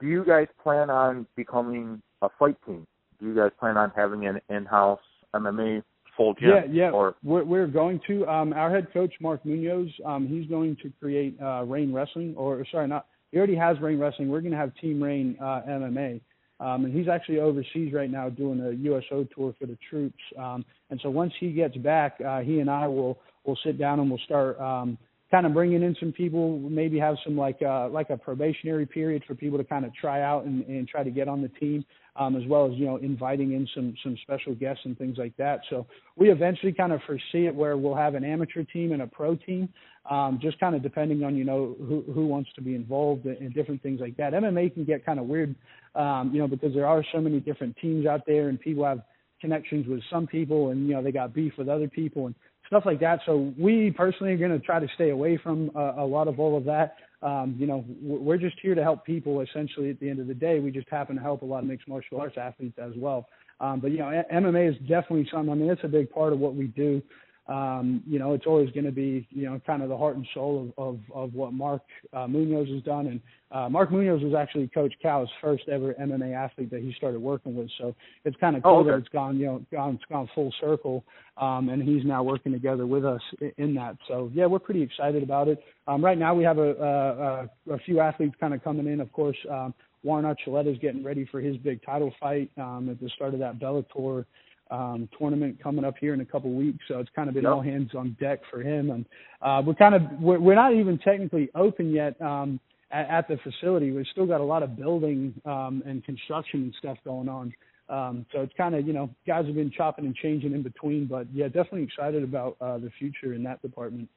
Do 0.00 0.06
you 0.06 0.24
guys 0.24 0.48
plan 0.62 0.90
on 0.90 1.26
becoming 1.36 2.02
a 2.22 2.28
fight 2.38 2.56
team? 2.66 2.86
Do 3.18 3.26
you 3.26 3.34
guys 3.34 3.50
plan 3.58 3.76
on 3.76 3.90
having 3.96 4.26
an 4.26 4.40
in-house 4.48 5.00
MMA 5.34 5.82
full 6.16 6.34
gym? 6.34 6.50
Yeah, 6.50 6.64
yeah. 6.70 6.90
Or 6.90 7.16
We're, 7.24 7.44
we're 7.44 7.66
going 7.66 8.00
to. 8.06 8.26
Um, 8.28 8.52
our 8.52 8.70
head 8.70 8.92
coach 8.92 9.14
Mark 9.20 9.44
Munoz, 9.44 9.88
um, 10.04 10.28
he's 10.28 10.46
going 10.48 10.76
to 10.82 10.92
create 11.00 11.40
uh, 11.40 11.64
Reign 11.64 11.92
Wrestling, 11.92 12.34
or 12.36 12.64
sorry, 12.70 12.86
not. 12.88 13.06
He 13.30 13.38
already 13.38 13.56
has 13.56 13.80
Reign 13.80 13.98
Wrestling. 13.98 14.28
We're 14.28 14.40
going 14.40 14.52
to 14.52 14.58
have 14.58 14.74
Team 14.76 15.02
Reign 15.02 15.36
uh, 15.40 15.62
MMA, 15.68 16.20
um, 16.60 16.84
and 16.84 16.94
he's 16.94 17.08
actually 17.08 17.38
overseas 17.38 17.92
right 17.92 18.10
now 18.10 18.28
doing 18.28 18.60
a 18.60 18.70
USO 18.70 19.26
tour 19.34 19.54
for 19.58 19.66
the 19.66 19.78
troops. 19.88 20.18
Um, 20.38 20.64
and 20.90 20.98
so 21.02 21.10
once 21.10 21.32
he 21.38 21.52
gets 21.52 21.76
back, 21.76 22.18
uh, 22.26 22.40
he 22.40 22.60
and 22.60 22.70
I 22.70 22.86
will 22.86 23.18
will 23.44 23.58
sit 23.64 23.78
down 23.78 24.00
and 24.00 24.10
we'll 24.10 24.20
start 24.20 24.60
um, 24.60 24.98
kind 25.30 25.46
of 25.46 25.52
bringing 25.52 25.82
in 25.82 25.94
some 26.00 26.12
people. 26.12 26.58
Maybe 26.58 26.98
have 26.98 27.16
some 27.24 27.36
like 27.36 27.60
uh, 27.62 27.88
like 27.88 28.10
a 28.10 28.16
probationary 28.16 28.86
period 28.86 29.22
for 29.26 29.34
people 29.34 29.58
to 29.58 29.64
kind 29.64 29.84
of 29.84 29.94
try 29.94 30.22
out 30.22 30.44
and, 30.44 30.64
and 30.66 30.88
try 30.88 31.02
to 31.02 31.10
get 31.10 31.28
on 31.28 31.42
the 31.42 31.48
team 31.48 31.84
um, 32.18 32.36
as 32.36 32.42
well 32.46 32.66
as 32.66 32.72
you 32.74 32.86
know 32.86 32.96
inviting 32.96 33.52
in 33.52 33.66
some 33.74 33.94
some 34.02 34.16
special 34.22 34.54
guests 34.54 34.82
and 34.84 34.98
things 34.98 35.16
like 35.18 35.36
that. 35.36 35.60
So 35.70 35.86
we 36.16 36.30
eventually 36.30 36.72
kind 36.72 36.92
of 36.92 37.00
foresee 37.06 37.46
it 37.46 37.54
where 37.54 37.76
we'll 37.76 37.94
have 37.94 38.14
an 38.14 38.24
amateur 38.24 38.64
team 38.64 38.92
and 38.92 39.02
a 39.02 39.06
pro 39.06 39.36
team, 39.36 39.68
um, 40.10 40.38
just 40.40 40.58
kind 40.58 40.74
of 40.74 40.82
depending 40.82 41.24
on 41.24 41.36
you 41.36 41.44
know 41.44 41.76
who 41.78 42.04
who 42.12 42.26
wants 42.26 42.50
to 42.54 42.62
be 42.62 42.74
involved 42.74 43.26
and 43.26 43.52
different 43.54 43.82
things 43.82 44.00
like 44.00 44.16
that. 44.16 44.32
MMA 44.32 44.72
can 44.74 44.84
get 44.84 45.04
kind 45.04 45.18
of 45.18 45.26
weird, 45.26 45.54
um, 45.94 46.30
you 46.32 46.40
know, 46.40 46.48
because 46.48 46.74
there 46.74 46.86
are 46.86 47.04
so 47.12 47.20
many 47.20 47.40
different 47.40 47.76
teams 47.76 48.06
out 48.06 48.22
there 48.26 48.48
and 48.48 48.58
people 48.60 48.84
have 48.84 49.02
connections 49.40 49.86
with 49.86 50.00
some 50.10 50.26
people 50.26 50.70
and 50.70 50.88
you 50.88 50.94
know 50.94 51.02
they 51.02 51.12
got 51.12 51.34
beef 51.34 51.52
with 51.58 51.68
other 51.68 51.88
people 51.88 52.26
and 52.26 52.34
stuff 52.66 52.84
like 52.86 53.00
that. 53.00 53.20
So 53.26 53.52
we 53.58 53.90
personally 53.90 54.32
are 54.32 54.36
going 54.36 54.50
to 54.50 54.58
try 54.58 54.78
to 54.78 54.88
stay 54.94 55.10
away 55.10 55.38
from 55.42 55.70
uh, 55.74 55.94
a 55.96 56.06
lot 56.06 56.28
of 56.28 56.38
all 56.38 56.56
of 56.56 56.64
that. 56.64 56.96
Um, 57.20 57.56
you 57.58 57.66
know, 57.66 57.84
we're 58.00 58.38
just 58.38 58.56
here 58.62 58.74
to 58.74 58.82
help 58.82 59.04
people. 59.04 59.40
Essentially, 59.40 59.90
at 59.90 59.98
the 59.98 60.08
end 60.08 60.20
of 60.20 60.28
the 60.28 60.34
day, 60.34 60.60
we 60.60 60.70
just 60.70 60.88
happen 60.88 61.16
to 61.16 61.22
help 61.22 61.42
a 61.42 61.44
lot 61.44 61.60
of 61.60 61.64
mixed 61.64 61.88
martial 61.88 62.20
arts 62.20 62.36
athletes 62.38 62.78
as 62.78 62.92
well. 62.96 63.26
Um, 63.60 63.80
but 63.80 63.90
you 63.90 63.98
know, 63.98 64.22
MMA 64.32 64.70
is 64.70 64.76
definitely 64.88 65.28
something. 65.32 65.50
I 65.50 65.54
mean, 65.54 65.70
it's 65.70 65.82
a 65.82 65.88
big 65.88 66.10
part 66.10 66.32
of 66.32 66.38
what 66.38 66.54
we 66.54 66.68
do. 66.68 67.02
Um, 67.48 68.02
you 68.06 68.18
know, 68.18 68.34
it's 68.34 68.46
always 68.46 68.70
going 68.72 68.84
to 68.84 68.92
be, 68.92 69.26
you 69.30 69.46
know, 69.46 69.60
kind 69.66 69.82
of 69.82 69.88
the 69.88 69.96
heart 69.96 70.16
and 70.16 70.26
soul 70.34 70.72
of 70.76 70.88
of, 70.88 71.00
of 71.14 71.34
what 71.34 71.52
Mark 71.52 71.82
uh, 72.12 72.26
Munoz 72.26 72.68
has 72.68 72.82
done. 72.82 73.06
And 73.06 73.20
uh, 73.50 73.68
Mark 73.70 73.90
Munoz 73.90 74.22
was 74.22 74.34
actually 74.34 74.68
Coach 74.68 74.92
Cal's 75.00 75.30
first 75.40 75.68
ever 75.68 75.94
MMA 75.94 76.34
athlete 76.36 76.70
that 76.70 76.82
he 76.82 76.92
started 76.96 77.20
working 77.20 77.54
with. 77.56 77.70
So 77.78 77.94
it's 78.24 78.36
kind 78.38 78.56
of 78.56 78.62
cool 78.62 78.76
Oh, 78.76 78.80
okay. 78.80 78.90
that 78.90 78.96
it's 78.98 79.08
gone, 79.08 79.38
you 79.38 79.46
know, 79.46 79.66
gone 79.72 79.94
it's 79.94 80.04
gone 80.10 80.28
full 80.34 80.52
circle. 80.60 81.04
Um, 81.38 81.68
and 81.70 81.82
he's 81.82 82.04
now 82.04 82.22
working 82.22 82.52
together 82.52 82.86
with 82.86 83.04
us 83.04 83.22
in, 83.40 83.52
in 83.56 83.74
that. 83.76 83.96
So 84.08 84.30
yeah, 84.34 84.46
we're 84.46 84.58
pretty 84.58 84.82
excited 84.82 85.22
about 85.22 85.48
it. 85.48 85.62
Um, 85.86 86.04
right 86.04 86.18
now 86.18 86.34
we 86.34 86.44
have 86.44 86.58
a, 86.58 86.74
a, 86.74 87.72
a, 87.72 87.74
a 87.74 87.78
few 87.86 88.00
athletes 88.00 88.34
kind 88.38 88.52
of 88.52 88.62
coming 88.62 88.86
in. 88.86 89.00
Of 89.00 89.10
course, 89.12 89.38
um, 89.50 89.72
Juan 90.02 90.24
Archuleta 90.24 90.72
is 90.72 90.78
getting 90.78 91.02
ready 91.02 91.26
for 91.30 91.40
his 91.40 91.56
big 91.56 91.82
title 91.84 92.12
fight 92.20 92.50
um, 92.58 92.88
at 92.90 93.00
the 93.00 93.08
start 93.16 93.34
of 93.34 93.40
that 93.40 93.58
Bellator 93.58 94.24
um, 94.70 95.08
tournament 95.18 95.62
coming 95.62 95.84
up 95.84 95.94
here 96.00 96.14
in 96.14 96.20
a 96.20 96.24
couple 96.24 96.52
weeks. 96.52 96.84
So 96.88 96.98
it's 96.98 97.10
kind 97.14 97.28
of 97.28 97.34
been 97.34 97.44
Yep. 97.44 97.52
all 97.52 97.62
hands 97.62 97.90
on 97.96 98.16
deck 98.20 98.40
for 98.50 98.60
him. 98.62 98.90
And 98.90 99.04
uh, 99.42 99.62
we're 99.64 99.74
kind 99.74 99.94
of 99.94 100.02
we're, 100.20 100.38
we're 100.38 100.54
not 100.54 100.74
even 100.74 100.98
technically 100.98 101.48
open 101.54 101.90
yet 101.90 102.20
um, 102.20 102.60
at, 102.90 103.08
at 103.08 103.28
the 103.28 103.38
facility. 103.38 103.90
We've 103.90 104.06
still 104.12 104.26
got 104.26 104.40
a 104.40 104.44
lot 104.44 104.62
of 104.62 104.76
building 104.76 105.34
um, 105.44 105.82
and 105.86 106.04
construction 106.04 106.62
and 106.62 106.74
stuff 106.78 106.98
going 107.04 107.28
on. 107.28 107.54
Um, 107.88 108.26
so 108.32 108.42
it's 108.42 108.52
kind 108.56 108.74
of 108.74 108.86
you 108.86 108.92
know 108.92 109.08
guys 109.26 109.46
have 109.46 109.54
been 109.54 109.70
chopping 109.70 110.04
and 110.04 110.14
changing 110.14 110.52
in 110.52 110.62
between, 110.62 111.06
but 111.06 111.26
yeah, 111.32 111.46
definitely 111.46 111.84
excited 111.84 112.22
about 112.22 112.56
uh, 112.60 112.76
the 112.78 112.90
future 112.98 113.32
in 113.32 113.42
that 113.44 113.62
department 113.62 114.08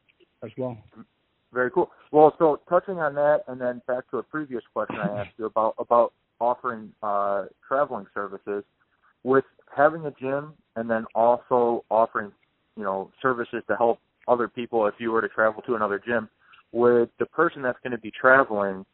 as 0.43 0.51
well. 0.57 0.77
Very 1.53 1.71
cool. 1.71 1.91
Well, 2.11 2.33
so 2.37 2.59
touching 2.69 2.99
on 2.99 3.15
that, 3.15 3.43
and 3.47 3.59
then 3.59 3.81
back 3.87 4.09
to 4.11 4.17
a 4.17 4.23
previous 4.23 4.63
question 4.73 4.97
I 4.97 5.21
asked 5.21 5.31
you 5.37 5.45
about 5.45 5.75
about 5.79 6.13
offering 6.39 6.91
uh, 7.01 7.45
traveling 7.65 8.07
services, 8.13 8.63
with 9.23 9.45
having 9.75 10.05
a 10.05 10.11
gym, 10.11 10.53
and 10.75 10.89
then 10.89 11.05
also 11.15 11.83
offering, 11.89 12.31
you 12.75 12.83
know, 12.83 13.11
services 13.21 13.63
to 13.67 13.75
help 13.75 13.99
other 14.27 14.47
people 14.47 14.87
if 14.87 14.95
you 14.99 15.11
were 15.11 15.21
to 15.21 15.29
travel 15.29 15.61
to 15.63 15.75
another 15.75 16.01
gym. 16.05 16.29
Would 16.71 17.09
the 17.19 17.25
person 17.25 17.61
that's 17.61 17.79
going 17.83 17.91
to 17.91 17.97
be 17.97 18.11
traveling 18.11 18.85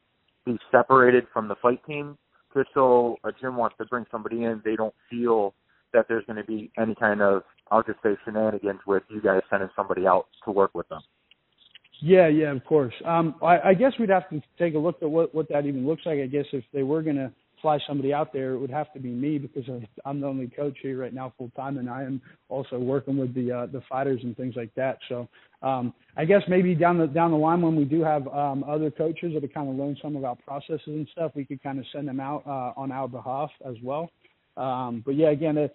be 0.46 0.58
separated 0.72 1.26
from 1.32 1.48
the 1.48 1.56
fight 1.62 1.86
team, 1.86 2.18
just 2.56 2.70
so 2.74 3.18
a 3.24 3.32
gym 3.32 3.56
wants 3.58 3.76
to 3.78 3.86
bring 3.86 4.06
somebody 4.10 4.44
in, 4.44 4.62
they 4.66 4.76
don't 4.76 4.96
feel 5.10 5.54
that 5.94 6.08
there's 6.08 6.26
going 6.26 6.38
to 6.38 6.44
be 6.44 6.72
any 6.80 6.96
kind 6.96 7.22
of, 7.22 7.44
I'll 7.70 7.84
just 7.84 8.00
say, 8.02 8.18
shenanigans 8.26 8.80
with 8.88 9.04
you 9.10 9.22
guys 9.22 9.42
sending 9.50 9.70
somebody 9.76 10.08
out 10.08 10.28
to 10.46 10.52
work 10.52 10.74
with 10.74 10.88
them. 10.90 11.02
Yeah, 12.00 12.28
yeah, 12.28 12.52
of 12.52 12.64
course. 12.66 12.94
Um, 13.06 13.36
I, 13.42 13.60
I 13.60 13.74
guess 13.74 13.94
we'd 14.00 14.10
have 14.10 14.30
to 14.30 14.42
take 14.60 14.76
a 14.76 14.78
look 14.78 15.02
at 15.02 15.10
what 15.10 15.34
what 15.34 15.50
that 15.50 15.66
even 15.66 15.88
looks 15.88 16.04
like. 16.06 16.20
I 16.20 16.28
guess 16.28 16.46
if 16.52 16.64
they 16.72 16.84
were 16.84 17.02
going 17.02 17.16
to 17.16 17.32
fly 17.62 17.80
somebody 17.88 18.14
out 18.14 18.34
there, 18.34 18.54
it 18.54 18.60
would 18.60 18.70
have 18.70 18.92
to 18.94 19.00
be 19.00 19.10
me 19.10 19.38
because 19.38 19.64
I'm 20.06 20.22
the 20.22 20.28
only 20.28 20.48
coach 20.48 20.78
here 20.82 21.00
right 21.00 21.14
now 21.14 21.34
full 21.38 21.52
time, 21.56 21.78
and 21.78 21.90
I 21.90 22.04
am 22.04 22.22
also 22.50 22.78
working 22.80 23.18
with 23.18 23.34
the 23.34 23.52
uh, 23.52 23.66
the 23.68 23.82
fighters 23.90 24.22
and 24.24 24.36
things 24.38 24.56
like 24.56 24.74
that. 24.76 25.00
So 25.10 25.28
um, 25.62 25.94
I 26.16 26.26
guess 26.26 26.42
maybe 26.48 26.76
down 26.76 26.98
the 26.98 27.08
down 27.08 27.32
the 27.32 27.38
line 27.38 27.62
when 27.62 27.76
we 27.76 27.86
do 27.86 28.04
have 28.04 28.28
um, 28.28 28.64
other 28.64 28.92
coaches 28.92 29.34
that 29.34 29.44
have 29.44 29.54
kind 29.54 29.70
of 29.70 29.76
learned 29.76 30.00
some 30.02 30.16
of 30.16 30.24
our 30.24 30.36
processes 30.36 30.82
and 30.88 31.08
stuff, 31.12 31.32
we 31.36 31.46
could 31.46 31.62
kind 31.64 31.80
of 31.80 31.86
send 31.94 32.08
them 32.08 32.20
out 32.20 32.44
uh, 32.46 32.74
on 32.80 32.92
our 32.92 33.08
behalf 33.08 33.50
as 33.66 33.76
well. 33.84 34.10
Um, 34.56 35.04
but 35.06 35.16
yeah, 35.16 35.30
again, 35.30 35.58
it, 35.58 35.74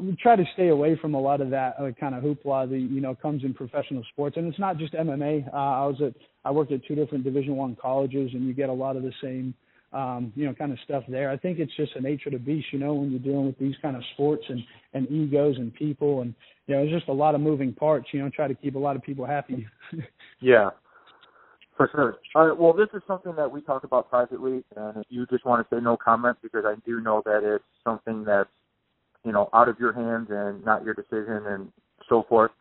we 0.00 0.16
try 0.16 0.36
to 0.36 0.44
stay 0.54 0.68
away 0.68 0.96
from 1.00 1.14
a 1.14 1.20
lot 1.20 1.40
of 1.40 1.50
that 1.50 1.74
uh, 1.78 1.90
kind 1.98 2.14
of 2.14 2.22
hoopla 2.22 2.68
that 2.70 2.78
you 2.78 3.00
know 3.00 3.14
comes 3.14 3.44
in 3.44 3.54
professional 3.54 4.04
sports, 4.12 4.36
and 4.36 4.46
it's 4.46 4.58
not 4.58 4.78
just 4.78 4.94
MMA. 4.94 5.52
Uh, 5.52 5.56
I 5.56 5.86
was 5.86 6.00
at 6.04 6.14
I 6.44 6.50
worked 6.50 6.72
at 6.72 6.84
two 6.86 6.94
different 6.94 7.24
Division 7.24 7.56
One 7.56 7.76
colleges, 7.80 8.30
and 8.32 8.46
you 8.46 8.52
get 8.52 8.68
a 8.68 8.72
lot 8.72 8.96
of 8.96 9.02
the 9.02 9.12
same 9.22 9.54
um, 9.92 10.32
you 10.36 10.46
know 10.46 10.54
kind 10.54 10.72
of 10.72 10.78
stuff 10.84 11.04
there. 11.08 11.30
I 11.30 11.36
think 11.36 11.58
it's 11.58 11.74
just 11.76 11.94
the 11.94 12.00
nature 12.00 12.28
of 12.28 12.34
the 12.34 12.38
beast, 12.38 12.66
you 12.72 12.78
know, 12.78 12.94
when 12.94 13.10
you're 13.10 13.20
dealing 13.20 13.46
with 13.46 13.58
these 13.58 13.74
kind 13.80 13.96
of 13.96 14.02
sports 14.14 14.44
and 14.48 14.62
and 14.94 15.10
egos 15.10 15.56
and 15.56 15.74
people, 15.74 16.20
and 16.20 16.34
you 16.66 16.74
know, 16.74 16.82
it's 16.82 16.92
just 16.92 17.08
a 17.08 17.12
lot 17.12 17.34
of 17.34 17.40
moving 17.40 17.72
parts. 17.72 18.08
You 18.12 18.20
know, 18.20 18.30
try 18.30 18.48
to 18.48 18.54
keep 18.54 18.74
a 18.74 18.78
lot 18.78 18.96
of 18.96 19.02
people 19.02 19.26
happy. 19.26 19.66
Yeah, 20.40 20.70
for 21.76 21.90
sure. 21.92 22.18
All 22.36 22.46
right. 22.46 22.56
Well, 22.56 22.72
this 22.72 22.86
is 22.94 23.02
something 23.08 23.34
that 23.34 23.50
we 23.50 23.60
talk 23.60 23.82
about 23.82 24.08
privately, 24.08 24.62
and 24.76 24.98
if 24.98 25.06
you 25.08 25.26
just 25.26 25.44
want 25.44 25.68
to 25.68 25.74
say 25.74 25.80
no 25.80 25.96
comment, 25.96 26.36
because 26.42 26.64
I 26.64 26.74
do 26.86 27.00
know 27.00 27.22
that 27.24 27.40
it's 27.42 27.64
something 27.82 28.22
that's 28.24 28.50
you 29.24 29.32
know 29.32 29.48
out 29.52 29.68
of 29.68 29.80
your 29.80 29.92
hands 29.92 30.28
and 30.30 30.64
not 30.64 30.84
your 30.84 30.94
decision 30.94 31.46
and 31.46 31.72
so 32.08 32.24
forth. 32.28 32.52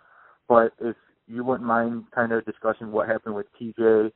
But 0.48 0.74
if 0.80 0.96
you 1.28 1.44
wouldn't 1.44 1.68
mind 1.68 2.06
kind 2.16 2.32
of 2.32 2.46
discussing 2.46 2.92
what 2.92 3.08
happened 3.08 3.36
with 3.36 3.46
TJ 3.62 4.12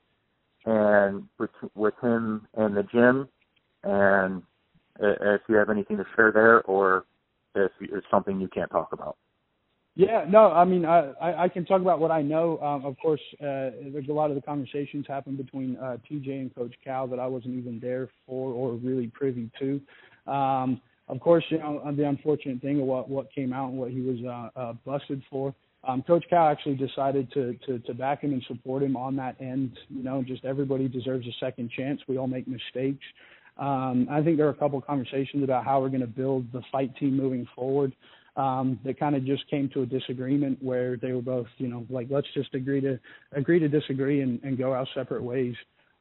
and 0.66 1.24
with 1.40 1.50
with 1.76 1.94
him 2.02 2.48
and 2.56 2.76
the 2.76 2.84
gym, 2.84 3.28
and 3.84 4.44
if 5.00 5.42
you 5.48 5.56
have 5.56 5.70
anything 5.70 5.98
to 5.98 6.06
share 6.16 6.32
there, 6.32 6.62
or 6.64 7.06
if 7.56 7.72
it's 7.80 8.08
something 8.12 8.40
you 8.40 8.48
can't 8.48 8.72
talk 8.72 8.94
about. 8.94 9.18
Yeah, 9.96 10.26
no, 10.28 10.52
I 10.52 10.64
mean, 10.64 10.86
I, 10.86 11.12
I 11.22 11.44
I 11.44 11.50
can 11.50 11.66
talk 11.66 11.82
about 11.82 12.00
what 12.00 12.12
I 12.12 12.22
know. 12.22 12.58
Um, 12.60 12.86
of 12.86 12.98
course, 12.98 13.20
uh, 13.42 13.76
there's 13.92 14.08
a 14.10 14.14
lot 14.14 14.30
of 14.30 14.36
the 14.36 14.42
conversations 14.42 15.06
happen 15.06 15.36
between 15.36 15.76
uh, 15.78 15.98
TJ 16.10 16.30
and 16.30 16.56
Coach 16.56 16.74
Cal 16.84 17.08
that 17.08 17.20
I 17.20 17.28
wasn't 17.28 17.58
even 17.58 17.80
there 17.82 18.08
for 18.26 18.54
or 18.54 18.76
really 18.76 19.08
privy 19.08 19.50
to. 19.60 19.82
Um, 20.32 20.80
of 21.10 21.20
course, 21.20 21.44
you 21.50 21.58
know 21.58 21.84
the 21.94 22.08
unfortunate 22.08 22.62
thing 22.62 22.80
of 22.80 22.86
what 22.86 23.10
what 23.10 23.34
came 23.34 23.52
out 23.52 23.70
and 23.70 23.78
what 23.78 23.92
he 23.92 24.00
was 24.00 24.18
uh, 24.26 24.60
uh, 24.60 24.74
busted 24.86 25.22
for. 25.30 25.54
Um, 25.84 26.04
Coach 26.04 26.26
Cal 26.30 26.48
actually 26.48 26.76
decided 26.76 27.32
to, 27.34 27.58
to 27.66 27.80
to 27.80 27.94
back 27.94 28.22
him 28.22 28.34
and 28.34 28.44
support 28.48 28.84
him 28.84 28.96
on 28.96 29.16
that 29.16 29.36
end. 29.40 29.78
You 29.90 30.04
know, 30.04 30.24
just 30.24 30.46
everybody 30.46 30.88
deserves 30.88 31.26
a 31.28 31.32
second 31.40 31.72
chance. 31.76 32.02
We 32.08 32.18
all 32.18 32.28
make 32.28 32.48
mistakes. 32.48 33.04
Um, 33.58 34.08
I 34.10 34.22
think 34.22 34.38
there 34.38 34.48
are 34.48 34.52
a 34.52 34.56
couple 34.56 34.78
of 34.78 34.86
conversations 34.86 35.44
about 35.44 35.66
how 35.66 35.82
we're 35.82 35.90
going 35.90 36.02
to 36.02 36.08
build 36.08 36.52
the 36.52 36.62
fight 36.72 36.96
team 36.98 37.18
moving 37.18 37.48
forward. 37.56 37.94
Um, 38.38 38.80
that 38.86 38.98
kind 38.98 39.16
of 39.16 39.26
just 39.26 39.50
came 39.50 39.70
to 39.74 39.82
a 39.82 39.86
disagreement 39.86 40.58
where 40.62 40.96
they 40.96 41.12
were 41.12 41.22
both, 41.22 41.48
you 41.58 41.68
know, 41.68 41.86
like 41.90 42.08
let's 42.10 42.28
just 42.34 42.54
agree 42.56 42.80
to 42.80 42.98
agree 43.34 43.60
to 43.60 43.68
disagree 43.68 44.22
and, 44.22 44.42
and 44.44 44.58
go 44.58 44.72
our 44.72 44.88
separate 44.94 45.22
ways. 45.22 45.56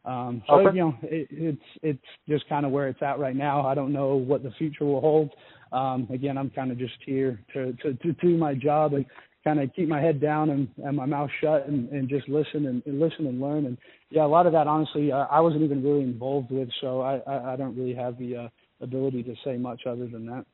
Um, 0.04 0.42
so 0.46 0.54
okay. 0.60 0.76
you 0.76 0.82
know, 0.82 0.96
it, 1.02 1.26
it's 1.30 1.62
it's 1.82 2.06
just 2.28 2.48
kind 2.48 2.64
of 2.64 2.72
where 2.72 2.88
it's 2.88 3.02
at 3.02 3.18
right 3.18 3.34
now. 3.34 3.66
I 3.66 3.74
don't 3.74 3.92
know 3.92 4.14
what 4.14 4.42
the 4.42 4.52
future 4.52 4.84
will 4.84 5.00
hold. 5.00 5.30
Um, 5.72 6.06
again, 6.12 6.38
I'm 6.38 6.50
kind 6.50 6.70
of 6.70 6.78
just 6.78 6.94
here 7.04 7.40
to, 7.52 7.72
to 7.82 7.94
to 7.94 8.12
do 8.12 8.36
my 8.36 8.54
job 8.54 8.94
and 8.94 9.04
kind 9.44 9.60
of 9.60 9.72
keep 9.74 9.88
my 9.88 10.00
head 10.00 10.20
down 10.20 10.50
and, 10.50 10.68
and 10.84 10.96
my 10.96 11.06
mouth 11.06 11.30
shut 11.40 11.66
and, 11.66 11.88
and 11.90 12.08
just 12.08 12.28
listen 12.28 12.66
and, 12.66 12.82
and 12.86 13.00
listen 13.00 13.26
and 13.26 13.40
learn. 13.40 13.66
And 13.66 13.78
yeah, 14.10 14.24
a 14.24 14.28
lot 14.28 14.46
of 14.46 14.52
that 14.52 14.66
honestly, 14.66 15.12
uh, 15.12 15.26
I 15.30 15.40
wasn't 15.40 15.62
even 15.62 15.82
really 15.82 16.02
involved 16.02 16.50
with, 16.50 16.68
so 16.80 17.00
I 17.00 17.18
I, 17.26 17.52
I 17.54 17.56
don't 17.56 17.76
really 17.76 17.94
have 17.94 18.18
the 18.18 18.36
uh, 18.36 18.48
ability 18.80 19.22
to 19.24 19.34
say 19.44 19.56
much 19.56 19.82
other 19.86 20.06
than 20.06 20.26
that. 20.26 20.44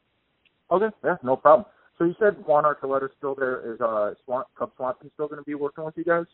Okay, 0.71 0.95
yeah, 1.05 1.17
no 1.23 1.37
problem. 1.37 1.67
So 1.99 2.05
you 2.05 2.15
said 2.19 2.37
Juan 2.45 2.65
Archuleta's 2.65 3.11
still 3.17 3.35
there. 3.35 3.75
Is 3.75 3.81
uh 3.81 4.13
Swan, 4.25 4.45
Cub 4.59 4.71
Swanson 4.77 5.11
still 5.15 5.29
going 5.29 5.41
to 5.41 5.45
be 5.45 5.55
working 5.55 5.85
with 5.85 5.97
you 5.97 6.05
guys? 6.05 6.27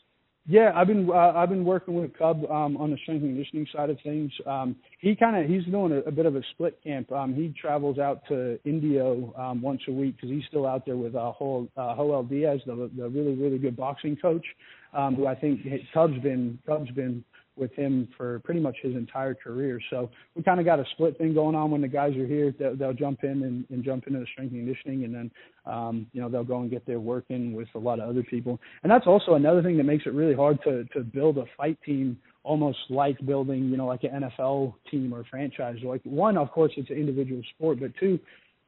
Yeah, 0.46 0.72
I've 0.74 0.88
been 0.88 1.08
uh, 1.08 1.32
I've 1.36 1.50
been 1.50 1.64
working 1.64 1.94
with 1.94 2.18
Cub 2.18 2.44
um, 2.50 2.76
on 2.76 2.90
the 2.90 2.96
strength 3.02 3.22
and 3.22 3.36
conditioning 3.36 3.66
side 3.72 3.90
of 3.90 3.98
things. 4.02 4.32
Um, 4.44 4.74
he 5.00 5.14
kind 5.14 5.36
of 5.36 5.48
he's 5.48 5.64
doing 5.66 5.92
a, 5.92 5.98
a 6.08 6.10
bit 6.10 6.26
of 6.26 6.34
a 6.34 6.42
split 6.52 6.80
camp. 6.82 7.12
Um, 7.12 7.32
he 7.32 7.54
travels 7.60 7.98
out 8.00 8.22
to 8.26 8.58
Indio 8.64 9.32
um, 9.38 9.62
once 9.62 9.82
a 9.86 9.92
week 9.92 10.16
because 10.16 10.30
he's 10.30 10.42
still 10.48 10.66
out 10.66 10.84
there 10.84 10.96
with 10.96 11.14
uh, 11.14 11.32
Joel, 11.38 11.68
uh, 11.76 11.94
Joel 11.94 12.24
Diaz, 12.24 12.60
the 12.66 12.90
the 12.96 13.08
really 13.08 13.34
really 13.34 13.58
good 13.58 13.76
boxing 13.76 14.16
coach, 14.16 14.44
um, 14.94 15.14
who 15.14 15.28
I 15.28 15.36
think 15.36 15.60
Cub's 15.94 16.18
been 16.18 16.58
Cub's 16.66 16.90
been 16.90 17.22
with 17.56 17.72
him 17.74 18.08
for 18.16 18.40
pretty 18.40 18.60
much 18.60 18.76
his 18.82 18.94
entire 18.94 19.34
career. 19.34 19.78
So 19.90 20.10
we 20.34 20.42
kind 20.42 20.58
of 20.58 20.66
got 20.66 20.80
a 20.80 20.84
split 20.92 21.18
thing 21.18 21.34
going 21.34 21.54
on 21.54 21.70
when 21.70 21.80
the 21.80 21.88
guys 21.88 22.16
are 22.16 22.26
here. 22.26 22.54
They'll, 22.58 22.76
they'll 22.76 22.92
jump 22.92 23.24
in 23.24 23.42
and, 23.42 23.64
and 23.70 23.84
jump 23.84 24.06
into 24.06 24.20
the 24.20 24.26
strength 24.32 24.52
and 24.52 24.66
conditioning, 24.66 25.04
and 25.04 25.14
then 25.14 25.30
um, 25.66 26.06
you 26.12 26.20
know 26.20 26.28
they'll 26.28 26.44
go 26.44 26.60
and 26.60 26.70
get 26.70 26.86
their 26.86 27.00
work 27.00 27.24
in 27.28 27.52
with 27.52 27.68
a 27.74 27.78
lot 27.78 28.00
of 28.00 28.08
other 28.08 28.22
people. 28.22 28.60
And 28.82 28.90
that's 28.90 29.06
also 29.06 29.34
another 29.34 29.62
thing 29.62 29.76
that 29.76 29.84
makes 29.84 30.06
it 30.06 30.14
really 30.14 30.34
hard 30.34 30.62
to 30.64 30.84
to 30.94 31.00
build 31.00 31.38
a 31.38 31.44
fight 31.56 31.78
team 31.84 32.18
almost 32.44 32.78
like 32.90 33.24
building 33.24 33.68
you 33.68 33.76
know 33.76 33.86
like 33.86 34.04
an 34.04 34.22
NFL 34.22 34.74
team 34.90 35.12
or 35.12 35.24
franchise. 35.30 35.76
Like 35.84 36.02
one, 36.04 36.36
of 36.36 36.50
course, 36.50 36.72
it's 36.76 36.90
an 36.90 36.96
individual 36.96 37.42
sport, 37.54 37.80
but 37.80 37.92
two, 38.00 38.18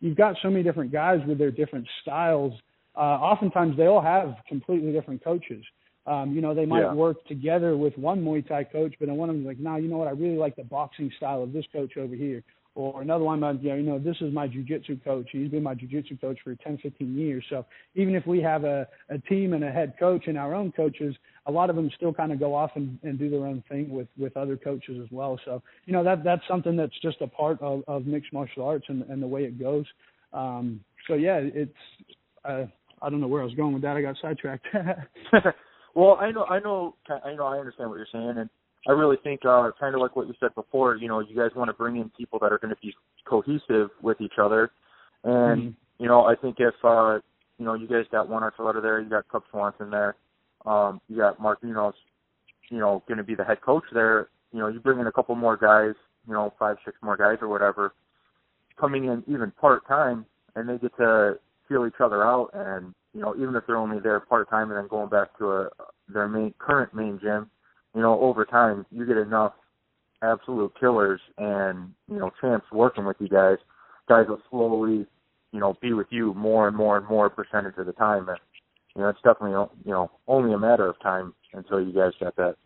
you've 0.00 0.16
got 0.16 0.36
so 0.42 0.50
many 0.50 0.62
different 0.62 0.92
guys 0.92 1.20
with 1.26 1.38
their 1.38 1.50
different 1.50 1.86
styles. 2.02 2.52
Uh, 2.96 3.00
oftentimes, 3.00 3.76
they 3.76 3.86
all 3.86 4.02
have 4.02 4.36
completely 4.48 4.92
different 4.92 5.24
coaches. 5.24 5.64
Um, 6.06 6.34
you 6.34 6.42
know, 6.42 6.54
they 6.54 6.66
might 6.66 6.82
yeah. 6.82 6.92
work 6.92 7.24
together 7.26 7.76
with 7.76 7.96
one 7.96 8.22
Muay 8.22 8.46
Thai 8.46 8.64
coach, 8.64 8.94
but 8.98 9.08
then 9.08 9.16
one 9.16 9.30
of 9.30 9.36
them's 9.36 9.46
like, 9.46 9.58
no, 9.58 9.70
nah, 9.70 9.76
you 9.76 9.88
know 9.88 9.96
what, 9.96 10.08
I 10.08 10.10
really 10.10 10.36
like 10.36 10.54
the 10.56 10.64
boxing 10.64 11.10
style 11.16 11.42
of 11.42 11.52
this 11.52 11.64
coach 11.72 11.96
over 11.96 12.14
here. 12.14 12.42
Or 12.76 13.02
another 13.02 13.22
one 13.22 13.38
might, 13.38 13.62
you 13.62 13.70
know, 13.70 13.76
you 13.76 13.82
know, 13.84 13.98
this 14.00 14.16
is 14.20 14.34
my 14.34 14.48
jujitsu 14.48 15.02
coach. 15.04 15.28
He's 15.30 15.48
been 15.48 15.62
my 15.62 15.76
jujitsu 15.76 16.20
coach 16.20 16.38
for 16.42 16.56
10, 16.56 16.78
15 16.78 17.16
years. 17.16 17.44
So 17.48 17.64
even 17.94 18.16
if 18.16 18.26
we 18.26 18.42
have 18.42 18.64
a, 18.64 18.88
a 19.10 19.18
team 19.18 19.52
and 19.52 19.62
a 19.62 19.70
head 19.70 19.94
coach 19.98 20.24
and 20.26 20.36
our 20.36 20.54
own 20.54 20.72
coaches, 20.72 21.14
a 21.46 21.52
lot 21.52 21.70
of 21.70 21.76
them 21.76 21.88
still 21.94 22.12
kind 22.12 22.32
of 22.32 22.40
go 22.40 22.52
off 22.52 22.72
and, 22.74 22.98
and 23.04 23.16
do 23.16 23.30
their 23.30 23.46
own 23.46 23.62
thing 23.68 23.90
with, 23.90 24.08
with 24.18 24.36
other 24.36 24.56
coaches 24.56 24.98
as 25.00 25.08
well. 25.12 25.38
So, 25.44 25.62
you 25.86 25.92
know, 25.92 26.02
that, 26.02 26.24
that's 26.24 26.42
something 26.48 26.76
that's 26.76 26.98
just 27.00 27.20
a 27.20 27.28
part 27.28 27.62
of, 27.62 27.84
of 27.86 28.06
mixed 28.06 28.32
martial 28.32 28.66
arts 28.66 28.86
and, 28.88 29.02
and 29.04 29.22
the 29.22 29.28
way 29.28 29.44
it 29.44 29.56
goes. 29.56 29.86
Um, 30.32 30.80
so 31.06 31.14
yeah, 31.14 31.38
it's, 31.42 31.72
uh, 32.44 32.64
I 33.00 33.08
don't 33.08 33.20
know 33.20 33.28
where 33.28 33.42
I 33.42 33.44
was 33.44 33.54
going 33.54 33.72
with 33.72 33.82
that. 33.82 33.96
I 33.96 34.02
got 34.02 34.16
sidetracked. 34.20 34.66
Well, 35.94 36.18
I 36.20 36.32
know, 36.32 36.44
I 36.44 36.58
know, 36.58 36.96
I 37.24 37.34
know, 37.34 37.46
I 37.46 37.58
understand 37.58 37.88
what 37.88 37.96
you're 37.96 38.06
saying, 38.12 38.34
and 38.36 38.50
I 38.86 38.92
really 38.92 39.16
think, 39.22 39.44
uh, 39.44 39.70
kind 39.78 39.94
of 39.94 40.00
like 40.00 40.16
what 40.16 40.26
you 40.26 40.34
said 40.40 40.54
before. 40.54 40.96
You 40.96 41.08
know, 41.08 41.20
you 41.20 41.36
guys 41.36 41.50
want 41.54 41.68
to 41.68 41.72
bring 41.72 41.96
in 41.96 42.10
people 42.10 42.38
that 42.40 42.52
are 42.52 42.58
going 42.58 42.74
to 42.74 42.80
be 42.82 42.92
cohesive 43.24 43.90
with 44.02 44.20
each 44.20 44.34
other, 44.40 44.72
and 45.22 45.62
mm-hmm. 45.62 46.02
you 46.02 46.08
know, 46.08 46.24
I 46.24 46.34
think 46.34 46.56
if 46.58 46.74
uh, 46.82 47.18
you 47.58 47.64
know, 47.64 47.74
you 47.74 47.86
guys 47.86 48.04
got 48.10 48.28
Juan 48.28 48.42
Archuleta 48.42 48.82
there, 48.82 49.00
you 49.00 49.08
got 49.08 49.28
Cub 49.28 49.42
Swanson 49.50 49.90
there, 49.90 50.16
um, 50.66 51.00
you 51.08 51.16
got 51.16 51.40
Mark 51.40 51.62
Munoz, 51.62 51.94
you 52.70 52.78
know, 52.78 53.02
going 53.06 53.18
to 53.18 53.24
be 53.24 53.34
the 53.34 53.44
head 53.44 53.60
coach 53.60 53.84
there. 53.92 54.28
You 54.52 54.60
know, 54.60 54.68
you 54.68 54.80
bring 54.80 54.98
in 54.98 55.06
a 55.06 55.12
couple 55.12 55.34
more 55.34 55.56
guys, 55.56 55.94
you 56.26 56.32
know, 56.32 56.52
five, 56.58 56.76
six 56.84 56.96
more 57.02 57.16
guys 57.16 57.38
or 57.40 57.48
whatever, 57.48 57.94
coming 58.78 59.04
in 59.04 59.22
even 59.26 59.52
part 59.52 59.86
time, 59.86 60.26
and 60.56 60.68
they 60.68 60.78
get 60.78 60.96
to 60.96 61.38
feel 61.68 61.86
each 61.86 62.00
other 62.00 62.24
out 62.24 62.50
and 62.54 62.94
you 63.14 63.20
know, 63.20 63.34
even 63.36 63.54
if 63.54 63.64
they're 63.66 63.76
only 63.76 64.00
there 64.00 64.18
part 64.20 64.50
time 64.50 64.70
and 64.70 64.78
then 64.78 64.88
going 64.88 65.08
back 65.08 65.36
to 65.38 65.50
a 65.50 65.68
their 66.08 66.28
main 66.28 66.52
current 66.58 66.92
main 66.94 67.18
gym, 67.22 67.48
you 67.94 68.02
know, 68.02 68.20
over 68.20 68.44
time 68.44 68.84
you 68.90 69.06
get 69.06 69.16
enough 69.16 69.52
absolute 70.22 70.72
killers 70.78 71.20
and 71.38 71.92
you 72.08 72.18
know 72.18 72.30
champs 72.40 72.66
working 72.72 73.04
with 73.04 73.16
you 73.20 73.28
guys. 73.28 73.56
Guys 74.08 74.26
will 74.28 74.42
slowly, 74.50 75.06
you 75.52 75.60
know, 75.60 75.74
be 75.80 75.92
with 75.94 76.08
you 76.10 76.34
more 76.34 76.68
and 76.68 76.76
more 76.76 76.98
and 76.98 77.06
more 77.06 77.30
percentage 77.30 77.74
of 77.78 77.86
the 77.86 77.92
time, 77.92 78.28
and 78.28 78.38
you 78.96 79.02
know 79.02 79.08
it's 79.08 79.22
definitely 79.22 79.52
you 79.84 79.92
know 79.92 80.10
only 80.26 80.52
a 80.52 80.58
matter 80.58 80.86
of 80.86 81.00
time 81.00 81.32
until 81.52 81.80
you 81.80 81.92
guys 81.92 82.12
got 82.20 82.36
that 82.36 82.56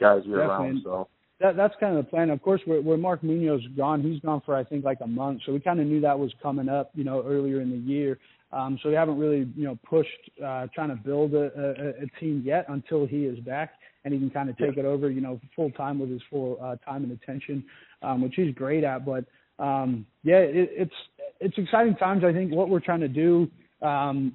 guys 0.00 0.22
year 0.24 0.48
round. 0.48 0.80
So 0.82 1.08
that 1.40 1.56
that's 1.56 1.74
kind 1.80 1.96
of 1.96 2.04
the 2.04 2.10
plan. 2.10 2.30
Of 2.30 2.42
course, 2.42 2.60
where, 2.64 2.80
where 2.80 2.96
Mark 2.96 3.22
Munoz 3.22 3.62
gone, 3.76 4.02
he's 4.02 4.20
gone 4.20 4.42
for 4.44 4.54
I 4.54 4.64
think 4.64 4.84
like 4.84 4.98
a 5.02 5.06
month, 5.06 5.42
so 5.46 5.52
we 5.52 5.60
kind 5.60 5.80
of 5.80 5.86
knew 5.86 6.00
that 6.00 6.18
was 6.18 6.32
coming 6.42 6.68
up, 6.68 6.90
you 6.94 7.04
know, 7.04 7.24
earlier 7.26 7.60
in 7.60 7.70
the 7.70 7.76
year. 7.76 8.18
Um, 8.52 8.78
so 8.82 8.88
we 8.88 8.96
haven't 8.96 9.18
really, 9.18 9.48
you 9.54 9.64
know, 9.64 9.78
pushed 9.88 10.08
uh, 10.44 10.66
trying 10.74 10.88
to 10.88 10.96
build 10.96 11.34
a, 11.34 11.50
a, 11.56 12.04
a 12.04 12.20
team 12.20 12.42
yet 12.44 12.66
until 12.68 13.06
he 13.06 13.24
is 13.24 13.38
back 13.40 13.74
and 14.04 14.12
he 14.12 14.18
can 14.18 14.30
kind 14.30 14.50
of 14.50 14.56
take 14.58 14.76
yeah. 14.76 14.82
it 14.82 14.86
over, 14.86 15.10
you 15.10 15.20
know, 15.20 15.40
full 15.54 15.70
time 15.72 15.98
with 15.98 16.10
his 16.10 16.22
full 16.30 16.58
uh, 16.60 16.76
time 16.84 17.04
and 17.04 17.12
attention, 17.12 17.64
um, 18.02 18.22
which 18.22 18.34
he's 18.34 18.54
great 18.54 18.82
at. 18.82 19.04
But 19.04 19.24
um, 19.58 20.04
yeah, 20.24 20.38
it, 20.38 20.70
it's 20.72 20.94
it's 21.40 21.58
exciting 21.58 21.94
times. 21.96 22.24
I 22.24 22.32
think 22.32 22.52
what 22.52 22.68
we're 22.68 22.80
trying 22.80 23.00
to 23.00 23.08
do 23.08 23.48
um, 23.82 24.34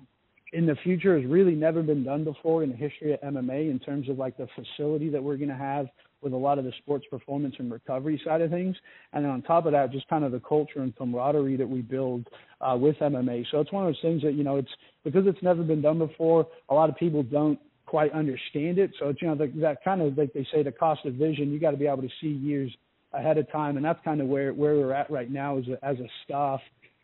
in 0.53 0.65
the 0.65 0.75
future 0.83 1.19
has 1.19 1.29
really 1.29 1.55
never 1.55 1.83
been 1.83 2.03
done 2.03 2.23
before 2.23 2.63
in 2.63 2.69
the 2.69 2.75
history 2.75 3.13
of 3.13 3.19
MMA 3.21 3.69
in 3.69 3.79
terms 3.79 4.09
of 4.09 4.17
like 4.17 4.37
the 4.37 4.47
facility 4.55 5.09
that 5.09 5.21
we're 5.21 5.37
going 5.37 5.49
to 5.49 5.55
have 5.55 5.87
with 6.25 6.33
a 6.33 6.37
lot 6.37 6.57
of 6.57 6.65
the 6.65 6.73
sports 6.79 7.05
performance 7.09 7.55
and 7.59 7.71
recovery 7.71 8.19
side 8.25 8.41
of 8.41 8.49
things. 8.49 8.75
And 9.13 9.23
then 9.23 9.31
on 9.31 9.43
top 9.43 9.67
of 9.67 9.71
that, 9.71 9.91
just 9.91 10.09
kind 10.09 10.25
of 10.25 10.33
the 10.33 10.41
culture 10.41 10.81
and 10.81 10.93
camaraderie 10.97 11.55
that 11.55 11.69
we 11.69 11.81
build 11.81 12.27
uh, 12.59 12.75
with 12.77 12.97
MMA. 12.97 13.45
So 13.51 13.61
it's 13.61 13.71
one 13.71 13.85
of 13.85 13.93
those 13.93 14.01
things 14.01 14.23
that, 14.23 14.33
you 14.33 14.43
know, 14.43 14.57
it's 14.57 14.71
because 15.05 15.27
it's 15.27 15.41
never 15.43 15.63
been 15.63 15.81
done 15.81 15.99
before, 15.99 16.47
a 16.69 16.73
lot 16.73 16.89
of 16.89 16.97
people 16.97 17.23
don't 17.23 17.59
quite 17.85 18.11
understand 18.11 18.79
it. 18.79 18.91
So 18.99 19.09
it's, 19.09 19.21
you 19.21 19.27
know, 19.27 19.35
the, 19.35 19.47
that 19.61 19.83
kind 19.83 20.01
of, 20.01 20.17
like 20.17 20.33
they 20.33 20.45
say, 20.51 20.63
the 20.63 20.71
cost 20.71 21.05
of 21.05 21.13
vision, 21.13 21.53
you 21.53 21.59
got 21.59 21.71
to 21.71 21.77
be 21.77 21.87
able 21.87 22.01
to 22.01 22.09
see 22.19 22.27
years 22.27 22.75
ahead 23.13 23.37
of 23.37 23.49
time. 23.51 23.77
And 23.77 23.85
that's 23.85 24.03
kind 24.03 24.19
of 24.19 24.27
where, 24.27 24.51
where 24.51 24.75
we're 24.75 24.93
at 24.93 25.09
right 25.11 25.29
now 25.31 25.59
as 25.59 25.65
a, 25.67 25.85
as 25.85 25.97
a 25.99 26.09
staff. 26.25 26.59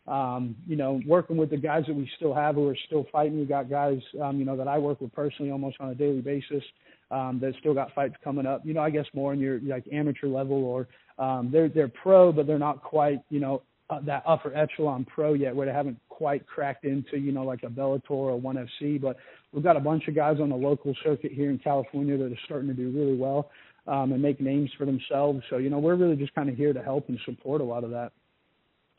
Um, 0.08 0.56
you 0.66 0.74
know, 0.74 1.00
working 1.06 1.36
with 1.36 1.50
the 1.50 1.56
guys 1.56 1.84
that 1.86 1.94
we 1.94 2.10
still 2.16 2.34
have 2.34 2.56
who 2.56 2.66
are 2.66 2.76
still 2.86 3.06
fighting. 3.12 3.38
We 3.38 3.44
got 3.44 3.70
guys, 3.70 4.00
um, 4.20 4.40
you 4.40 4.44
know, 4.44 4.56
that 4.56 4.66
I 4.66 4.76
work 4.76 5.00
with 5.00 5.12
personally 5.12 5.52
almost 5.52 5.76
on 5.78 5.90
a 5.90 5.94
daily 5.94 6.20
basis 6.20 6.64
um, 7.12 7.38
that 7.40 7.52
still 7.60 7.74
got 7.74 7.94
fights 7.94 8.14
coming 8.24 8.46
up. 8.46 8.62
You 8.64 8.74
know, 8.74 8.80
I 8.80 8.90
guess 8.90 9.04
more 9.14 9.32
in 9.32 9.38
your 9.38 9.60
like 9.60 9.84
amateur 9.92 10.26
level 10.26 10.64
or 10.64 10.88
um, 11.18 11.50
they're 11.52 11.68
they're 11.68 11.88
pro, 11.88 12.32
but 12.32 12.46
they're 12.46 12.58
not 12.58 12.82
quite 12.82 13.20
you 13.28 13.38
know 13.38 13.62
uh, 13.90 14.00
that 14.06 14.22
upper 14.26 14.54
echelon 14.56 15.04
pro 15.04 15.34
yet, 15.34 15.54
where 15.54 15.66
they 15.66 15.72
haven't 15.72 15.98
quite 16.08 16.46
cracked 16.46 16.84
into 16.84 17.18
you 17.18 17.30
know 17.30 17.44
like 17.44 17.62
a 17.62 17.68
Bellator 17.68 18.10
or 18.10 18.40
ONE 18.40 18.66
FC. 18.80 19.00
But 19.00 19.18
we've 19.52 19.62
got 19.62 19.76
a 19.76 19.80
bunch 19.80 20.08
of 20.08 20.14
guys 20.14 20.38
on 20.40 20.48
the 20.48 20.56
local 20.56 20.94
circuit 21.04 21.32
here 21.32 21.50
in 21.50 21.58
California 21.58 22.16
that 22.16 22.32
are 22.32 22.40
starting 22.46 22.68
to 22.68 22.74
do 22.74 22.90
really 22.90 23.16
well 23.16 23.50
um, 23.86 24.12
and 24.12 24.22
make 24.22 24.40
names 24.40 24.70
for 24.78 24.86
themselves. 24.86 25.42
So 25.50 25.58
you 25.58 25.68
know, 25.68 25.78
we're 25.78 25.96
really 25.96 26.16
just 26.16 26.34
kind 26.34 26.48
of 26.48 26.56
here 26.56 26.72
to 26.72 26.82
help 26.82 27.08
and 27.08 27.18
support 27.26 27.60
a 27.60 27.64
lot 27.64 27.84
of 27.84 27.90
that. 27.90 28.12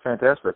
Fantastic. 0.04 0.56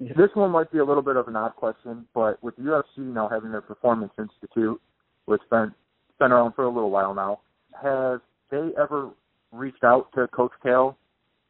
Yeah. 0.00 0.12
This 0.16 0.30
one 0.34 0.50
might 0.50 0.72
be 0.72 0.78
a 0.78 0.84
little 0.84 1.02
bit 1.02 1.14
of 1.14 1.28
an 1.28 1.36
odd 1.36 1.54
question, 1.54 2.04
but 2.14 2.42
with 2.42 2.58
UFC 2.58 2.98
now 2.98 3.28
having 3.28 3.52
their 3.52 3.60
Performance 3.60 4.12
Institute, 4.18 4.80
which 5.26 5.40
been 5.50 5.72
been 6.18 6.32
around 6.32 6.54
for 6.54 6.64
a 6.64 6.68
little 6.68 6.90
while 6.90 7.14
now. 7.14 7.40
Have 7.82 8.20
they 8.50 8.70
ever 8.80 9.10
reached 9.52 9.84
out 9.84 10.08
to 10.14 10.26
Coach 10.28 10.52
Cal 10.62 10.96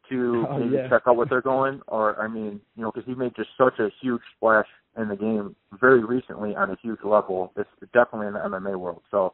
to 0.09 0.45
oh, 0.49 0.59
maybe 0.59 0.75
yeah. 0.75 0.89
check 0.89 1.03
out 1.07 1.15
what 1.15 1.29
they're 1.29 1.41
going? 1.41 1.81
Or 1.87 2.19
I 2.21 2.27
mean, 2.27 2.61
you 2.75 2.83
know, 2.83 2.91
because 2.91 3.07
he 3.07 3.15
made 3.15 3.35
just 3.35 3.49
such 3.57 3.79
a 3.79 3.89
huge 4.01 4.21
splash 4.35 4.67
in 4.97 5.09
the 5.09 5.15
game 5.15 5.55
very 5.79 6.03
recently 6.03 6.55
on 6.55 6.69
a 6.69 6.77
huge 6.81 6.99
level. 7.03 7.51
It's 7.57 7.69
definitely 7.93 8.27
in 8.27 8.33
the 8.33 8.39
MMA 8.39 8.77
world. 8.77 9.01
So. 9.11 9.33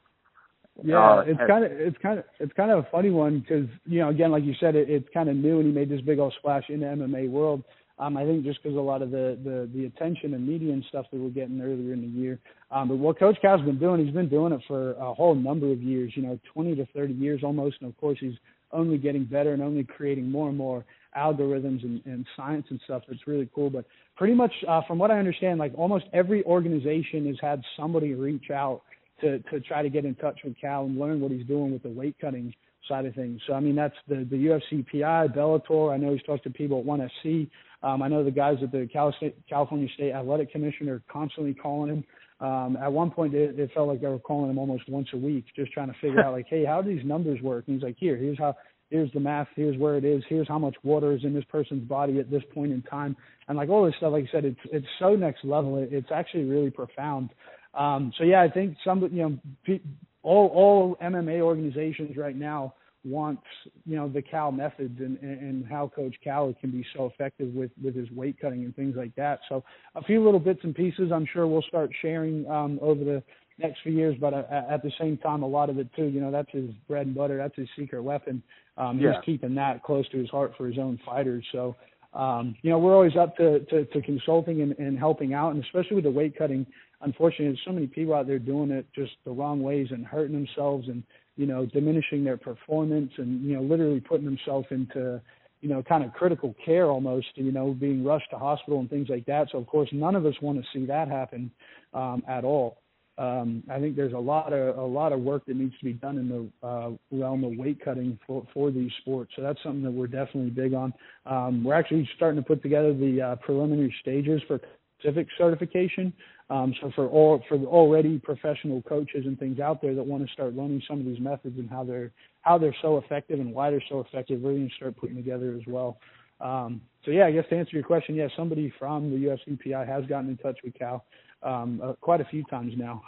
Yeah, 0.83 1.17
uh, 1.17 1.23
it's 1.27 1.39
kind 1.47 1.65
of 1.65 1.71
it's 1.73 1.97
kind 2.01 2.19
of 2.19 2.25
it's 2.39 2.53
kind 2.53 2.71
of 2.71 2.79
a 2.79 2.87
funny 2.89 3.09
one 3.09 3.41
because 3.41 3.67
you 3.85 3.99
know 3.99 4.07
again 4.07 4.31
like 4.31 4.45
you 4.45 4.53
said 4.57 4.73
it, 4.73 4.89
it's 4.89 5.07
kind 5.13 5.27
of 5.27 5.35
new 5.35 5.57
and 5.59 5.67
he 5.67 5.73
made 5.73 5.89
this 5.89 5.99
big 5.99 6.17
old 6.17 6.33
splash 6.39 6.63
in 6.69 6.79
the 6.79 6.85
MMA 6.85 7.29
world. 7.29 7.63
Um, 8.01 8.17
I 8.17 8.25
think 8.25 8.43
just 8.43 8.61
because 8.63 8.75
a 8.75 8.81
lot 8.81 9.03
of 9.03 9.11
the, 9.11 9.37
the 9.43 9.69
the 9.75 9.85
attention 9.85 10.33
and 10.33 10.45
media 10.45 10.73
and 10.73 10.83
stuff 10.89 11.05
that 11.11 11.19
we're 11.19 11.29
getting 11.29 11.61
earlier 11.61 11.93
in 11.93 12.01
the 12.01 12.07
year. 12.07 12.39
Um, 12.71 12.87
but 12.87 12.97
what 12.97 13.19
Coach 13.19 13.37
Cal's 13.43 13.61
been 13.61 13.77
doing, 13.77 14.03
he's 14.03 14.13
been 14.13 14.27
doing 14.27 14.53
it 14.53 14.61
for 14.67 14.93
a 14.93 15.13
whole 15.13 15.35
number 15.35 15.71
of 15.71 15.83
years. 15.83 16.11
You 16.15 16.23
know, 16.23 16.39
20 16.51 16.75
to 16.77 16.87
30 16.95 17.13
years 17.13 17.41
almost, 17.43 17.77
and 17.79 17.89
of 17.89 17.95
course 17.97 18.17
he's 18.19 18.33
only 18.71 18.97
getting 18.97 19.23
better 19.25 19.53
and 19.53 19.61
only 19.61 19.83
creating 19.83 20.31
more 20.31 20.49
and 20.49 20.57
more 20.57 20.83
algorithms 21.15 21.83
and, 21.83 22.01
and 22.05 22.25
science 22.35 22.65
and 22.71 22.79
stuff. 22.85 23.03
It's 23.07 23.27
really 23.27 23.47
cool. 23.53 23.69
But 23.69 23.85
pretty 24.15 24.33
much, 24.33 24.53
uh, 24.67 24.81
from 24.87 24.97
what 24.97 25.11
I 25.11 25.19
understand, 25.19 25.59
like 25.59 25.73
almost 25.77 26.05
every 26.11 26.43
organization 26.45 27.27
has 27.27 27.37
had 27.39 27.61
somebody 27.77 28.15
reach 28.15 28.49
out 28.49 28.81
to 29.19 29.37
to 29.37 29.59
try 29.59 29.83
to 29.83 29.89
get 29.89 30.05
in 30.05 30.15
touch 30.15 30.39
with 30.43 30.55
Cal 30.59 30.85
and 30.85 30.97
learn 30.97 31.21
what 31.21 31.31
he's 31.31 31.45
doing 31.45 31.71
with 31.71 31.83
the 31.83 31.89
weight 31.89 32.15
cutting 32.19 32.51
side 32.87 33.05
of 33.05 33.15
things. 33.15 33.41
So 33.47 33.53
I 33.53 33.59
mean, 33.59 33.75
that's 33.75 33.95
the 34.07 34.27
the 34.29 34.59
UFCPI, 34.71 35.35
Bellator. 35.35 35.93
I 35.93 35.97
know 35.97 36.13
he's 36.13 36.23
talked 36.23 36.43
to 36.43 36.49
people 36.49 36.79
at 36.79 36.85
ONE 36.85 37.09
FC. 37.23 37.49
Um, 37.83 38.01
I 38.01 38.07
know 38.07 38.23
the 38.23 38.31
guys 38.31 38.57
at 38.61 38.71
the 38.71 38.87
Cal 38.91 39.13
State, 39.17 39.35
California 39.49 39.87
State 39.95 40.11
Athletic 40.11 40.51
Commission 40.51 40.87
are 40.89 41.01
constantly 41.11 41.53
calling 41.53 41.89
him. 41.89 42.03
Um, 42.47 42.77
at 42.77 42.91
one 42.91 43.11
point, 43.11 43.33
it, 43.33 43.59
it 43.59 43.71
felt 43.73 43.87
like 43.87 44.01
they 44.01 44.07
were 44.07 44.19
calling 44.19 44.49
him 44.49 44.57
almost 44.57 44.89
once 44.89 45.07
a 45.13 45.17
week, 45.17 45.45
just 45.55 45.71
trying 45.71 45.87
to 45.87 45.95
figure 46.01 46.21
out 46.21 46.33
like, 46.33 46.47
hey, 46.49 46.65
how 46.65 46.81
do 46.81 46.93
these 46.93 47.05
numbers 47.05 47.39
work? 47.41 47.65
And 47.67 47.75
he's 47.75 47.83
like, 47.83 47.97
here, 47.99 48.17
here's 48.17 48.37
how, 48.37 48.55
here's 48.89 49.11
the 49.13 49.19
math, 49.19 49.47
here's 49.55 49.77
where 49.77 49.95
it 49.97 50.05
is, 50.05 50.23
here's 50.27 50.47
how 50.47 50.57
much 50.57 50.75
water 50.83 51.13
is 51.13 51.23
in 51.23 51.33
this 51.33 51.43
person's 51.45 51.87
body 51.87 52.19
at 52.19 52.31
this 52.31 52.41
point 52.53 52.71
in 52.71 52.81
time, 52.83 53.15
and 53.47 53.57
like 53.57 53.69
all 53.69 53.85
this 53.85 53.93
stuff. 53.97 54.11
Like 54.11 54.25
I 54.29 54.31
said, 54.31 54.45
it's 54.45 54.59
it's 54.71 54.87
so 54.99 55.15
next 55.15 55.43
level. 55.43 55.77
It, 55.77 55.89
it's 55.91 56.09
actually 56.11 56.45
really 56.45 56.71
profound. 56.71 57.29
Um, 57.73 58.11
so 58.17 58.23
yeah, 58.23 58.41
I 58.41 58.49
think 58.49 58.75
some, 58.83 59.01
you 59.11 59.39
know, 59.67 59.79
all 60.23 60.47
all 60.47 60.97
MMA 61.01 61.41
organizations 61.41 62.17
right 62.17 62.35
now 62.35 62.73
want 63.03 63.39
you 63.85 63.95
know 63.95 64.07
the 64.07 64.21
Cal 64.21 64.51
methods 64.51 64.99
and, 64.99 65.17
and 65.19 65.65
how 65.65 65.91
Coach 65.95 66.15
Cal 66.23 66.53
can 66.61 66.71
be 66.71 66.85
so 66.95 67.05
effective 67.07 67.53
with 67.53 67.71
with 67.83 67.95
his 67.95 68.09
weight 68.11 68.37
cutting 68.39 68.63
and 68.63 68.75
things 68.75 68.95
like 68.95 69.15
that. 69.15 69.39
So 69.49 69.63
a 69.95 70.03
few 70.03 70.23
little 70.23 70.39
bits 70.39 70.59
and 70.63 70.75
pieces 70.75 71.11
I'm 71.11 71.27
sure 71.31 71.47
we'll 71.47 71.63
start 71.63 71.89
sharing 72.01 72.47
um, 72.49 72.79
over 72.81 73.03
the 73.03 73.23
next 73.57 73.79
few 73.83 73.93
years. 73.93 74.15
But 74.19 74.33
uh, 74.33 74.43
at 74.69 74.83
the 74.83 74.91
same 74.99 75.17
time, 75.17 75.43
a 75.43 75.47
lot 75.47 75.69
of 75.69 75.79
it 75.79 75.87
too. 75.95 76.05
You 76.05 76.21
know 76.21 76.31
that's 76.31 76.51
his 76.51 76.69
bread 76.87 77.07
and 77.07 77.15
butter. 77.15 77.37
That's 77.37 77.55
his 77.55 77.69
secret 77.77 78.03
weapon. 78.03 78.43
Um, 78.77 78.99
yeah. 78.99 79.13
He's 79.13 79.25
keeping 79.25 79.55
that 79.55 79.83
close 79.83 80.07
to 80.09 80.17
his 80.17 80.29
heart 80.29 80.53
for 80.57 80.67
his 80.67 80.77
own 80.77 80.99
fighters. 81.05 81.45
So. 81.51 81.75
Um, 82.13 82.55
you 82.61 82.69
know, 82.69 82.79
we're 82.79 82.93
always 82.93 83.15
up 83.15 83.37
to, 83.37 83.59
to, 83.59 83.85
to 83.85 84.01
consulting 84.01 84.61
and, 84.61 84.77
and 84.77 84.99
helping 84.99 85.33
out, 85.33 85.53
and 85.53 85.63
especially 85.63 85.95
with 85.95 86.03
the 86.03 86.11
weight 86.11 86.37
cutting. 86.37 86.65
Unfortunately, 87.01 87.47
there's 87.47 87.61
so 87.65 87.71
many 87.71 87.87
people 87.87 88.13
out 88.13 88.27
there 88.27 88.39
doing 88.39 88.69
it 88.69 88.85
just 88.93 89.13
the 89.25 89.31
wrong 89.31 89.61
ways 89.63 89.87
and 89.91 90.05
hurting 90.05 90.35
themselves 90.35 90.87
and 90.87 91.03
you 91.37 91.45
know, 91.45 91.65
diminishing 91.65 92.23
their 92.23 92.37
performance 92.37 93.11
and, 93.17 93.43
you 93.43 93.55
know, 93.55 93.61
literally 93.61 93.99
putting 93.99 94.25
themselves 94.25 94.67
into, 94.69 95.21
you 95.61 95.69
know, 95.69 95.81
kind 95.81 96.03
of 96.03 96.13
critical 96.13 96.55
care 96.63 96.89
almost, 96.89 97.27
you 97.35 97.51
know, 97.51 97.71
being 97.71 98.03
rushed 98.03 98.29
to 98.31 98.37
hospital 98.37 98.79
and 98.79 98.89
things 98.89 99.09
like 99.09 99.25
that. 99.25 99.47
So 99.51 99.57
of 99.57 99.67
course 99.67 99.89
none 99.91 100.15
of 100.15 100.25
us 100.25 100.35
want 100.41 100.61
to 100.61 100.67
see 100.73 100.85
that 100.87 101.07
happen 101.07 101.51
um, 101.93 102.23
at 102.27 102.43
all. 102.43 102.80
Um, 103.21 103.63
I 103.69 103.79
think 103.79 103.95
there's 103.95 104.13
a 104.13 104.17
lot 104.17 104.51
of 104.51 104.79
a 104.79 104.81
lot 104.81 105.13
of 105.13 105.19
work 105.19 105.45
that 105.45 105.55
needs 105.55 105.77
to 105.77 105.85
be 105.85 105.93
done 105.93 106.17
in 106.17 106.27
the 106.27 106.67
uh, 106.67 106.89
realm 107.11 107.43
of 107.43 107.55
weight 107.55 107.83
cutting 107.85 108.17
for 108.25 108.47
for 108.51 108.71
these 108.71 108.91
sports. 109.01 109.31
So 109.35 109.43
that's 109.43 109.61
something 109.61 109.83
that 109.83 109.91
we're 109.91 110.07
definitely 110.07 110.49
big 110.49 110.73
on. 110.73 110.91
Um, 111.27 111.63
we're 111.63 111.75
actually 111.75 112.09
starting 112.15 112.41
to 112.41 112.47
put 112.47 112.63
together 112.63 112.95
the 112.95 113.21
uh, 113.21 113.35
preliminary 113.35 113.93
stages 114.01 114.41
for 114.47 114.59
Pacific 114.99 115.27
certification. 115.37 116.11
Um, 116.49 116.73
so 116.81 116.91
for 116.95 117.07
all 117.09 117.43
for 117.47 117.57
already 117.57 118.17
professional 118.17 118.81
coaches 118.81 119.25
and 119.27 119.37
things 119.37 119.59
out 119.59 119.83
there 119.83 119.93
that 119.93 120.03
want 120.03 120.25
to 120.25 120.33
start 120.33 120.55
learning 120.55 120.81
some 120.87 120.99
of 120.99 121.05
these 121.05 121.19
methods 121.19 121.59
and 121.59 121.69
how 121.69 121.83
they're 121.83 122.11
how 122.41 122.57
they're 122.57 122.75
so 122.81 122.97
effective 122.97 123.39
and 123.39 123.53
why 123.53 123.69
they're 123.69 123.83
so 123.87 123.99
effective, 123.99 124.41
we're 124.41 124.53
going 124.53 124.67
to 124.67 124.75
start 124.75 124.97
putting 124.97 125.15
together 125.15 125.53
as 125.53 125.61
well. 125.67 125.99
Um, 126.39 126.81
so 127.05 127.11
yeah, 127.11 127.27
I 127.27 127.31
guess 127.31 127.45
to 127.51 127.55
answer 127.55 127.75
your 127.75 127.85
question, 127.85 128.15
yeah, 128.15 128.29
somebody 128.35 128.73
from 128.79 129.11
the 129.11 129.27
UFCPI 129.27 129.87
has 129.87 130.05
gotten 130.07 130.29
in 130.29 130.37
touch 130.37 130.57
with 130.63 130.73
Cal 130.73 131.05
um, 131.43 131.81
uh, 131.83 131.93
quite 132.01 132.21
a 132.21 132.25
few 132.25 132.43
times 132.45 132.73
now. 132.77 133.01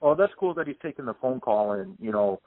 well, 0.00 0.14
that's 0.18 0.32
cool 0.38 0.54
that 0.54 0.66
he's 0.66 0.76
taking 0.82 1.04
the 1.04 1.14
phone 1.20 1.40
call 1.40 1.72
and 1.72 1.96
you 2.00 2.12
know, 2.12 2.40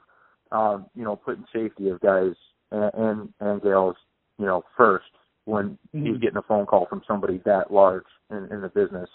um, 0.50 0.86
you 0.94 1.04
know, 1.04 1.16
putting 1.16 1.44
safety 1.52 1.88
of 1.88 2.00
guys 2.00 2.32
and 2.70 2.90
and, 2.94 3.28
and 3.40 3.62
gals, 3.62 3.96
you 4.38 4.46
know, 4.46 4.64
first 4.76 5.06
when 5.44 5.78
mm-hmm. 5.94 6.06
he's 6.06 6.18
getting 6.18 6.36
a 6.36 6.42
phone 6.42 6.66
call 6.66 6.86
from 6.86 7.02
somebody 7.06 7.40
that 7.44 7.72
large 7.72 8.04
in, 8.30 8.48
in 8.50 8.60
the 8.60 8.68
business. 8.68 9.08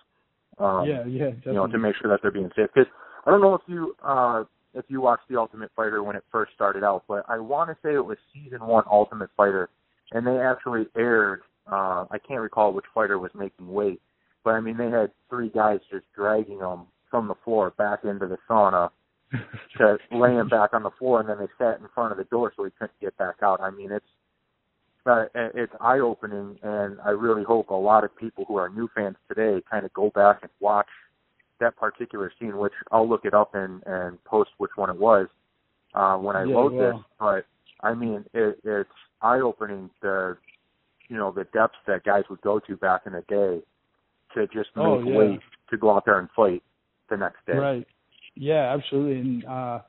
Um, 0.60 0.86
yeah, 0.88 1.06
yeah, 1.06 1.26
definitely. 1.26 1.42
you 1.46 1.54
know, 1.54 1.68
to 1.68 1.78
make 1.78 1.96
sure 2.02 2.10
that 2.10 2.20
they're 2.22 2.32
being 2.32 2.50
safe. 2.56 2.70
Because 2.74 2.92
I 3.26 3.32
don't 3.32 3.42
know 3.42 3.54
if 3.54 3.62
you 3.68 3.96
uh, 4.04 4.44
if 4.74 4.86
you 4.88 5.02
watched 5.02 5.28
the 5.30 5.38
Ultimate 5.38 5.72
Fighter 5.76 6.04
when 6.04 6.16
it 6.16 6.24
first 6.32 6.54
started 6.54 6.84
out, 6.84 7.04
but 7.08 7.24
I 7.28 7.38
want 7.40 7.70
to 7.70 7.78
say 7.84 7.94
it 7.94 8.06
was 8.06 8.18
season 8.34 8.66
one 8.66 8.84
Ultimate 8.90 9.30
Fighter, 9.38 9.70
and 10.12 10.26
they 10.26 10.38
actually 10.40 10.88
aired. 10.98 11.42
Uh, 11.70 12.06
I 12.10 12.18
can't 12.26 12.40
recall 12.40 12.74
which 12.74 12.86
fighter 12.96 13.20
was 13.20 13.32
making 13.36 13.68
weight, 13.68 14.02
but 14.48 14.54
I 14.54 14.62
mean 14.62 14.78
they 14.78 14.90
had 14.90 15.12
three 15.30 15.50
guys 15.50 15.80
just 15.92 16.06
dragging 16.16 16.60
them 16.60 16.86
from 17.12 17.28
the 17.28 17.34
floor 17.44 17.74
back 17.78 18.06
into 18.06 18.28
the 18.28 18.38
sauna 18.50 18.92
to 19.78 19.98
lay 20.10 20.36
him 20.36 20.48
back 20.48 20.70
on 20.72 20.84
the 20.84 20.90
floor, 20.98 21.20
and 21.20 21.28
then 21.28 21.38
they 21.38 21.48
sat 21.58 21.82
in 21.82 21.88
front 21.94 22.14
of 22.14 22.18
the 22.18 22.24
door 22.24 22.54
so 22.56 22.64
he 22.64 22.72
couldn't 22.80 22.98
get 23.02 23.18
back 23.18 23.36
out. 23.44 23.60
I 23.60 23.72
mean, 23.72 23.92
it's 23.92 24.06
uh, 25.06 25.26
it's 25.36 25.74
eye 25.82 26.00
opening, 26.00 26.58
and 26.64 26.98
I 27.06 27.10
really 27.10 27.44
hope 27.44 27.72
a 27.72 27.74
lot 27.74 28.06
of 28.06 28.16
people 28.16 28.46
who 28.48 28.56
are 28.56 28.70
new 28.70 28.88
fans 28.96 29.18
today 29.28 29.62
kind 29.70 29.86
of 29.86 29.92
go 29.92 30.12
back 30.16 30.40
and 30.44 30.52
watch 30.62 30.88
that 31.60 31.76
particular 31.76 32.32
scene, 32.40 32.58
which 32.58 32.72
I'll 32.90 33.10
look 33.10 33.26
it 33.26 33.34
up 33.34 33.54
and 33.54 33.84
and 33.86 34.24
post 34.24 34.52
which 34.60 34.72
one 34.78 34.90
it 34.90 34.98
was 34.98 35.28
uh, 35.94 36.16
when 36.16 36.38
I 36.38 36.46
yeah, 36.46 36.56
load 36.56 36.74
yeah. 36.74 36.92
this. 36.92 37.02
But 37.20 37.46
I 37.84 37.94
mean, 37.94 38.24
it, 38.34 38.62
it's 38.64 38.90
eye 39.22 39.42
opening 39.42 39.90
the 40.02 40.38
you 41.10 41.18
know 41.18 41.34
the 41.34 41.44
depths 41.54 41.80
that 41.86 42.06
guys 42.06 42.24
would 42.30 42.40
go 42.40 42.62
to 42.62 42.78
back 42.78 43.02
in 43.06 43.12
the 43.12 43.26
day 43.28 43.62
to 44.38 44.48
just 44.48 44.70
make 44.76 44.86
oh, 44.86 45.04
yeah. 45.04 45.18
weight 45.18 45.40
to 45.70 45.78
go 45.78 45.96
out 45.96 46.06
there 46.06 46.20
and 46.20 46.30
fight 46.36 46.64
the 47.10 47.18
next 47.18 47.46
day. 47.46 47.54
Right. 47.54 47.88
Yeah, 48.36 48.74
absolutely. 48.74 49.20
And 49.20 49.46
uh 49.46 49.80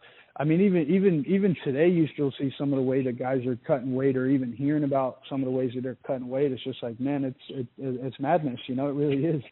I 0.40 0.44
mean, 0.44 0.60
even 0.60 0.82
even 0.82 1.24
even 1.26 1.56
today, 1.64 1.88
you 1.88 2.06
still 2.14 2.32
see 2.38 2.52
some 2.56 2.72
of 2.72 2.76
the 2.76 2.82
way 2.82 3.02
that 3.02 3.18
guys 3.18 3.44
are 3.44 3.58
cutting 3.66 3.92
weight, 3.94 4.16
or 4.16 4.26
even 4.26 4.52
hearing 4.52 4.84
about 4.84 5.18
some 5.28 5.40
of 5.42 5.46
the 5.46 5.50
ways 5.50 5.72
that 5.74 5.82
they're 5.82 5.96
cutting 6.06 6.28
weight. 6.28 6.52
It's 6.52 6.62
just 6.62 6.80
like, 6.80 7.00
man, 7.00 7.24
it's 7.24 7.40
it, 7.48 7.66
it's 7.76 8.20
madness. 8.20 8.60
You 8.68 8.76
know, 8.76 8.88
it 8.88 8.92
really 8.92 9.24
is. 9.24 9.42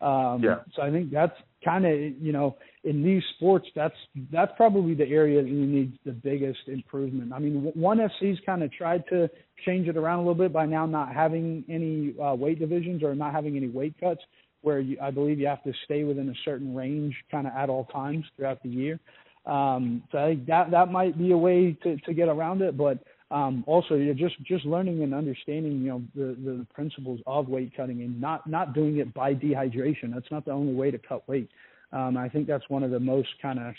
Um, 0.00 0.40
yeah. 0.44 0.60
So 0.76 0.82
I 0.82 0.92
think 0.92 1.10
that's 1.10 1.34
kind 1.64 1.84
of 1.84 1.92
you 1.92 2.32
know 2.32 2.56
in 2.84 3.02
these 3.02 3.22
sports, 3.36 3.66
that's 3.74 3.94
that's 4.32 4.52
probably 4.56 4.94
the 4.94 5.06
area 5.06 5.42
that 5.42 5.48
you 5.48 5.66
need 5.66 5.98
the 6.04 6.12
biggest 6.12 6.60
improvement. 6.68 7.32
I 7.32 7.38
mean, 7.38 7.72
ONE 7.74 7.98
FC's 7.98 8.38
kind 8.46 8.62
of 8.62 8.72
tried 8.72 9.04
to 9.08 9.28
change 9.66 9.88
it 9.88 9.96
around 9.96 10.20
a 10.20 10.22
little 10.22 10.34
bit 10.34 10.52
by 10.52 10.66
now 10.66 10.86
not 10.86 11.12
having 11.12 11.64
any 11.68 12.14
uh, 12.22 12.34
weight 12.34 12.58
divisions 12.58 13.02
or 13.02 13.14
not 13.14 13.32
having 13.32 13.56
any 13.56 13.68
weight 13.68 13.94
cuts, 14.00 14.20
where 14.62 14.80
you, 14.80 14.96
I 15.02 15.10
believe 15.10 15.38
you 15.38 15.46
have 15.46 15.62
to 15.64 15.72
stay 15.84 16.04
within 16.04 16.28
a 16.28 16.34
certain 16.44 16.74
range 16.74 17.14
kind 17.30 17.46
of 17.46 17.52
at 17.54 17.68
all 17.68 17.84
times 17.86 18.24
throughout 18.36 18.62
the 18.62 18.68
year. 18.68 19.00
Um, 19.46 20.02
so 20.12 20.18
I 20.18 20.34
think 20.34 20.46
that 20.46 20.70
that 20.70 20.92
might 20.92 21.18
be 21.18 21.32
a 21.32 21.36
way 21.36 21.76
to, 21.82 21.96
to 21.96 22.14
get 22.14 22.28
around 22.28 22.62
it, 22.62 22.76
but 22.76 22.98
um, 23.30 23.62
also 23.66 23.94
you're 23.94 24.14
just 24.14 24.42
just 24.44 24.64
learning 24.64 25.02
and 25.02 25.14
understanding 25.14 25.80
you 25.82 25.88
know 25.88 26.02
the, 26.14 26.36
the 26.42 26.66
principles 26.74 27.20
of 27.26 27.48
weight 27.48 27.72
cutting 27.76 28.00
and 28.02 28.20
not 28.20 28.46
not 28.48 28.74
doing 28.74 28.98
it 28.98 29.12
by 29.12 29.34
dehydration. 29.34 30.14
That's 30.14 30.30
not 30.30 30.44
the 30.44 30.52
only 30.52 30.74
way 30.74 30.90
to 30.90 30.98
cut 30.98 31.28
weight. 31.28 31.50
Um, 31.92 32.16
I 32.16 32.28
think 32.28 32.46
that's 32.46 32.68
one 32.68 32.82
of 32.82 32.90
the 32.90 33.00
most 33.00 33.28
kind 33.40 33.58
of 33.58 33.74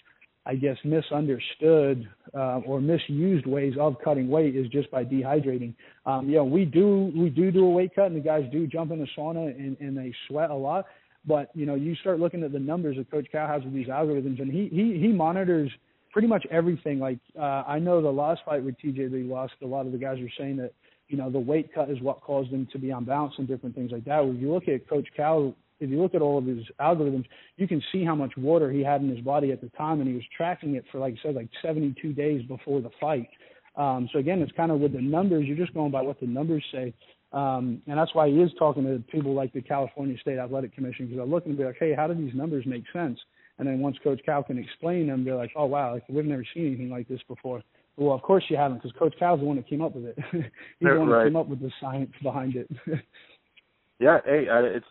I 0.45 0.55
guess 0.55 0.77
misunderstood 0.83 2.09
uh, 2.33 2.61
or 2.65 2.79
misused 2.79 3.45
ways 3.45 3.73
of 3.79 3.97
cutting 4.03 4.29
weight 4.29 4.55
is 4.55 4.67
just 4.67 4.89
by 4.91 5.03
dehydrating. 5.03 5.73
Um, 6.05 6.29
you 6.29 6.37
know, 6.37 6.43
we 6.43 6.65
do 6.65 7.11
we 7.15 7.29
do 7.29 7.51
do 7.51 7.65
a 7.65 7.69
weight 7.69 7.95
cut, 7.95 8.07
and 8.07 8.15
the 8.15 8.21
guys 8.21 8.43
do 8.51 8.65
jump 8.67 8.91
in 8.91 8.99
the 8.99 9.07
sauna 9.17 9.55
and, 9.57 9.77
and 9.79 9.97
they 9.97 10.13
sweat 10.27 10.49
a 10.49 10.55
lot. 10.55 10.85
But 11.25 11.49
you 11.53 11.65
know, 11.65 11.75
you 11.75 11.95
start 11.95 12.19
looking 12.19 12.43
at 12.43 12.51
the 12.51 12.59
numbers 12.59 12.97
that 12.97 13.11
Coach 13.11 13.27
Cal 13.31 13.47
has 13.47 13.63
with 13.63 13.73
these 13.73 13.87
algorithms, 13.87 14.41
and 14.41 14.51
he 14.51 14.69
he 14.69 14.99
he 14.99 15.07
monitors 15.09 15.71
pretty 16.11 16.27
much 16.27 16.45
everything. 16.51 16.99
Like 16.99 17.19
uh, 17.37 17.63
I 17.67 17.79
know 17.79 18.01
the 18.01 18.09
last 18.09 18.41
fight 18.45 18.63
with 18.63 18.75
TJ 18.79 19.11
he 19.11 19.23
lost, 19.23 19.53
a 19.61 19.67
lot 19.67 19.85
of 19.85 19.91
the 19.91 19.97
guys 19.97 20.19
are 20.19 20.31
saying 20.37 20.57
that 20.57 20.73
you 21.07 21.17
know 21.17 21.29
the 21.29 21.39
weight 21.39 21.73
cut 21.73 21.89
is 21.89 22.01
what 22.01 22.21
caused 22.21 22.51
him 22.51 22.67
to 22.71 22.79
be 22.79 22.91
on 22.91 23.05
balance 23.05 23.33
and 23.37 23.47
different 23.47 23.75
things 23.75 23.91
like 23.91 24.05
that. 24.05 24.25
When 24.25 24.37
you 24.37 24.51
look 24.51 24.67
at 24.67 24.87
Coach 24.87 25.07
Cal, 25.15 25.55
if 25.79 25.89
you 25.89 26.01
look 26.01 26.15
at 26.15 26.21
all 26.21 26.37
of 26.37 26.45
his 26.45 26.63
algorithms, 26.79 27.25
you 27.57 27.67
can 27.67 27.81
see 27.91 28.03
how 28.03 28.15
much 28.15 28.33
water 28.37 28.71
he 28.71 28.83
had 28.83 29.01
in 29.01 29.09
his 29.09 29.21
body 29.21 29.51
at 29.51 29.61
the 29.61 29.69
time, 29.69 29.99
and 29.99 30.07
he 30.07 30.15
was 30.15 30.23
tracking 30.35 30.75
it 30.75 30.85
for 30.91 30.99
like 30.99 31.15
I 31.19 31.27
said, 31.27 31.35
like 31.35 31.49
72 31.61 32.13
days 32.13 32.43
before 32.43 32.81
the 32.81 32.91
fight. 32.99 33.29
Um, 33.75 34.09
so 34.11 34.19
again, 34.19 34.41
it's 34.41 34.51
kind 34.53 34.71
of 34.71 34.79
with 34.79 34.93
the 34.93 35.01
numbers. 35.01 35.45
You're 35.45 35.57
just 35.57 35.73
going 35.73 35.91
by 35.91 36.01
what 36.01 36.19
the 36.19 36.27
numbers 36.27 36.63
say. 36.71 36.93
Um, 37.31 37.81
and 37.87 37.97
that's 37.97 38.13
why 38.15 38.27
he 38.27 38.35
is 38.41 38.51
talking 38.57 38.83
to 38.83 39.03
people 39.11 39.33
like 39.33 39.53
the 39.53 39.61
California 39.61 40.17
State 40.19 40.39
Athletic 40.39 40.73
Commission 40.73 41.05
because 41.05 41.17
they're 41.17 41.25
looking 41.25 41.51
to 41.51 41.57
be 41.57 41.63
like, 41.63 41.77
hey, 41.79 41.93
how 41.93 42.07
do 42.07 42.15
these 42.15 42.33
numbers 42.33 42.65
make 42.65 42.83
sense? 42.91 43.19
And 43.59 43.67
then 43.67 43.79
once 43.79 43.97
Coach 44.03 44.21
Cal 44.25 44.41
can 44.43 44.57
explain 44.57 45.07
them, 45.07 45.23
they're 45.23 45.35
like, 45.35 45.51
oh 45.55 45.65
wow, 45.65 45.93
like, 45.93 46.03
we've 46.09 46.25
never 46.25 46.45
seen 46.53 46.67
anything 46.67 46.89
like 46.89 47.07
this 47.07 47.19
before. 47.27 47.61
Well, 47.97 48.15
of 48.15 48.21
course 48.21 48.43
you 48.49 48.55
haven't, 48.55 48.81
because 48.81 48.97
Coach 48.97 49.13
Cal's 49.19 49.41
the 49.41 49.45
one 49.45 49.57
that 49.57 49.67
came 49.67 49.81
up 49.81 49.93
with 49.93 50.05
it. 50.05 50.17
He's 50.31 50.43
the 50.79 50.99
one 50.99 51.09
right. 51.09 51.23
that 51.23 51.29
came 51.29 51.35
up 51.35 51.47
with 51.47 51.61
the 51.61 51.71
science 51.81 52.11
behind 52.23 52.55
it. 52.55 52.69
yeah, 53.99 54.19
hey, 54.25 54.45
it's 54.49 54.85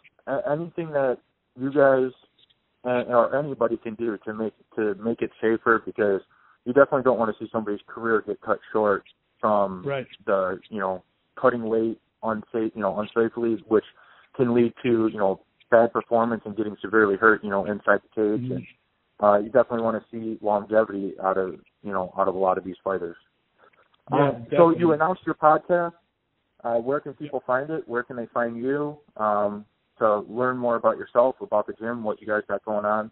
anything 0.51 0.91
that 0.93 1.19
you 1.59 1.73
guys 1.73 2.11
uh, 2.85 3.05
or 3.09 3.37
anybody 3.37 3.79
can 3.79 3.95
do 3.95 4.17
to 4.25 4.35
make 4.35 4.53
to 4.77 4.95
make 4.97 5.23
it 5.23 5.31
safer, 5.41 5.83
because 5.85 6.21
you 6.65 6.73
definitely 6.73 7.03
don't 7.03 7.19
want 7.19 7.35
to 7.35 7.45
see 7.45 7.49
somebody's 7.51 7.81
career 7.87 8.23
get 8.27 8.41
cut 8.43 8.59
short 8.73 9.05
from 9.41 9.83
right. 9.87 10.07
the 10.27 10.61
you 10.69 10.79
know 10.79 11.03
cutting 11.41 11.65
weight 11.65 11.99
unsafe, 12.23 12.73
you 12.75 12.83
know, 12.83 12.93
unsafely, 12.93 13.59
which 13.69 13.85
can 14.37 14.55
lead 14.55 14.73
to, 14.83 15.09
you 15.13 15.19
know, 15.19 15.41
bad 15.71 15.93
performance 15.93 16.43
and 16.45 16.57
getting 16.57 16.77
severely 16.81 17.17
hurt, 17.17 17.43
you 17.45 17.51
know, 17.51 17.65
inside 17.65 18.01
the 18.03 18.09
cage. 18.15 18.51
Mm-hmm. 18.51 18.53
And 18.53 18.67
uh, 19.21 19.39
you 19.39 19.47
definitely 19.47 19.83
want 19.83 20.03
to 20.03 20.05
see 20.11 20.39
longevity 20.41 21.15
out 21.23 21.37
of, 21.37 21.57
you 21.83 21.93
know, 21.93 22.13
out 22.19 22.29
of 22.29 22.35
a 22.35 22.39
lot 22.39 22.59
of 22.59 22.65
these 22.65 22.77
fighters. 22.85 23.17
Yeah, 24.13 24.29
um, 24.29 24.47
so 24.57 24.71
you 24.71 24.93
announced 24.93 25.23
your 25.27 25.35
podcast 25.35 25.93
uh, 26.65 26.75
where 26.75 27.01
can 27.01 27.15
people 27.15 27.43
find 27.47 27.71
it? 27.71 27.89
Where 27.89 28.03
can 28.03 28.17
they 28.17 28.27
find 28.35 28.57
you 28.57 28.99
um, 29.17 29.65
to 29.99 30.21
learn 30.21 30.57
more 30.57 30.77
about 30.77 30.97
yourself, 30.97 31.37
about 31.41 31.67
the 31.67 31.73
gym, 31.75 32.03
what 32.03 32.21
you 32.21 32.27
guys 32.27 32.43
got 32.49 32.65
going 32.65 32.85
on? 32.85 33.11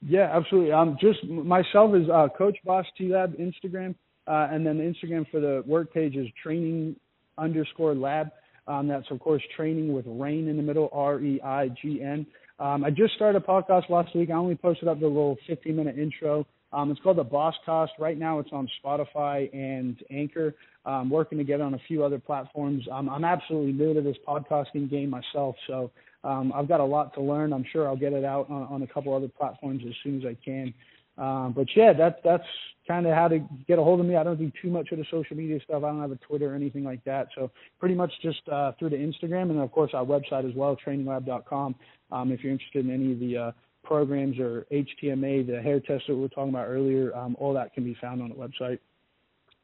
Yeah, 0.00 0.30
absolutely. 0.32 0.72
Um, 0.72 0.96
just 1.00 1.24
myself 1.24 1.94
is 1.96 2.08
uh, 2.08 2.28
Coach 2.36 2.56
Boss 2.64 2.86
T 2.96 3.12
Lab 3.12 3.36
Instagram, 3.36 3.96
uh, 4.28 4.48
and 4.52 4.64
then 4.64 4.78
the 4.78 4.84
Instagram 4.84 5.28
for 5.30 5.40
the 5.40 5.64
work 5.66 5.92
page 5.92 6.14
is 6.14 6.28
treigning 6.40 6.94
underscore 7.36 7.94
lab. 7.94 8.28
Um, 8.68 8.86
that's 8.86 9.10
of 9.10 9.18
course 9.18 9.42
training 9.56 9.92
with 9.92 10.04
reign 10.06 10.46
in 10.46 10.56
the 10.56 10.62
middle, 10.62 10.88
R 10.92 11.20
E 11.20 11.40
I 11.42 11.68
G 11.82 12.02
N. 12.02 12.26
Um, 12.60 12.84
I 12.84 12.90
just 12.90 13.14
started 13.14 13.42
a 13.42 13.44
podcast 13.44 13.88
last 13.88 14.14
week. 14.14 14.30
I 14.30 14.34
only 14.34 14.56
posted 14.56 14.88
up 14.88 15.00
the 15.00 15.06
little 15.06 15.36
15 15.46 15.74
minute 15.74 15.98
intro. 15.98 16.46
Um, 16.72 16.90
it's 16.90 17.00
called 17.00 17.16
the 17.16 17.24
Boss 17.24 17.54
Cast. 17.64 17.92
Right 17.98 18.18
now, 18.18 18.40
it's 18.40 18.50
on 18.52 18.68
Spotify 18.84 19.52
and 19.54 19.96
Anchor. 20.10 20.54
I'm 20.84 21.10
working 21.10 21.38
to 21.38 21.44
get 21.44 21.60
on 21.60 21.74
a 21.74 21.78
few 21.86 22.04
other 22.04 22.18
platforms. 22.18 22.84
Um, 22.90 23.08
I'm 23.08 23.24
absolutely 23.24 23.72
new 23.72 23.94
to 23.94 24.00
this 24.00 24.16
podcasting 24.26 24.90
game 24.90 25.10
myself, 25.10 25.54
so 25.66 25.90
um, 26.24 26.52
I've 26.54 26.68
got 26.68 26.80
a 26.80 26.84
lot 26.84 27.14
to 27.14 27.20
learn. 27.20 27.52
I'm 27.52 27.64
sure 27.72 27.86
I'll 27.86 27.96
get 27.96 28.12
it 28.12 28.24
out 28.24 28.50
on, 28.50 28.62
on 28.64 28.82
a 28.82 28.86
couple 28.86 29.14
other 29.14 29.28
platforms 29.28 29.82
as 29.86 29.94
soon 30.02 30.18
as 30.18 30.26
I 30.26 30.36
can. 30.42 30.72
Um, 31.18 31.52
but 31.54 31.66
yeah, 31.74 31.92
that 31.92 32.20
that's 32.24 32.44
kind 32.86 33.06
of 33.06 33.14
how 33.14 33.28
to 33.28 33.40
get 33.66 33.78
a 33.78 33.82
hold 33.82 34.00
of 34.00 34.06
me. 34.06 34.16
I 34.16 34.22
don't 34.22 34.38
do 34.38 34.50
too 34.62 34.70
much 34.70 34.90
of 34.92 34.98
the 34.98 35.04
social 35.10 35.36
media 35.36 35.58
stuff. 35.62 35.84
I 35.84 35.88
don't 35.88 36.00
have 36.00 36.10
a 36.10 36.16
Twitter 36.16 36.52
or 36.52 36.54
anything 36.54 36.84
like 36.84 37.04
that. 37.04 37.28
So 37.34 37.50
pretty 37.78 37.94
much 37.94 38.10
just 38.22 38.40
uh, 38.48 38.72
through 38.78 38.90
the 38.90 38.96
Instagram 38.96 39.50
and 39.50 39.60
of 39.60 39.70
course 39.70 39.90
our 39.94 40.04
website 40.04 40.48
as 40.48 40.56
well, 40.56 40.76
treigninglab.com. 40.84 41.74
Um, 42.10 42.32
if 42.32 42.42
you're 42.42 42.52
interested 42.52 42.86
in 42.86 42.94
any 42.94 43.12
of 43.12 43.20
the 43.20 43.36
uh, 43.36 43.52
programs 43.84 44.38
or 44.38 44.66
HTMA, 44.72 45.46
the 45.46 45.60
hair 45.60 45.80
test 45.80 46.04
that 46.08 46.14
we 46.14 46.22
were 46.22 46.28
talking 46.28 46.50
about 46.50 46.66
earlier, 46.66 47.14
um, 47.14 47.36
all 47.38 47.52
that 47.54 47.74
can 47.74 47.84
be 47.84 47.96
found 48.00 48.22
on 48.22 48.30
the 48.30 48.34
website. 48.34 48.78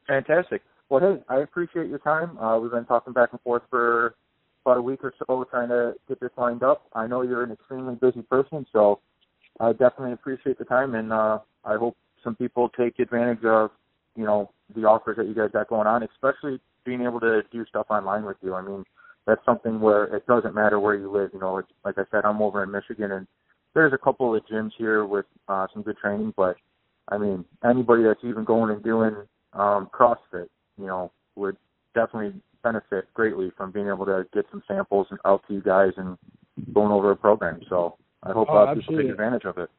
Fantastic. 0.06 0.62
Well, 0.90 1.00
hey, 1.00 1.22
I 1.28 1.40
appreciate 1.40 1.88
your 1.88 1.98
time. 2.00 2.36
Uh, 2.38 2.58
we've 2.58 2.70
been 2.70 2.84
talking 2.84 3.14
back 3.14 3.30
and 3.32 3.40
forth 3.40 3.62
for 3.70 4.16
about 4.64 4.78
a 4.78 4.82
week 4.82 5.00
or 5.02 5.14
so 5.18 5.44
trying 5.50 5.68
to 5.68 5.94
get 6.08 6.20
this 6.20 6.30
lined 6.36 6.62
up. 6.62 6.86
I 6.94 7.06
know 7.06 7.22
you're 7.22 7.42
an 7.42 7.52
extremely 7.52 7.94
busy 7.94 8.22
person, 8.22 8.66
so 8.72 9.00
I 9.60 9.72
definitely 9.72 10.12
appreciate 10.12 10.58
the 10.58 10.64
time, 10.64 10.94
and 10.94 11.12
uh, 11.12 11.38
I 11.64 11.76
hope 11.76 11.96
some 12.22 12.34
people 12.34 12.68
take 12.70 12.98
advantage 12.98 13.44
of, 13.44 13.70
you 14.16 14.24
know, 14.24 14.50
the 14.74 14.84
offers 14.84 15.16
that 15.16 15.26
you 15.26 15.34
guys 15.34 15.50
got 15.52 15.68
going 15.68 15.86
on, 15.86 16.02
especially 16.02 16.60
being 16.84 17.02
able 17.02 17.20
to 17.20 17.42
do 17.52 17.64
stuff 17.66 17.86
online 17.90 18.24
with 18.24 18.36
you. 18.42 18.54
I 18.54 18.62
mean, 18.62 18.84
that's 19.26 19.44
something 19.44 19.80
where 19.80 20.04
it 20.04 20.26
doesn't 20.26 20.54
matter 20.54 20.80
where 20.80 20.94
you 20.94 21.10
live. 21.10 21.30
You 21.32 21.40
know, 21.40 21.58
it's, 21.58 21.68
like 21.84 21.98
I 21.98 22.04
said, 22.10 22.24
I'm 22.24 22.42
over 22.42 22.62
in 22.62 22.70
Michigan, 22.70 23.12
and 23.12 23.26
there's 23.74 23.92
a 23.92 23.98
couple 23.98 24.34
of 24.34 24.44
gyms 24.46 24.72
here 24.76 25.04
with 25.04 25.26
uh, 25.48 25.66
some 25.72 25.82
good 25.82 25.96
training, 25.98 26.34
but 26.36 26.56
I 27.08 27.18
mean, 27.18 27.44
anybody 27.64 28.02
that's 28.02 28.24
even 28.24 28.44
going 28.44 28.70
and 28.70 28.82
doing 28.82 29.14
um, 29.52 29.88
CrossFit, 29.92 30.48
you 30.78 30.86
know, 30.86 31.12
would 31.36 31.56
definitely 31.94 32.40
benefit 32.62 33.12
greatly 33.14 33.52
from 33.56 33.70
being 33.70 33.88
able 33.88 34.06
to 34.06 34.26
get 34.32 34.46
some 34.50 34.62
samples 34.66 35.06
out 35.24 35.42
to 35.46 35.54
you 35.54 35.60
guys 35.60 35.92
and 35.96 36.16
going 36.72 36.90
over 36.90 37.10
a 37.10 37.16
program. 37.16 37.60
So 37.68 37.96
I 38.24 38.32
hope 38.32 38.48
oh, 38.50 38.56
uh, 38.56 38.74
people 38.74 38.96
take 38.96 39.10
advantage 39.10 39.44
of 39.44 39.58
it. 39.58 39.70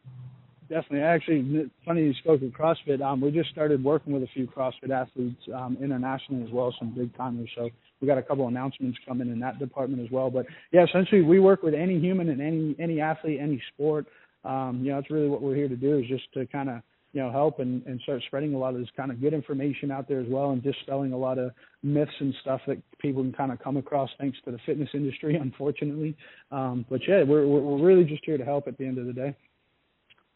Definitely. 0.70 1.02
Actually, 1.02 1.72
funny 1.86 2.02
you 2.04 2.14
spoke 2.16 2.42
of 2.42 2.50
CrossFit. 2.50 3.02
Um, 3.02 3.22
we 3.22 3.30
just 3.30 3.50
started 3.52 3.84
working 3.84 4.14
with 4.14 4.24
a 4.24 4.28
few 4.34 4.48
CrossFit 4.48 4.90
athletes 4.90 5.42
um, 5.54 5.78
internationally 5.82 6.44
as 6.44 6.50
well, 6.52 6.74
some 6.80 6.90
big 6.96 7.16
timers. 7.16 7.50
So 7.56 7.70
we 8.02 8.08
got 8.08 8.18
a 8.18 8.24
couple 8.24 8.48
announcements 8.48 8.98
coming 9.08 9.32
in 9.32 9.40
that 9.42 9.60
department 9.60 10.04
as 10.04 10.12
well. 10.12 10.32
But 10.32 10.48
yeah, 10.72 10.84
essentially 10.84 11.22
we 11.22 11.40
work 11.40 11.62
with 11.62 11.76
any 11.76 12.00
human 12.00 12.30
and 12.30 12.42
any 12.42 12.76
any 12.80 13.00
athlete, 13.00 13.40
any 13.40 13.62
sport. 13.74 14.08
Um, 14.44 14.82
you 14.84 14.92
know, 14.92 15.00
that's 15.00 15.12
really 15.12 15.28
what 15.28 15.42
we're 15.42 15.56
here 15.56 15.68
to 15.68 15.76
do 15.76 16.00
is 16.00 16.08
just 16.08 16.32
to 16.34 16.48
kind 16.48 16.70
of 16.70 16.82
you 17.16 17.22
know 17.22 17.32
help 17.32 17.60
and, 17.60 17.82
and 17.86 18.00
start 18.02 18.22
spreading 18.28 18.54
a 18.54 18.58
lot 18.58 18.74
of 18.74 18.80
this 18.82 18.90
kind 18.96 19.10
of 19.10 19.22
good 19.22 19.34
information 19.34 19.90
out 19.90 20.08
there 20.08 20.20
as 20.20 20.28
well 20.28 20.52
and 20.52 20.62
dispelling 20.62 21.14
a 21.14 21.18
lot 21.18 21.40
of 21.40 21.52
myths 21.82 22.12
and 22.20 22.36
stuff 22.42 22.60
that 22.68 22.78
people 23.00 23.24
can 23.24 23.32
kind 23.32 23.54
of 23.54 23.60
come 23.64 23.78
across 23.78 24.10
thanks 24.20 24.38
to 24.44 24.52
the 24.52 24.60
fitness 24.66 24.90
industry 24.94 25.36
unfortunately 25.42 26.16
um, 26.52 26.86
but 26.90 27.00
yeah 27.08 27.24
we're 27.24 27.48
we're 27.48 27.82
really 27.82 28.04
just 28.04 28.24
here 28.26 28.38
to 28.38 28.44
help 28.44 28.68
at 28.68 28.78
the 28.78 28.86
end 28.86 28.98
of 28.98 29.06
the 29.06 29.14
day 29.14 29.34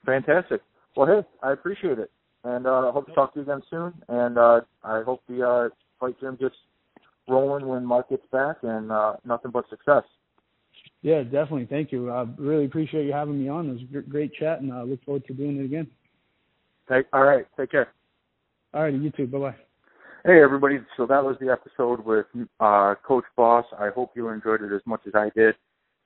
fantastic 0.05 0.61
well 0.95 1.05
hey 1.05 1.27
i 1.43 1.51
appreciate 1.51 1.99
it 1.99 2.09
and 2.45 2.65
uh, 2.65 2.87
i 2.87 2.91
hope 2.91 3.05
to 3.05 3.13
talk 3.13 3.33
to 3.33 3.41
you 3.41 3.43
again 3.43 3.61
soon 3.69 3.93
and 4.07 4.37
uh, 4.37 4.61
i 4.83 5.03
hope 5.03 5.21
the 5.27 5.45
uh, 5.45 5.69
fight 5.99 6.15
gym 6.21 6.37
gets 6.39 6.55
rolling 7.27 7.67
when 7.67 7.85
mark 7.85 8.09
gets 8.09 8.25
back 8.31 8.55
and 8.63 8.89
uh, 8.89 9.13
nothing 9.25 9.51
but 9.51 9.69
success 9.69 10.03
yeah, 11.01 11.23
definitely. 11.23 11.65
Thank 11.69 11.93
you. 11.93 12.09
I 12.11 12.25
really 12.37 12.65
appreciate 12.65 13.05
you 13.05 13.13
having 13.13 13.41
me 13.41 13.47
on. 13.47 13.69
It 13.69 13.73
was 13.73 14.03
a 14.03 14.09
great 14.09 14.33
chat, 14.33 14.59
and 14.59 14.73
I 14.73 14.81
look 14.81 15.01
forward 15.05 15.25
to 15.27 15.33
doing 15.33 15.57
it 15.57 15.63
again. 15.63 15.87
Take, 16.91 17.05
all 17.13 17.23
right. 17.23 17.45
Take 17.57 17.71
care. 17.71 17.89
All 18.73 18.83
right. 18.83 18.93
You 18.93 19.11
too. 19.11 19.27
Bye 19.27 19.39
bye. 19.39 19.55
Hey 20.25 20.43
everybody. 20.43 20.79
So 20.97 21.05
that 21.05 21.23
was 21.23 21.37
the 21.39 21.49
episode 21.49 22.03
with 22.05 22.25
uh, 22.59 22.95
Coach 23.07 23.23
Boss. 23.37 23.65
I 23.79 23.89
hope 23.95 24.11
you 24.15 24.29
enjoyed 24.29 24.61
it 24.61 24.73
as 24.73 24.81
much 24.85 25.01
as 25.07 25.13
I 25.15 25.29
did. 25.35 25.55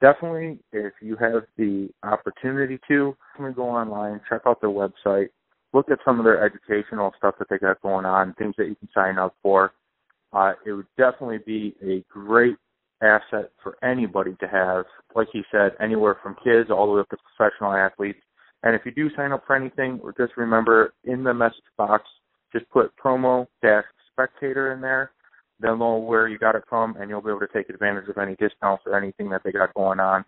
Definitely, 0.02 0.60
if 0.72 0.94
you 1.02 1.16
have 1.16 1.44
the 1.58 1.90
opportunity 2.04 2.78
to, 2.90 3.16
definitely 3.34 3.56
go 3.56 3.70
online, 3.70 4.20
check 4.30 4.42
out 4.46 4.60
their 4.60 4.70
website, 4.70 5.30
look 5.72 5.90
at 5.90 6.00
some 6.04 6.20
of 6.20 6.26
their 6.26 6.46
educational 6.46 7.12
stuff 7.18 7.36
that 7.40 7.48
they 7.50 7.58
got 7.58 7.82
going 7.82 8.06
on, 8.06 8.34
things 8.34 8.54
that 8.58 8.68
you 8.68 8.76
can 8.76 8.90
sign 8.94 9.18
up 9.18 9.34
for. 9.42 9.74
Uh, 10.34 10.54
it 10.66 10.74
would 10.74 10.88
definitely 10.98 11.40
be 11.46 11.74
a 11.82 12.04
great 12.12 12.58
asset 13.02 13.52
for 13.64 13.78
anybody 13.84 14.36
to 14.42 14.48
have. 14.48 14.86
Like 15.16 15.30
he 15.32 15.42
said, 15.52 15.72
anywhere 15.80 16.18
from 16.22 16.36
kids 16.44 16.70
all 16.70 16.86
the 16.88 16.94
way 16.94 17.02
up 17.02 17.10
to 17.10 17.18
professional 17.36 17.74
athletes. 17.74 18.20
And 18.64 18.76
if 18.76 18.82
you 18.86 18.92
do 18.92 19.10
sign 19.16 19.32
up 19.32 19.44
for 19.46 19.56
anything, 19.56 20.00
just 20.18 20.38
remember 20.38 20.94
in 21.04 21.24
the 21.24 21.34
message 21.34 21.64
box, 21.78 22.04
just 22.54 22.70
put 22.70 22.94
promo 22.98 23.46
dash 23.62 23.84
spectator 24.12 24.74
in 24.74 24.82
there. 24.82 25.12
They'll 25.60 25.78
know 25.78 25.98
where 25.98 26.28
you 26.28 26.38
got 26.38 26.56
it 26.56 26.64
from, 26.68 26.96
and 26.98 27.10
you'll 27.10 27.22
be 27.22 27.30
able 27.30 27.42
to 27.42 27.48
take 27.54 27.70
advantage 27.70 28.08
of 28.10 28.18
any 28.18 28.36
discounts 28.36 28.84
or 28.86 28.98
anything 28.98 29.30
that 29.30 29.42
they 29.44 29.52
got 29.52 29.74
going 29.74 30.00
on. 30.00 30.26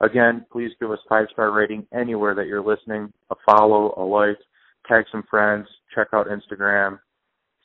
Again, 0.00 0.46
please 0.52 0.70
give 0.80 0.90
us 0.90 0.98
five 1.08 1.26
star 1.32 1.50
rating 1.50 1.86
anywhere 1.92 2.34
that 2.34 2.46
you're 2.46 2.64
listening, 2.64 3.12
a 3.30 3.34
follow, 3.44 3.94
a 3.96 4.04
like, 4.04 4.38
tag 4.86 5.04
some 5.10 5.24
friends, 5.28 5.66
check 5.94 6.08
out 6.12 6.28
Instagram, 6.28 7.00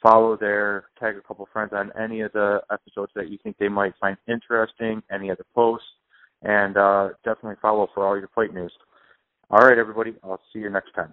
follow 0.01 0.35
there, 0.35 0.85
tag 0.99 1.15
a 1.15 1.21
couple 1.21 1.47
friends 1.53 1.71
on 1.73 1.91
any 2.01 2.21
of 2.21 2.31
the 2.33 2.59
episodes 2.71 3.11
that 3.15 3.29
you 3.29 3.37
think 3.43 3.57
they 3.57 3.69
might 3.69 3.93
find 4.01 4.17
interesting, 4.27 5.01
any 5.11 5.29
of 5.29 5.37
the 5.37 5.45
posts, 5.53 5.85
and 6.41 6.75
uh, 6.75 7.09
definitely 7.23 7.55
follow 7.61 7.87
for 7.93 8.05
all 8.05 8.17
your 8.17 8.29
fight 8.33 8.53
news. 8.53 8.73
All 9.49 9.59
right, 9.61 9.77
everybody. 9.77 10.13
I'll 10.23 10.41
see 10.51 10.59
you 10.59 10.69
next 10.69 10.93
time. 10.93 11.11